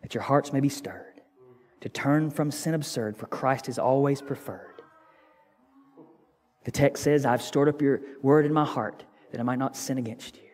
that 0.01 0.13
your 0.13 0.23
hearts 0.23 0.51
may 0.51 0.59
be 0.59 0.69
stirred, 0.69 1.21
to 1.81 1.89
turn 1.89 2.29
from 2.29 2.51
sin 2.51 2.73
absurd, 2.73 3.17
for 3.17 3.27
Christ 3.27 3.69
is 3.69 3.79
always 3.79 4.21
preferred. 4.21 4.81
The 6.63 6.71
text 6.71 7.03
says, 7.03 7.25
I've 7.25 7.41
stored 7.41 7.69
up 7.69 7.81
your 7.81 8.01
word 8.21 8.45
in 8.45 8.53
my 8.53 8.65
heart 8.65 9.03
that 9.31 9.39
I 9.39 9.43
might 9.43 9.59
not 9.59 9.75
sin 9.75 9.97
against 9.97 10.37
you. 10.37 10.49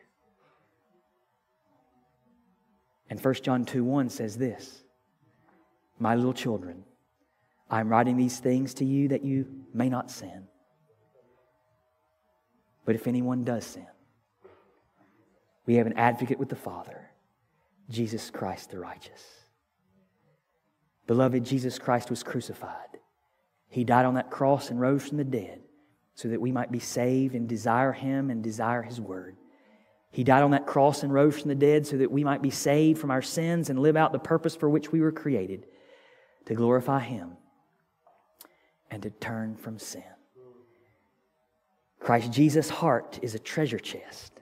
And 3.09 3.23
1 3.23 3.34
John 3.36 3.65
2 3.65 3.84
1 3.84 4.09
says 4.09 4.38
this 4.38 4.84
My 5.99 6.15
little 6.15 6.34
children, 6.34 6.84
I 7.69 7.80
am 7.80 7.89
writing 7.89 8.17
these 8.17 8.39
things 8.39 8.73
to 8.75 8.86
you 8.86 9.09
that 9.09 9.23
you 9.23 9.47
may 9.73 9.89
not 9.89 10.11
sin. 10.11 10.47
But 12.88 12.95
if 12.95 13.05
anyone 13.05 13.43
does 13.43 13.65
sin, 13.65 13.85
we 15.65 15.75
have 15.75 15.88
an 15.88 15.97
advocate 15.97 16.39
with 16.39 16.47
the 16.47 16.55
Father, 16.55 17.11
Jesus 17.89 18.29
Christ 18.29 18.71
the 18.71 18.79
righteous. 18.79 19.21
Beloved, 21.05 21.43
Jesus 21.43 21.77
Christ 21.77 22.09
was 22.09 22.23
crucified. 22.23 22.99
He 23.67 23.83
died 23.83 24.05
on 24.05 24.13
that 24.13 24.31
cross 24.31 24.69
and 24.69 24.79
rose 24.79 25.05
from 25.05 25.17
the 25.17 25.25
dead 25.25 25.63
so 26.15 26.29
that 26.29 26.39
we 26.39 26.53
might 26.53 26.71
be 26.71 26.79
saved 26.79 27.35
and 27.35 27.49
desire 27.49 27.91
Him 27.91 28.29
and 28.29 28.41
desire 28.41 28.83
His 28.83 29.01
Word. 29.01 29.35
He 30.11 30.23
died 30.23 30.43
on 30.43 30.51
that 30.51 30.65
cross 30.65 31.03
and 31.03 31.13
rose 31.13 31.41
from 31.41 31.49
the 31.49 31.55
dead 31.55 31.85
so 31.85 31.97
that 31.97 32.09
we 32.09 32.23
might 32.23 32.41
be 32.41 32.51
saved 32.51 33.01
from 33.01 33.11
our 33.11 33.21
sins 33.21 33.69
and 33.69 33.79
live 33.79 33.97
out 33.97 34.13
the 34.13 34.19
purpose 34.19 34.55
for 34.55 34.69
which 34.69 34.93
we 34.93 35.01
were 35.01 35.11
created 35.11 35.65
to 36.45 36.55
glorify 36.55 37.01
Him 37.01 37.35
and 38.89 39.03
to 39.03 39.09
turn 39.09 39.57
from 39.57 39.77
sin. 39.77 40.03
Christ 41.99 42.31
Jesus' 42.31 42.69
heart 42.69 43.19
is 43.21 43.35
a 43.35 43.39
treasure 43.39 43.79
chest 43.79 44.33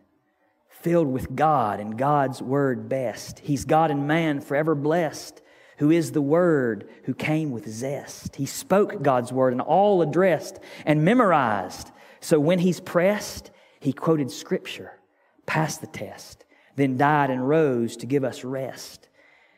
filled 0.86 1.08
with 1.08 1.36
God 1.36 1.80
and 1.80 1.98
God's 1.98 2.44
Word 2.44 2.88
best. 2.88 3.40
He's 3.40 3.66
God 3.66 3.90
and 3.90 4.08
man 4.08 4.40
forever 4.40 4.76
blessed 4.76 5.42
who 5.78 5.92
is 5.92 6.12
the 6.12 6.22
Word, 6.22 6.88
who 7.06 7.14
came 7.14 7.52
with 7.52 7.68
zest. 7.68 8.36
He 8.36 8.46
spoke 8.46 9.02
God's 9.02 9.34
Word 9.34 9.54
and 9.54 9.62
all 9.62 10.02
addressed 10.02 10.60
and 10.86 11.04
memorized. 11.04 11.92
So 12.22 12.40
when 12.40 12.60
he's 12.60 12.80
pressed, 12.80 13.52
he 13.80 13.94
quoted 13.94 14.32
Scripture, 14.32 14.94
passed 15.46 15.82
the 15.82 15.88
test, 15.88 16.46
then 16.76 16.98
died 16.98 17.30
and 17.30 17.48
rose 17.48 17.98
to 17.98 18.06
give 18.06 18.24
us 18.24 18.44
rest. 18.44 19.10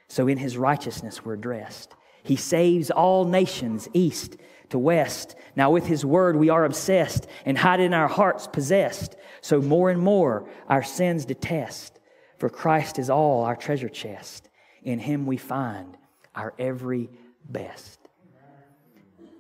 So 0.08 0.28
in 0.28 0.38
his 0.38 0.58
righteousness 0.58 1.26
we're 1.26 1.36
dressed. 1.36 1.94
He 2.24 2.36
saves 2.36 2.92
all 2.92 3.26
nations, 3.26 3.88
east 3.94 4.38
to 4.70 4.80
west. 4.80 5.36
Now 5.56 5.72
with 5.72 5.86
his 5.86 6.06
word 6.06 6.36
we 6.36 6.50
are 6.50 6.66
obsessed 6.66 7.28
and 7.46 7.58
hide 7.58 7.80
in 7.80 7.94
our 7.94 8.08
hearts 8.08 8.48
possessed. 8.48 9.16
So 9.42 9.62
more 9.62 9.90
and 9.90 10.02
more 10.02 10.50
our 10.68 10.84
sins 10.84 11.26
detest. 11.26 12.00
For 12.38 12.50
Christ 12.50 13.00
is 13.00 13.10
all 13.10 13.44
our 13.44 13.56
treasure 13.56 13.90
chest. 13.90 14.50
In 14.84 15.00
him 15.00 15.26
we 15.26 15.38
find 15.38 15.98
our 16.36 16.54
every 16.60 17.10
best. 17.50 18.00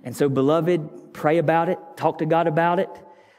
And 0.03 0.15
so, 0.15 0.29
beloved, 0.29 1.13
pray 1.13 1.37
about 1.37 1.69
it, 1.69 1.77
talk 1.97 2.19
to 2.19 2.25
God 2.25 2.47
about 2.47 2.79
it. 2.79 2.89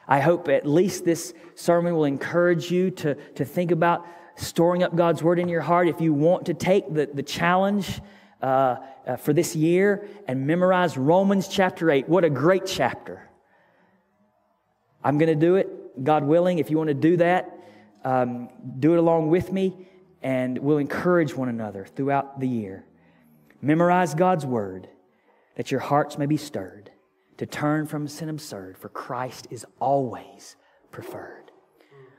I 0.06 0.20
hope 0.20 0.48
at 0.48 0.66
least 0.66 1.04
this 1.04 1.34
sermon 1.54 1.94
will 1.94 2.04
encourage 2.04 2.70
you 2.70 2.90
to, 2.92 3.14
to 3.14 3.44
think 3.44 3.70
about 3.70 4.06
storing 4.36 4.82
up 4.82 4.94
God's 4.94 5.22
word 5.22 5.38
in 5.38 5.48
your 5.48 5.60
heart. 5.60 5.88
If 5.88 6.00
you 6.00 6.14
want 6.14 6.46
to 6.46 6.54
take 6.54 6.92
the, 6.92 7.08
the 7.12 7.22
challenge 7.22 8.00
uh, 8.42 8.76
uh, 9.06 9.16
for 9.16 9.32
this 9.32 9.56
year 9.56 10.08
and 10.26 10.46
memorize 10.46 10.96
Romans 10.96 11.48
chapter 11.48 11.90
8, 11.90 12.08
what 12.08 12.24
a 12.24 12.30
great 12.30 12.66
chapter. 12.66 13.28
I'm 15.02 15.18
going 15.18 15.28
to 15.28 15.34
do 15.34 15.56
it, 15.56 16.04
God 16.04 16.24
willing. 16.24 16.58
If 16.58 16.70
you 16.70 16.76
want 16.76 16.88
to 16.88 16.94
do 16.94 17.16
that, 17.18 17.52
um, 18.04 18.48
do 18.78 18.92
it 18.92 18.98
along 18.98 19.28
with 19.28 19.52
me, 19.52 19.88
and 20.22 20.58
we'll 20.58 20.78
encourage 20.78 21.34
one 21.34 21.48
another 21.48 21.84
throughout 21.84 22.40
the 22.40 22.48
year. 22.48 22.84
Memorize 23.60 24.14
God's 24.14 24.46
word 24.46 24.88
that 25.56 25.70
your 25.70 25.80
hearts 25.80 26.18
may 26.18 26.26
be 26.26 26.36
stirred 26.36 26.90
to 27.38 27.46
turn 27.46 27.86
from 27.86 28.06
sin 28.06 28.28
absurd, 28.28 28.76
for 28.78 28.88
Christ 28.88 29.48
is 29.50 29.64
always 29.80 30.56
preferred. 30.90 31.50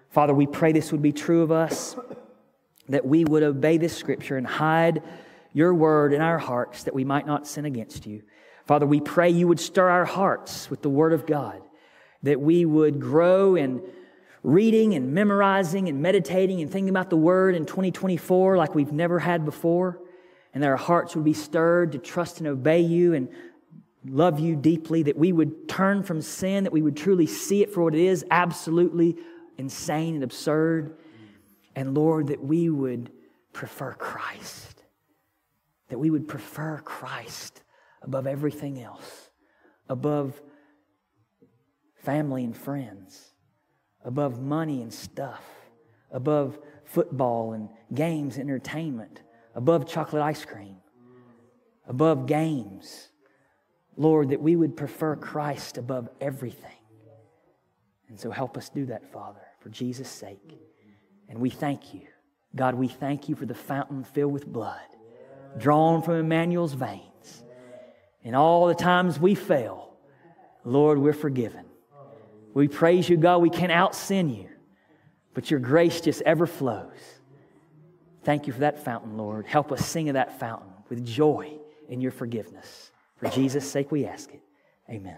Father, 0.10 0.34
we 0.34 0.48
pray 0.48 0.72
this 0.72 0.92
would 0.92 1.02
be 1.02 1.12
true 1.12 1.44
of 1.44 1.52
us, 1.52 1.96
that 2.90 3.06
we 3.06 3.24
would 3.24 3.44
obey 3.44 3.78
this 3.78 3.96
scripture 3.96 4.38
and 4.38 4.48
hide 4.48 5.04
your 5.54 5.74
word 5.74 6.14
in 6.14 6.22
our 6.22 6.38
hearts 6.38 6.84
that 6.84 6.93
we 6.93 7.04
might 7.04 7.26
not 7.26 7.47
sin 7.47 7.66
against 7.66 8.06
you. 8.06 8.24
Father, 8.66 8.86
we 8.86 9.02
pray 9.02 9.30
you 9.30 9.47
would 9.47 9.60
stir 9.60 9.89
our 9.89 10.06
hearts 10.06 10.70
with 10.70 10.82
the 10.82 10.89
word 10.89 11.14
of 11.14 11.26
God, 11.26 11.62
that 12.24 12.39
we 12.39 12.66
would 12.66 13.00
grow 13.00 13.56
in 13.56 13.82
reading 14.43 14.93
and 14.93 15.14
memorizing 15.14 15.89
and 15.89 16.02
meditating 16.02 16.62
and 16.62 16.72
thinking 16.72 16.89
about 16.89 17.10
the 17.10 17.18
word 17.18 17.56
in 17.56 17.66
2024 17.66 18.58
like 18.58 18.76
we've 18.76 18.91
never 18.91 19.20
had 19.20 19.43
before 19.43 20.00
and 20.54 20.64
that 20.64 20.68
our 20.68 20.78
hearts 20.78 21.16
would 21.16 21.26
be 21.26 21.34
stirred 21.34 21.91
to 21.91 21.97
trust 21.97 22.39
and 22.39 22.47
obey 22.47 22.82
you 22.82 23.14
and 23.14 23.30
love 24.06 24.39
you 24.39 24.56
deeply, 24.56 25.04
that 25.04 25.18
we 25.18 25.32
would 25.32 25.68
turn 25.68 26.04
from 26.04 26.22
sin, 26.22 26.64
that 26.64 26.74
we 26.74 26.82
would 26.82 26.95
truly 26.95 27.28
see 27.28 27.62
it 27.62 27.74
for 27.74 27.84
what 27.84 27.93
it 27.93 28.02
is 28.02 28.26
absolutely 28.32 29.18
insane 29.58 30.16
and 30.16 30.24
absurd. 30.24 30.97
And 31.76 31.93
Lord, 31.95 32.28
that 32.28 32.43
we 32.43 32.70
would 32.70 33.12
prefer 33.54 33.93
Christ, 33.93 34.69
that 35.90 36.00
we 36.00 36.10
would 36.10 36.28
prefer 36.28 36.80
Christ 36.80 37.62
above 38.02 38.28
everything 38.28 38.82
else, 38.82 39.30
above 39.88 40.42
family 41.96 42.44
and 42.44 42.56
friends, 42.56 43.34
above 44.04 44.40
money 44.42 44.82
and 44.82 44.94
stuff, 44.94 45.44
above 46.12 46.58
football 46.86 47.54
and 47.54 47.70
games 47.94 48.38
entertainment 48.38 49.22
above 49.56 49.88
chocolate 49.88 50.22
ice 50.22 50.46
cream, 50.46 50.78
above 51.88 52.26
games. 52.26 53.10
Lord, 53.98 54.30
that 54.30 54.42
we 54.42 54.56
would 54.56 54.78
prefer 54.78 55.18
Christ 55.18 55.78
above 55.78 56.08
everything. 56.22 56.72
And 58.08 58.18
so 58.18 58.32
help 58.32 58.58
us 58.58 58.70
do 58.70 58.86
that, 58.86 59.12
Father, 59.12 59.42
for 59.60 59.68
Jesus' 59.70 60.10
sake. 60.10 60.58
And 61.28 61.40
we 61.40 61.50
thank 61.50 61.94
you. 61.94 62.08
God, 62.56 62.76
we 62.76 62.88
thank 62.88 63.28
you 63.28 63.36
for 63.36 63.46
the 63.46 63.54
fountain 63.54 64.06
filled 64.06 64.32
with 64.32 64.48
blood, 64.48 64.89
drawn 65.58 66.02
from 66.02 66.16
Emmanuel's 66.16 66.74
veins. 66.74 67.43
And 68.24 68.36
all 68.36 68.68
the 68.68 68.76
times 68.76 69.20
we 69.20 69.36
fail, 69.36 69.93
Lord, 70.64 71.00
we're 71.00 71.14
forgiven. 71.14 71.66
We 72.54 72.68
praise 72.68 73.08
you, 73.08 73.18
God. 73.18 73.39
We 73.39 73.50
can't 73.50 73.72
out 73.72 73.95
sin 73.95 74.30
you, 74.30 74.50
but 75.34 75.50
your 75.50 75.60
grace 75.60 76.02
just 76.02 76.22
ever 76.24 76.45
flows. 76.45 76.91
Thank 78.24 78.47
you 78.47 78.54
for 78.54 78.60
that 78.60 78.84
fountain, 78.84 79.18
Lord. 79.18 79.45
Help 79.45 79.72
us 79.72 79.86
sing 79.86 80.10
of 80.10 80.14
that 80.14 80.39
fountain 80.39 80.70
with 80.89 81.06
joy 81.06 81.54
in 81.88 82.02
your 82.02 82.12
forgiveness. 82.12 82.91
For 83.18 83.30
Jesus' 83.30 83.70
sake, 83.70 83.91
we 83.91 84.06
ask 84.06 84.34
it. 84.34 84.41
Amen. 84.89 85.18